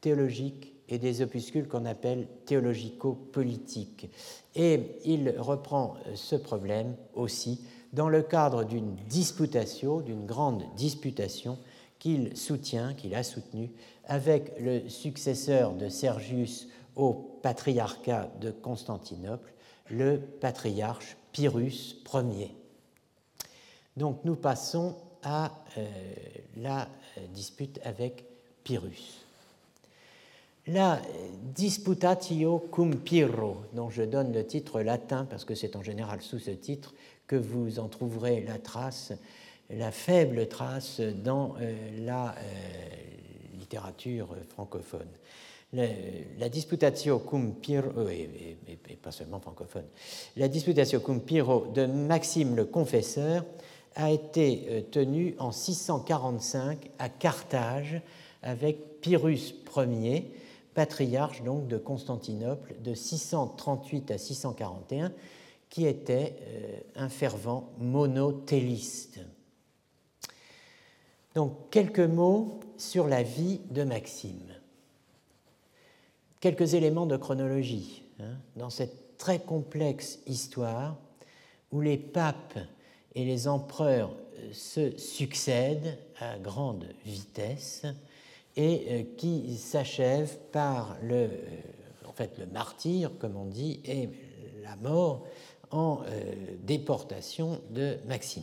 [0.00, 4.10] théologiques et des opuscules qu'on appelle théologico-politiques.
[4.54, 7.60] Et il reprend ce problème aussi
[7.92, 11.58] dans le cadre d'une disputation, d'une grande disputation
[11.98, 13.70] qu'il soutient, qu'il a soutenu
[14.06, 17.12] avec le successeur de Sergius au
[17.42, 19.52] patriarcat de Constantinople,
[19.90, 22.54] le patriarche Pyrrhus Ier.
[23.96, 25.86] Donc nous passons à euh,
[26.56, 28.24] la euh, dispute avec
[28.64, 29.18] Pyrrhus.
[30.68, 31.00] La
[31.54, 36.38] Disputatio cum Pyrrho, dont je donne le titre latin parce que c'est en général sous
[36.38, 36.94] ce titre
[37.26, 39.12] que vous en trouverez la trace,
[39.70, 41.74] la faible trace dans euh,
[42.04, 42.34] la
[43.72, 45.08] littérature francophone.
[45.72, 48.58] la disputatio cum Pyrrho, et,
[49.02, 49.86] pas seulement francophone,
[50.36, 53.44] la disputatio cum Pyrrho de Maxime le Confesseur
[53.94, 58.02] a été euh, tenue en 645 à Carthage
[58.42, 60.30] avec Pyrrhus Ier,
[60.74, 65.12] patriarche donc de Constantinople de 638 à 641,
[65.70, 69.20] qui était euh, un fervent monotéliste.
[71.34, 74.52] Donc quelques mots sur la vie de Maxime.
[76.40, 78.02] Quelques éléments de chronologie.
[78.18, 80.96] hein, dans cette très complexe histoire
[81.70, 82.58] où les papes
[83.14, 87.84] et les empereurs euh, se succèdent à grande vitesse
[88.56, 91.28] et euh, qui s'achève par le, euh,
[92.06, 94.08] en fait, le martyr, comme on dit, et
[94.62, 95.24] la mort
[95.70, 96.02] en
[96.64, 98.42] déportation de Maxime.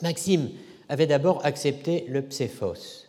[0.00, 0.50] Maxime
[0.88, 3.06] avait d'abord accepté le pséphos,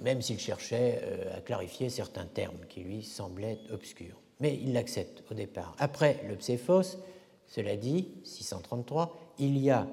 [0.00, 1.00] même s'il cherchait
[1.36, 5.74] à clarifier certains termes qui lui semblaient obscurs mais il l'accepte au départ.
[5.78, 6.98] Après le Pséphos,
[7.46, 9.86] cela dit, 633, il y a,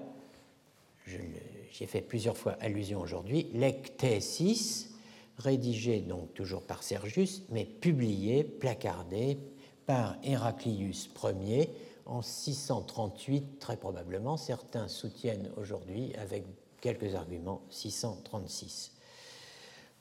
[1.08, 4.92] j'y ai fait plusieurs fois allusion aujourd'hui, l'ectésis,
[5.38, 9.38] rédigé donc toujours par Sergius, mais publié, placardé
[9.86, 11.70] par Héraclius Ier
[12.06, 14.38] en 638 très probablement.
[14.38, 16.46] Certains soutiennent aujourd'hui, avec
[16.82, 18.92] quelques arguments, 636.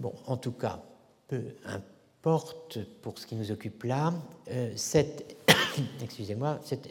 [0.01, 0.83] Bon, en tout cas,
[1.29, 1.95] peu importe
[2.25, 4.15] porte, pour ce qui nous occupe là,
[4.51, 5.37] euh, cette,
[6.03, 6.89] excusez-moi, cette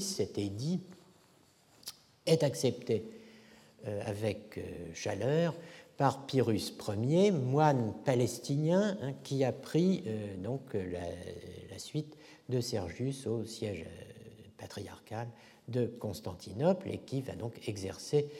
[0.00, 0.80] cet édit,
[2.26, 3.04] est accepté
[3.86, 4.62] euh, avec euh,
[4.92, 5.54] chaleur
[5.96, 10.02] par Pyrrhus Ier, moine palestinien, hein, qui a pris
[10.42, 12.16] donc la, suite
[12.48, 13.84] de Sergius au siège
[14.64, 15.28] patriarcal
[15.68, 18.30] de Constantinople et qui va donc exercer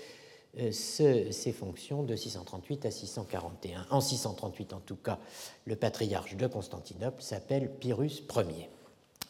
[0.59, 3.87] euh, ces fonctions de 638 à 641.
[3.91, 5.19] En 638, en tout cas,
[5.67, 8.71] le patriarche de Constantinople s'appelle Pyrrhus Ier.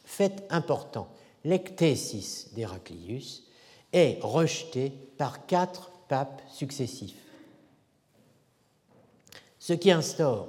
[0.05, 1.09] Fait important,
[1.45, 3.43] l'ectésis d'Héraclius
[3.93, 7.25] est rejeté par quatre papes successifs,
[9.59, 10.49] ce qui instaure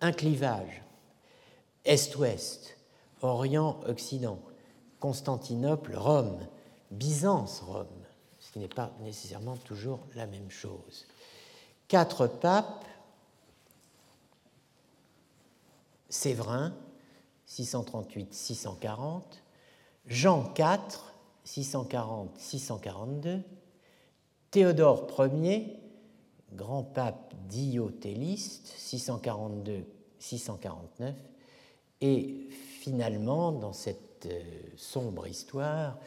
[0.00, 0.82] un clivage
[1.84, 2.76] est-ouest,
[3.22, 4.40] Orient-Occident,
[5.00, 6.46] Constantinople-Rome,
[6.90, 7.86] Byzance-Rome,
[8.38, 11.06] ce qui n'est pas nécessairement toujours la même chose.
[11.88, 12.84] Quatre papes,
[16.08, 16.74] Séverin,
[17.48, 19.22] 638-640,
[20.06, 21.00] Jean IV,
[21.46, 23.42] 640-642,
[24.50, 25.78] Théodore Ier,
[26.52, 31.14] grand pape diotéliste, 642-649,
[32.00, 32.48] et
[32.80, 34.42] finalement, dans cette euh,
[34.76, 35.98] sombre histoire,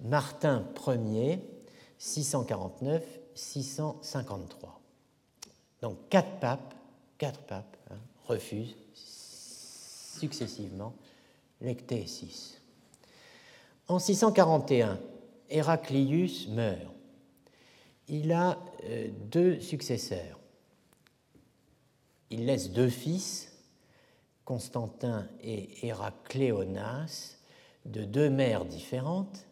[0.00, 1.40] Martin Ier,
[2.00, 4.46] 649-653.
[5.82, 6.74] Donc quatre papes,
[7.18, 10.94] quatre papes hein, refusent successivement
[11.60, 12.60] l'ectésis.
[13.88, 14.98] En 641,
[15.48, 16.92] Héraclius meurt.
[18.08, 20.38] Il a euh, deux successeurs.
[22.30, 23.52] Il laisse deux fils,
[24.44, 27.35] Constantin et Héracléonas,
[27.86, 29.46] de deux mères différentes,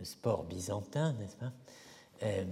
[0.00, 1.52] le sport byzantin, n'est-ce pas
[2.22, 2.44] euh,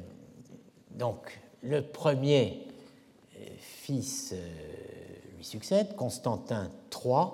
[0.91, 2.67] Donc, le premier
[3.37, 4.49] euh, fils euh,
[5.37, 7.27] lui succède, Constantin III,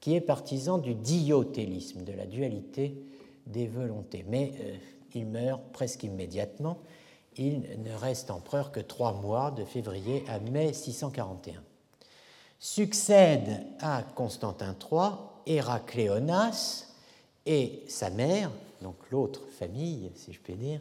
[0.00, 2.94] qui est partisan du diothélisme, de la dualité
[3.46, 4.24] des volontés.
[4.26, 4.52] Mais
[5.14, 6.78] il meurt presque immédiatement.
[7.36, 11.62] Il ne reste empereur que trois mois, de février à mai 641.
[12.58, 15.10] Succède à Constantin III
[15.50, 16.86] Héracléonas
[17.44, 18.52] et sa mère,
[18.82, 20.80] donc l'autre famille, si je puis dire,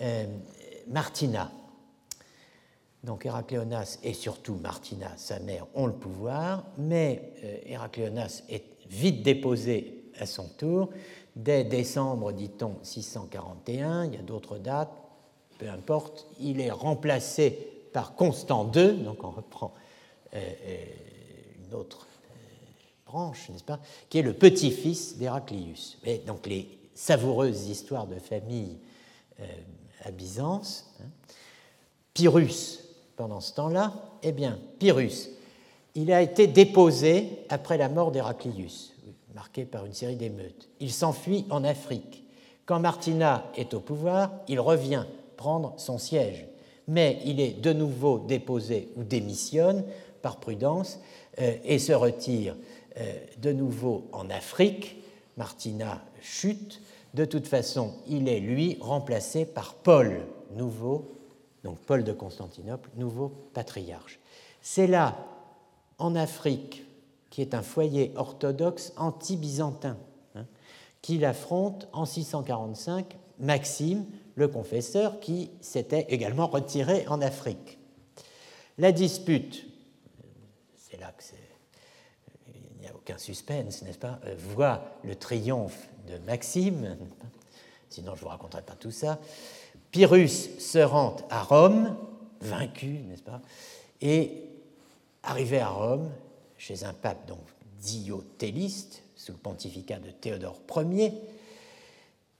[0.00, 0.26] euh,
[0.88, 1.52] Martina.
[3.04, 9.22] Donc Héracléonas et surtout Martina, sa mère, ont le pouvoir, mais euh, Héracléonas est vite
[9.22, 10.90] déposé à son tour.
[11.36, 14.90] Dès décembre, dit-on, 641, il y a d'autres dates,
[15.58, 17.50] peu importe, il est remplacé
[17.92, 19.72] par Constant II, donc on reprend
[20.34, 20.40] euh,
[21.64, 22.05] une autre
[23.06, 25.98] branche, n'est-ce pas, qui est le petit-fils d'Héraclius.
[26.26, 28.78] Donc les savoureuses histoires de famille
[29.40, 29.44] euh,
[30.04, 30.92] à Byzance.
[31.00, 31.08] Hein.
[32.14, 32.80] Pyrrhus,
[33.16, 33.92] pendant ce temps-là,
[34.22, 35.30] eh bien, Pyrrhus,
[35.94, 38.94] il a été déposé après la mort d'Héraclius,
[39.34, 40.68] marqué par une série d'émeutes.
[40.80, 42.24] Il s'enfuit en Afrique.
[42.64, 45.04] Quand Martina est au pouvoir, il revient
[45.36, 46.46] prendre son siège,
[46.88, 49.84] mais il est de nouveau déposé ou démissionne
[50.22, 50.98] par prudence
[51.38, 52.56] euh, et se retire
[53.38, 55.02] de nouveau en Afrique.
[55.36, 56.80] Martina chute
[57.16, 60.20] de toute façon, il est, lui, remplacé par Paul,
[60.54, 61.12] nouveau,
[61.64, 64.20] donc Paul de Constantinople, nouveau patriarche.
[64.60, 65.16] C'est là,
[65.98, 66.84] en Afrique,
[67.30, 69.96] qui est un foyer orthodoxe anti-byzantin,
[70.34, 70.44] hein,
[71.00, 74.04] qu'il affronte en 645 Maxime,
[74.34, 77.78] le confesseur, qui s'était également retiré en Afrique.
[78.76, 79.66] La dispute,
[80.76, 81.45] c'est là que a
[83.06, 86.96] aucun suspense, n'est-ce pas, euh, voit le triomphe de Maxime,
[87.88, 89.20] sinon je ne vous raconterai pas tout ça.
[89.92, 91.96] Pyrrhus se rend à Rome,
[92.40, 93.40] vaincu, n'est-ce pas
[94.00, 94.42] Et
[95.22, 96.10] Arrivé à Rome,
[96.58, 97.44] chez un pape donc
[97.80, 101.12] diotéliste, sous le pontificat de Théodore Ier,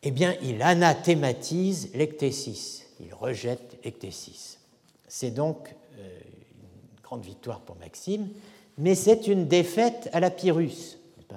[0.03, 4.59] eh bien, il anathématise l'ectésis, il rejette l'ectésis.
[5.07, 6.19] C'est donc euh,
[6.63, 8.29] une grande victoire pour Maxime,
[8.79, 10.99] mais c'est une défaite à la Pyrrhus.
[11.33, 11.37] Euh,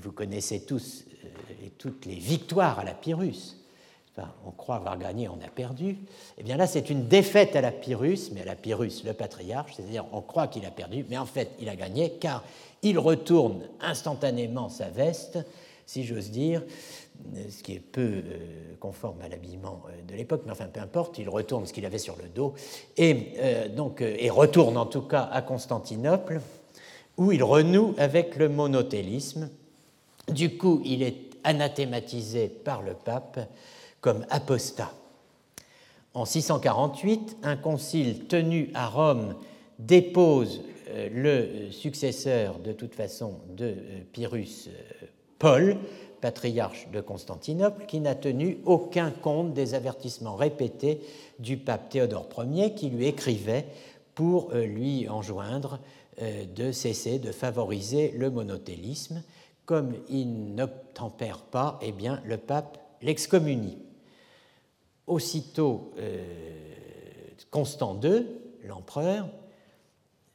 [0.00, 1.28] vous connaissez tous euh,
[1.78, 3.56] toutes les victoires à la Pyrrhus.
[4.44, 5.96] on croit avoir gagné, on a perdu.
[6.36, 9.72] Eh bien là, c'est une défaite à la Pyrrhus, mais à la Pyrrhus, le patriarche,
[9.76, 12.44] c'est-à-dire on croit qu'il a perdu, mais en fait, il a gagné, car
[12.82, 15.38] il retourne instantanément sa veste,
[15.86, 16.62] si j'ose dire,
[17.48, 21.18] ce qui est peu euh, conforme à l'habillement euh, de l'époque, mais enfin peu importe,
[21.18, 22.54] il retourne ce qu'il avait sur le dos,
[22.96, 26.40] et, donc, et retourne en tout cas à Constantinople,
[27.16, 29.50] où il renoue avec le monothélisme.
[30.28, 33.40] Du coup, il est anathématisé par le pape
[34.00, 34.92] comme apostat.
[36.14, 39.36] En 648, un concile tenu à Rome
[39.78, 45.06] dépose euh, le successeur de toute façon de euh, Pyrrhus, euh,
[45.38, 45.76] Paul,
[46.20, 51.00] patriarche de Constantinople, qui n'a tenu aucun compte des avertissements répétés
[51.38, 53.66] du pape Théodore Ier qui lui écrivait
[54.14, 55.78] pour lui enjoindre
[56.20, 59.22] de cesser de favoriser le monothélisme
[59.70, 63.78] comme il n'obtempère pas, eh bien, le pape l'excommunie.
[65.06, 66.24] Aussitôt, euh,
[67.52, 68.26] Constant II,
[68.64, 69.28] l'empereur,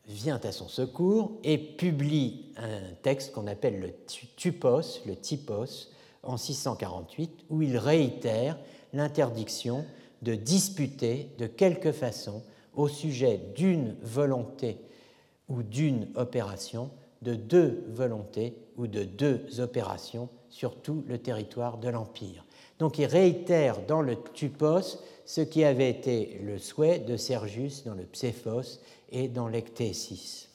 [0.07, 3.93] vient à son secours et publie un texte qu'on appelle le
[4.35, 5.89] Tupos, le Typos,
[6.23, 8.57] en 648, où il réitère
[8.93, 9.85] l'interdiction
[10.21, 12.41] de disputer de quelque façon
[12.75, 14.77] au sujet d'une volonté
[15.49, 16.89] ou d'une opération
[17.21, 22.45] de deux volontés ou de deux opérations sur tout le territoire de l'Empire.
[22.79, 27.95] Donc il réitère dans le Tupos ce qui avait été le souhait de Sergius dans
[27.95, 28.79] le Psephos
[29.11, 30.49] et dans l'Ectésis.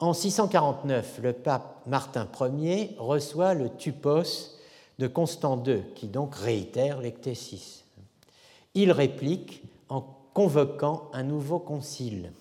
[0.00, 2.28] En 649, le pape Martin
[2.58, 4.58] Ier reçoit le Tupos
[4.98, 7.84] de Constant II, qui donc réitère l'Ectésis.
[8.74, 10.02] Il réplique en
[10.32, 12.32] convoquant un nouveau concile.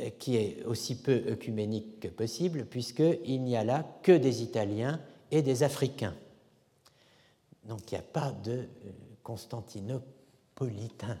[0.00, 5.00] Euh, qui est aussi peu œcuménique que possible, puisqu'il n'y a là que des Italiens
[5.30, 6.16] et des Africains.
[7.62, 8.66] Donc il n'y a pas de euh,
[9.22, 11.16] constantinopolitain,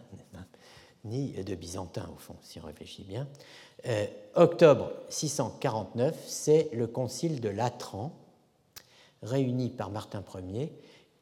[1.04, 3.26] ni de byzantin au fond, si on réfléchit bien.
[3.86, 8.12] Euh, octobre 649, c'est le concile de Latran,
[9.22, 10.72] réuni par Martin Ier,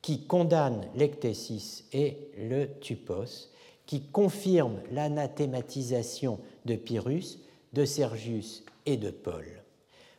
[0.01, 3.51] qui condamne l'ectésis et le tupos,
[3.87, 7.39] qui confirme l'anathématisation de Pyrrhus,
[7.73, 9.45] de Sergius et de Paul.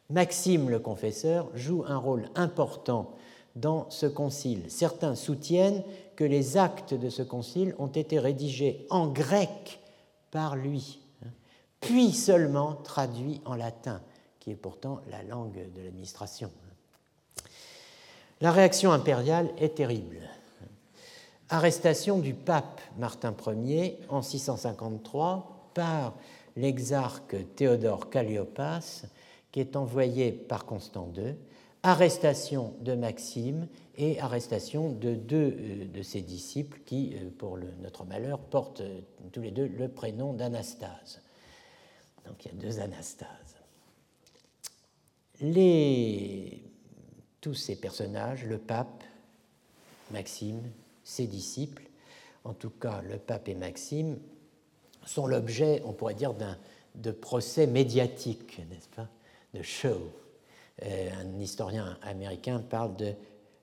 [0.10, 3.12] Maxime le confesseur joue un rôle important
[3.56, 4.64] dans ce concile.
[4.68, 5.84] Certains soutiennent
[6.16, 9.80] que les actes de ce concile ont été rédigés en grec
[10.32, 11.30] par lui, hein,
[11.80, 14.02] puis seulement traduits en latin,
[14.40, 16.52] qui est pourtant la langue de l'administration.
[18.42, 20.20] La réaction impériale est terrible.
[21.50, 23.34] Arrestation du pape Martin
[23.64, 26.16] Ier en 653 par
[26.56, 29.04] l'exarque Théodore Calliopas,
[29.52, 31.36] qui est envoyé par Constant II,
[31.84, 38.06] arrestation de Maxime et arrestation de deux euh, de ses disciples qui, euh, pour notre
[38.06, 39.02] malheur, portent euh,
[39.32, 41.22] tous les deux le prénom d'Anastase.
[42.26, 43.30] Donc il y a deux Anastases.
[47.42, 49.04] Tous ces personnages, le pape,
[50.12, 50.62] Maxime,
[51.04, 51.84] ses disciples,
[52.46, 54.18] en tout cas le pape et Maxime,
[55.06, 56.58] sont l'objet, on pourrait dire, d'un
[56.96, 59.10] de procès médiatiques, n'est-ce pas,
[59.54, 60.14] de show.
[60.82, 63.14] Un historien américain parle de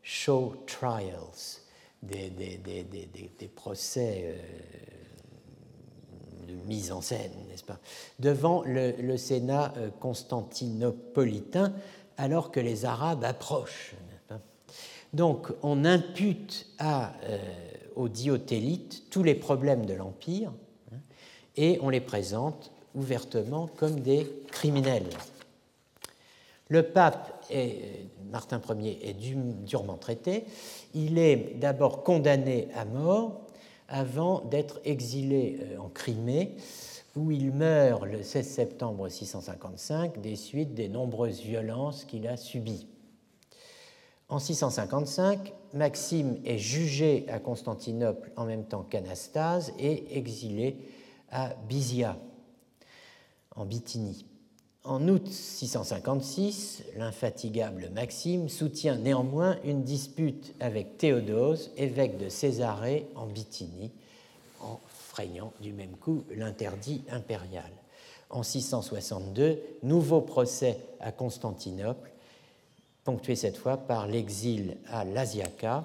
[0.03, 1.61] show trials,
[2.03, 4.39] des, des, des, procès euh,
[6.49, 7.79] de mise en scène, n'est-ce pas,
[8.19, 11.73] devant le, Sénat euh, constantinopolitain,
[12.17, 13.95] alors que les Arabes approchent.
[15.13, 17.13] Donc, on impute à,
[17.97, 20.53] aux diotélites tous les problèmes de l'Empire,
[21.57, 25.09] et on les présente ouvertement comme des criminels.
[26.71, 27.45] Le pape,
[28.31, 30.45] Martin Ier, est durement traité.
[30.95, 33.41] Il est d'abord condamné à mort
[33.89, 36.55] avant d'être exilé euh, en Crimée,
[37.17, 42.87] où il meurt le 16 septembre 655 des suites des nombreuses violences qu'il a subies.
[44.29, 50.77] En 655, Maxime est jugé à Constantinople en même temps qu'Anastase et exilé
[51.33, 52.17] à Byzia,
[53.57, 54.30] en Bithynie.
[54.85, 63.27] En août 656, l'infatigable Maxime soutient néanmoins une dispute avec Théodose, évêque de Césarée en
[63.27, 63.91] Bithynie,
[64.63, 67.71] en frayant du même coup l'interdit impérial.
[68.31, 72.11] en 662, nouveau procès à Constantinople,
[73.05, 75.85] ponctué cette fois par l'exil à Lasiaka.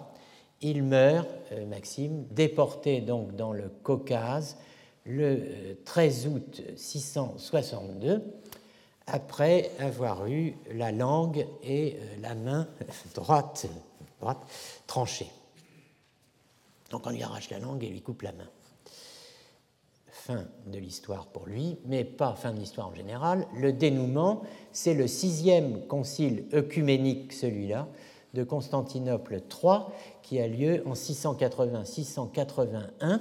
[0.61, 4.57] Il meurt, euh, Maxime, déporté donc dans le Caucase
[5.05, 8.21] le 13 euh, août 662,
[9.07, 12.67] après avoir eu la langue et euh, la main
[13.15, 13.67] droite,
[14.19, 14.45] droite
[14.87, 15.31] tranchée.
[16.89, 18.49] Donc on lui arrache la langue et lui coupe la main
[20.25, 23.45] fin de l'histoire pour lui, mais pas fin de l'histoire en général.
[23.55, 24.41] Le dénouement,
[24.71, 27.87] c'est le sixième concile œcuménique, celui-là,
[28.33, 29.81] de Constantinople III,
[30.23, 33.19] qui a lieu en 680-681,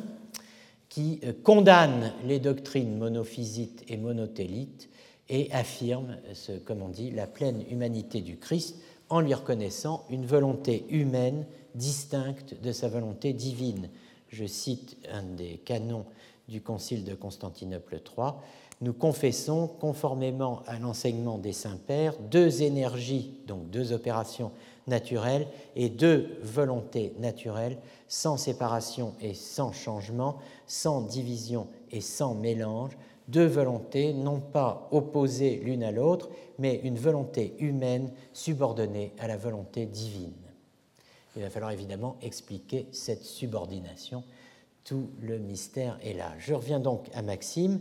[0.89, 4.89] qui euh, condamne les doctrines monophysites et monothélites
[5.29, 8.77] et affirme, ce, comme on dit, la pleine humanité du Christ
[9.09, 13.89] en lui reconnaissant une volonté humaine distincte de sa volonté divine.
[14.29, 16.05] Je cite un des canons
[16.49, 18.33] du Concile de Constantinople III,
[18.81, 24.51] nous confessons, conformément à l'enseignement des saints pères, deux énergies, donc deux opérations
[24.87, 25.47] naturelles
[25.77, 27.79] et deux volontés naturelles,
[28.09, 30.37] sans séparation et sans changement,
[30.67, 32.93] sans division et sans mélange,
[33.29, 36.29] deux volontés non pas opposées l'une à l'autre,
[36.59, 40.33] mais une volonté humaine subordonnée à la volonté divine.
[41.37, 44.23] Il va falloir évidemment expliquer cette subordination
[44.85, 46.33] tout le mystère est là.
[46.39, 47.81] Je reviens donc à Maxime.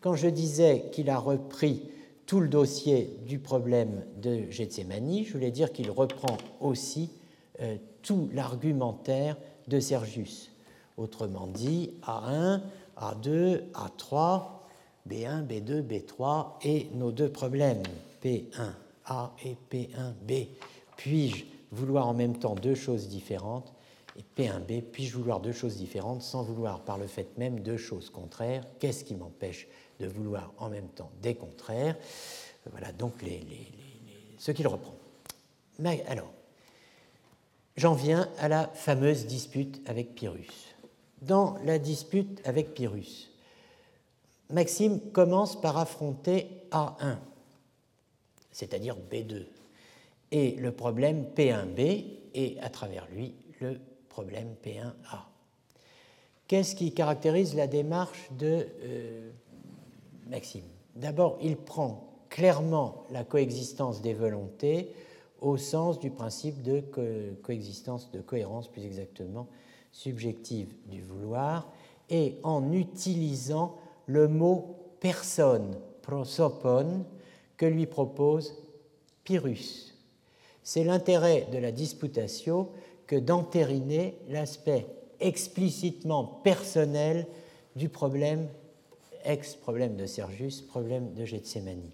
[0.00, 1.82] Quand je disais qu'il a repris
[2.26, 7.10] tout le dossier du problème de Gethsemane, je voulais dire qu'il reprend aussi
[7.60, 9.36] euh, tout l'argumentaire
[9.68, 10.50] de Sergius.
[10.96, 12.60] Autrement dit, A1,
[12.98, 14.44] A2, A3,
[15.08, 17.82] B1, B2, B3 et nos deux problèmes,
[18.22, 20.48] P1A et P1B.
[20.96, 23.72] Puis-je vouloir en même temps deux choses différentes
[24.16, 28.10] et P1B, puis-je vouloir deux choses différentes sans vouloir par le fait même deux choses
[28.10, 28.64] contraires?
[28.78, 29.66] Qu'est-ce qui m'empêche
[30.00, 31.96] de vouloir en même temps des contraires?
[32.70, 33.44] Voilà donc les,
[34.38, 34.94] ce qu'il reprend.
[36.06, 36.32] alors,
[37.76, 40.74] j'en viens à la fameuse dispute avec Pyrrhus.
[41.22, 43.30] Dans la dispute avec Pyrrhus,
[44.50, 47.16] Maxime commence par affronter A1,
[48.52, 49.46] c'est-à-dire B2,
[50.32, 52.04] et le problème P1B,
[52.34, 55.24] et à travers lui le problème P1A.
[56.46, 59.30] Qu'est-ce qui caractérise la démarche de euh,
[60.28, 60.64] Maxime?
[60.94, 64.92] D'abord, il prend clairement la coexistence des volontés
[65.40, 66.82] au sens du principe de
[67.42, 69.46] coexistence, de cohérence plus exactement,
[69.92, 71.70] subjective du vouloir,
[72.10, 73.76] et en utilisant
[74.06, 77.04] le mot personne, prosopon,
[77.56, 78.54] que lui propose
[79.24, 79.94] Pyrrhus.
[80.62, 82.72] C'est l'intérêt de la disputatio
[83.06, 84.86] que d'entériner l'aspect
[85.20, 87.26] explicitement personnel
[87.76, 88.48] du problème,
[89.24, 91.90] ex-problème de Sergius, problème de Gethsemane.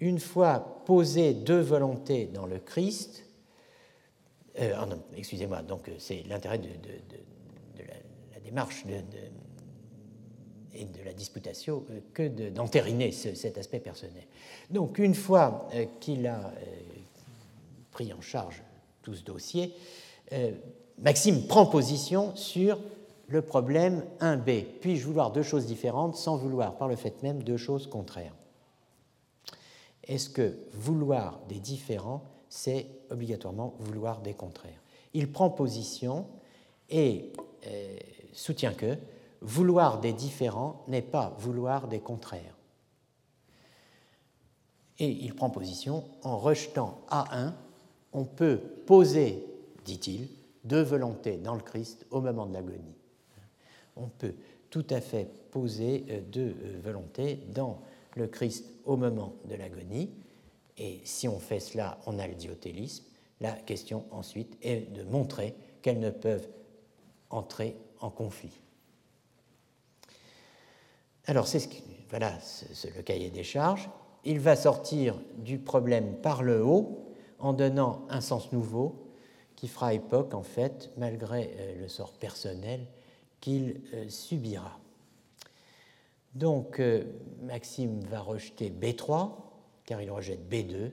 [0.00, 3.24] Une fois posées deux volontés dans le Christ,
[4.58, 6.68] euh, ah excusez-moi, donc c'est l'intérêt de,
[7.78, 8.84] la, démarche
[10.76, 14.24] et de la disputatio euh, que d'entériner cet aspect personnel.
[14.70, 16.52] Donc une fois euh, qu'il a
[17.90, 18.62] pris en charge
[19.02, 19.72] tout ce dossier,
[20.32, 20.52] euh,
[20.98, 22.78] Maxime prend position sur
[23.28, 24.64] le problème 1b.
[24.80, 28.34] Puis-je vouloir deux choses différentes sans vouloir par le fait même deux choses contraires?
[30.04, 34.80] Est-ce que vouloir des différents, c'est obligatoirement vouloir des contraires?
[35.14, 36.26] Il prend position
[36.88, 37.32] et
[37.66, 37.96] euh,
[38.32, 38.96] soutient que
[39.40, 42.56] vouloir des différents n'est pas vouloir des contraires.
[44.98, 47.52] Et il prend position en rejetant A1
[48.16, 49.44] on peut poser,
[49.84, 50.28] dit-il,
[50.64, 52.96] deux volontés dans le Christ au moment de l'agonie.
[53.94, 54.34] On peut
[54.70, 57.82] tout à fait poser euh, deux euh, volontés dans
[58.14, 60.10] le Christ au moment de l'agonie,
[60.78, 63.04] et si on fait cela, on a le diothélisme.
[63.40, 66.48] La question ensuite est de montrer qu'elles ne peuvent
[67.28, 68.58] entrer en conflit.
[71.26, 71.68] Alors, c'est ce
[72.08, 72.38] voilà
[72.94, 73.90] le cahier des charges.
[74.24, 79.12] Il va sortir du problème par le haut, en donnant un sens nouveau
[79.56, 82.86] qui fera époque, en fait, malgré euh, le sort personnel
[83.40, 84.78] qu'il euh, subira.
[86.34, 87.04] Donc, euh,
[87.42, 89.32] Maxime va rejeter B3,
[89.84, 90.90] car il rejette B2,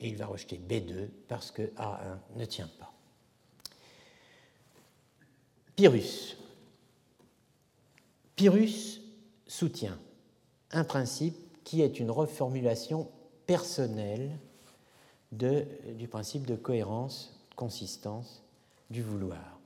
[0.00, 2.92] et il va rejeter B2 parce que A1 ne tient pas.
[5.76, 6.36] Pyrrhus.
[8.36, 8.99] Pyrrhus
[9.50, 9.98] soutient
[10.70, 13.08] un principe qui est une reformulation
[13.46, 14.30] personnelle
[15.32, 18.42] du principe de cohérence, consistance
[18.90, 19.58] du vouloir.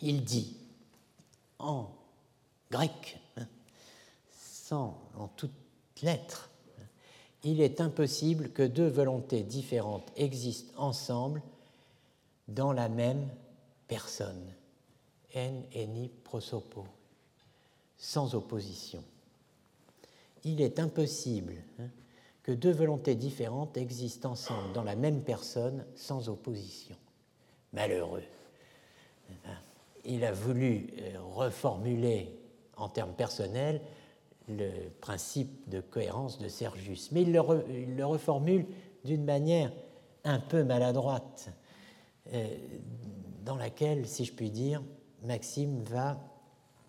[0.00, 0.56] Il dit
[1.58, 1.90] en
[2.70, 3.46] grec, hein,
[4.30, 5.52] sans, en toute
[6.02, 6.50] lettre,
[7.44, 11.42] il est impossible que deux volontés différentes existent ensemble
[12.48, 13.28] dans la même
[13.86, 14.52] personne,
[15.34, 16.86] en eni prosopo,
[17.96, 19.02] sans opposition.
[20.44, 21.88] Il est impossible hein,
[22.42, 26.96] que deux volontés différentes existent ensemble dans la même personne sans opposition.
[27.72, 28.22] Malheureux.
[30.04, 32.38] Il a voulu euh, reformuler
[32.76, 33.80] en termes personnels
[34.48, 34.70] le
[35.00, 38.66] principe de cohérence de Sergius, mais il le, reformule
[39.04, 39.72] d'une manière
[40.24, 41.50] un peu maladroite,
[42.32, 42.56] euh,
[43.44, 44.82] dans laquelle, si je puis dire,
[45.24, 46.20] Maxime va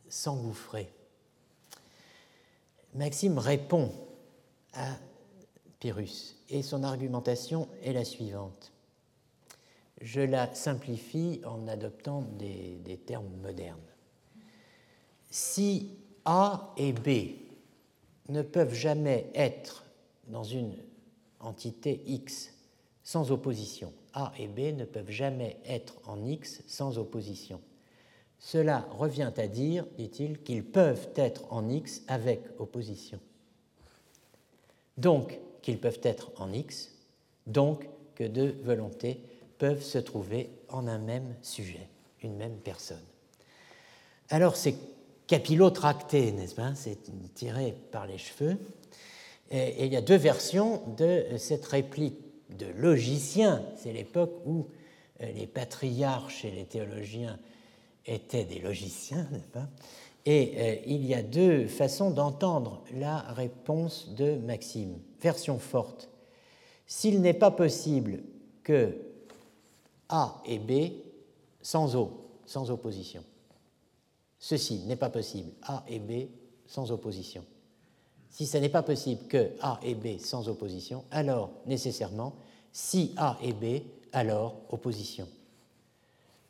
[0.07, 0.93] s'engouffrer.
[2.93, 3.91] Maxime répond
[4.73, 4.97] à
[5.79, 8.71] Pyrrhus et son argumentation est la suivante.
[10.01, 13.79] Je la simplifie en adoptant des, termes modernes.
[15.29, 15.91] Si
[16.25, 17.35] A et B
[18.29, 19.83] ne peuvent jamais être
[20.27, 20.75] dans une
[21.39, 22.53] entité X
[23.03, 23.93] sans opposition.
[24.13, 27.61] A et B ne peuvent jamais être en X sans opposition.
[28.39, 33.19] Cela revient à dire, dit-il, qu'ils peuvent être en X avec opposition.
[34.97, 36.91] Donc, qu'ils peuvent être en X,
[37.45, 39.21] donc que deux volontés
[39.57, 41.87] peuvent se trouver en un même sujet,
[42.23, 43.03] une même personne.
[44.29, 44.75] Alors, c'est
[45.27, 46.73] capillotracté, n'est-ce pas?
[46.75, 46.97] C'est
[47.33, 48.57] tiré par les cheveux.
[49.51, 52.17] Et, il y a deux versions de cette réplique
[52.57, 53.63] de logicien.
[53.75, 54.67] C'est l'époque où
[55.21, 57.37] euh, les patriarches et les théologiens
[58.07, 59.67] étaient des logiciens, n'est-ce pas?
[60.25, 64.99] Et euh, il y a deux façons d'entendre la réponse de Maxime.
[65.21, 66.09] Version forte.
[66.85, 68.23] S'il n'est pas possible
[68.63, 68.97] que
[70.09, 70.91] A et B
[71.61, 72.11] sans O,
[72.45, 73.23] sans opposition.
[74.39, 76.27] Ceci n'est pas possible, A et B
[76.65, 77.43] sans opposition.
[78.29, 82.35] Si ce n'est pas possible que A et B sans opposition, alors nécessairement,
[82.71, 83.81] si A et B,
[84.11, 85.27] alors opposition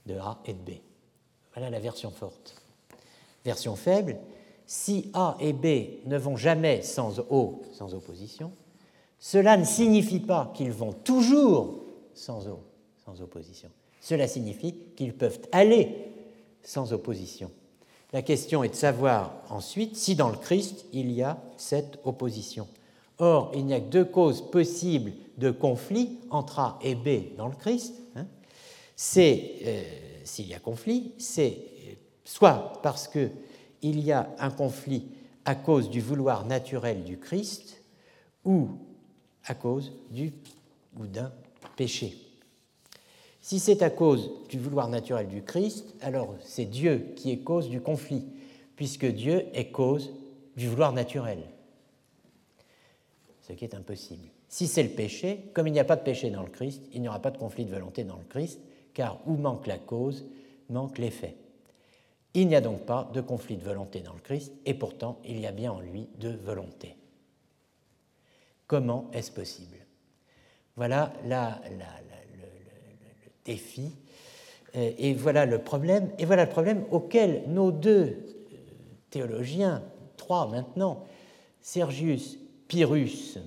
[0.05, 0.86] de A et de B.
[1.57, 2.53] Voilà la version forte.
[3.43, 4.17] Version faible,
[4.67, 8.51] si A et B ne vont jamais sans O, sans opposition,
[9.17, 11.79] cela ne signifie pas qu'ils vont toujours
[12.13, 12.59] sans O,
[13.03, 13.69] sans opposition.
[14.01, 15.95] Cela signifie qu'ils peuvent aller
[16.61, 17.49] sans opposition.
[18.13, 22.67] La question est de savoir ensuite si dans le Christ il y a cette opposition.
[23.17, 27.47] Or, il n'y a que deux causes possibles de conflit entre A et B dans
[27.47, 27.95] le Christ.
[28.15, 28.27] Hein.
[28.95, 31.57] C'est, euh, s'il y a conflit, c'est
[32.23, 33.31] soit parce qu'il
[33.81, 35.07] y a un conflit
[35.45, 37.81] à cause du vouloir naturel du Christ,
[38.43, 38.69] ou
[39.45, 40.33] à cause du
[40.97, 41.31] ou d'un
[41.75, 42.17] péché.
[43.41, 47.69] Si c'est à cause du vouloir naturel du Christ, alors c'est Dieu qui est cause
[47.69, 48.25] du conflit,
[48.75, 50.11] puisque Dieu est cause
[50.57, 51.39] du vouloir naturel,
[53.41, 54.27] ce qui est impossible.
[54.49, 57.01] Si c'est le péché, comme il n'y a pas de péché dans le Christ, il
[57.01, 58.59] n'y aura pas de conflit de volonté dans le Christ,
[58.97, 60.25] car où manque la cause,
[60.69, 61.35] manque l'effet.
[62.33, 65.39] Il n'y a donc pas de conflit de volonté dans le Christ, et pourtant il
[65.39, 66.95] y a bien en lui de volonté.
[68.65, 69.77] Comment est-ce possible?
[70.75, 71.85] Voilà la, la,
[73.45, 73.91] défi.
[74.75, 78.57] Euh, et voilà le problème, et voilà le problème auquel nos deux euh,
[79.11, 79.83] théologiens,
[80.17, 81.05] trois maintenant,
[81.61, 83.37] Sergius, Pyrrhus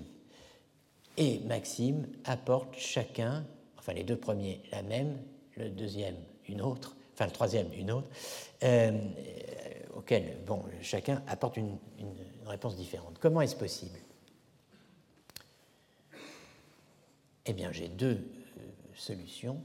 [1.16, 3.44] et Maxime, apportent chacun,
[3.78, 5.18] enfin les deux premiers la même,
[5.64, 6.16] le deuxième
[6.48, 8.08] une autre, enfin le troisième une autre,
[8.62, 8.98] euh,
[9.94, 12.14] auquel bon, chacun apporte une, une
[12.46, 13.18] réponse différente.
[13.20, 13.98] Comment est-ce possible?
[17.46, 18.24] Eh bien, j'ai deux
[18.94, 19.60] solutions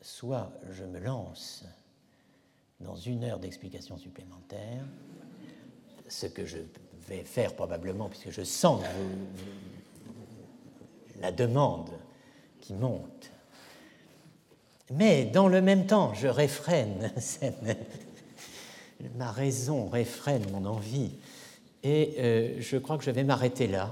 [0.00, 1.64] soit je me lance
[2.80, 4.84] dans une heure d'explication supplémentaire,
[6.08, 6.58] ce que je
[7.08, 8.82] vais faire probablement puisque je sens
[11.20, 11.90] la demande
[12.60, 13.30] qui monte.
[14.92, 17.10] Mais dans le même temps, je réfrène,
[19.16, 21.12] ma raison réfrène mon envie,
[21.82, 23.90] et euh, je crois que je vais m'arrêter là,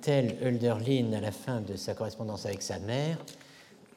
[0.00, 3.18] tel Hölderlin à la fin de sa correspondance avec sa mère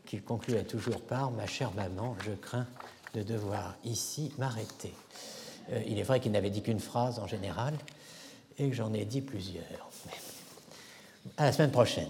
[0.06, 2.66] qu'il concluait toujours par Ma chère maman, je crains
[3.14, 4.94] de devoir ici m'arrêter.
[5.72, 7.76] Euh, il est vrai qu'il n'avait dit qu'une phrase en général
[8.58, 9.64] et que j'en ai dit plusieurs.
[11.38, 12.10] À la semaine prochaine.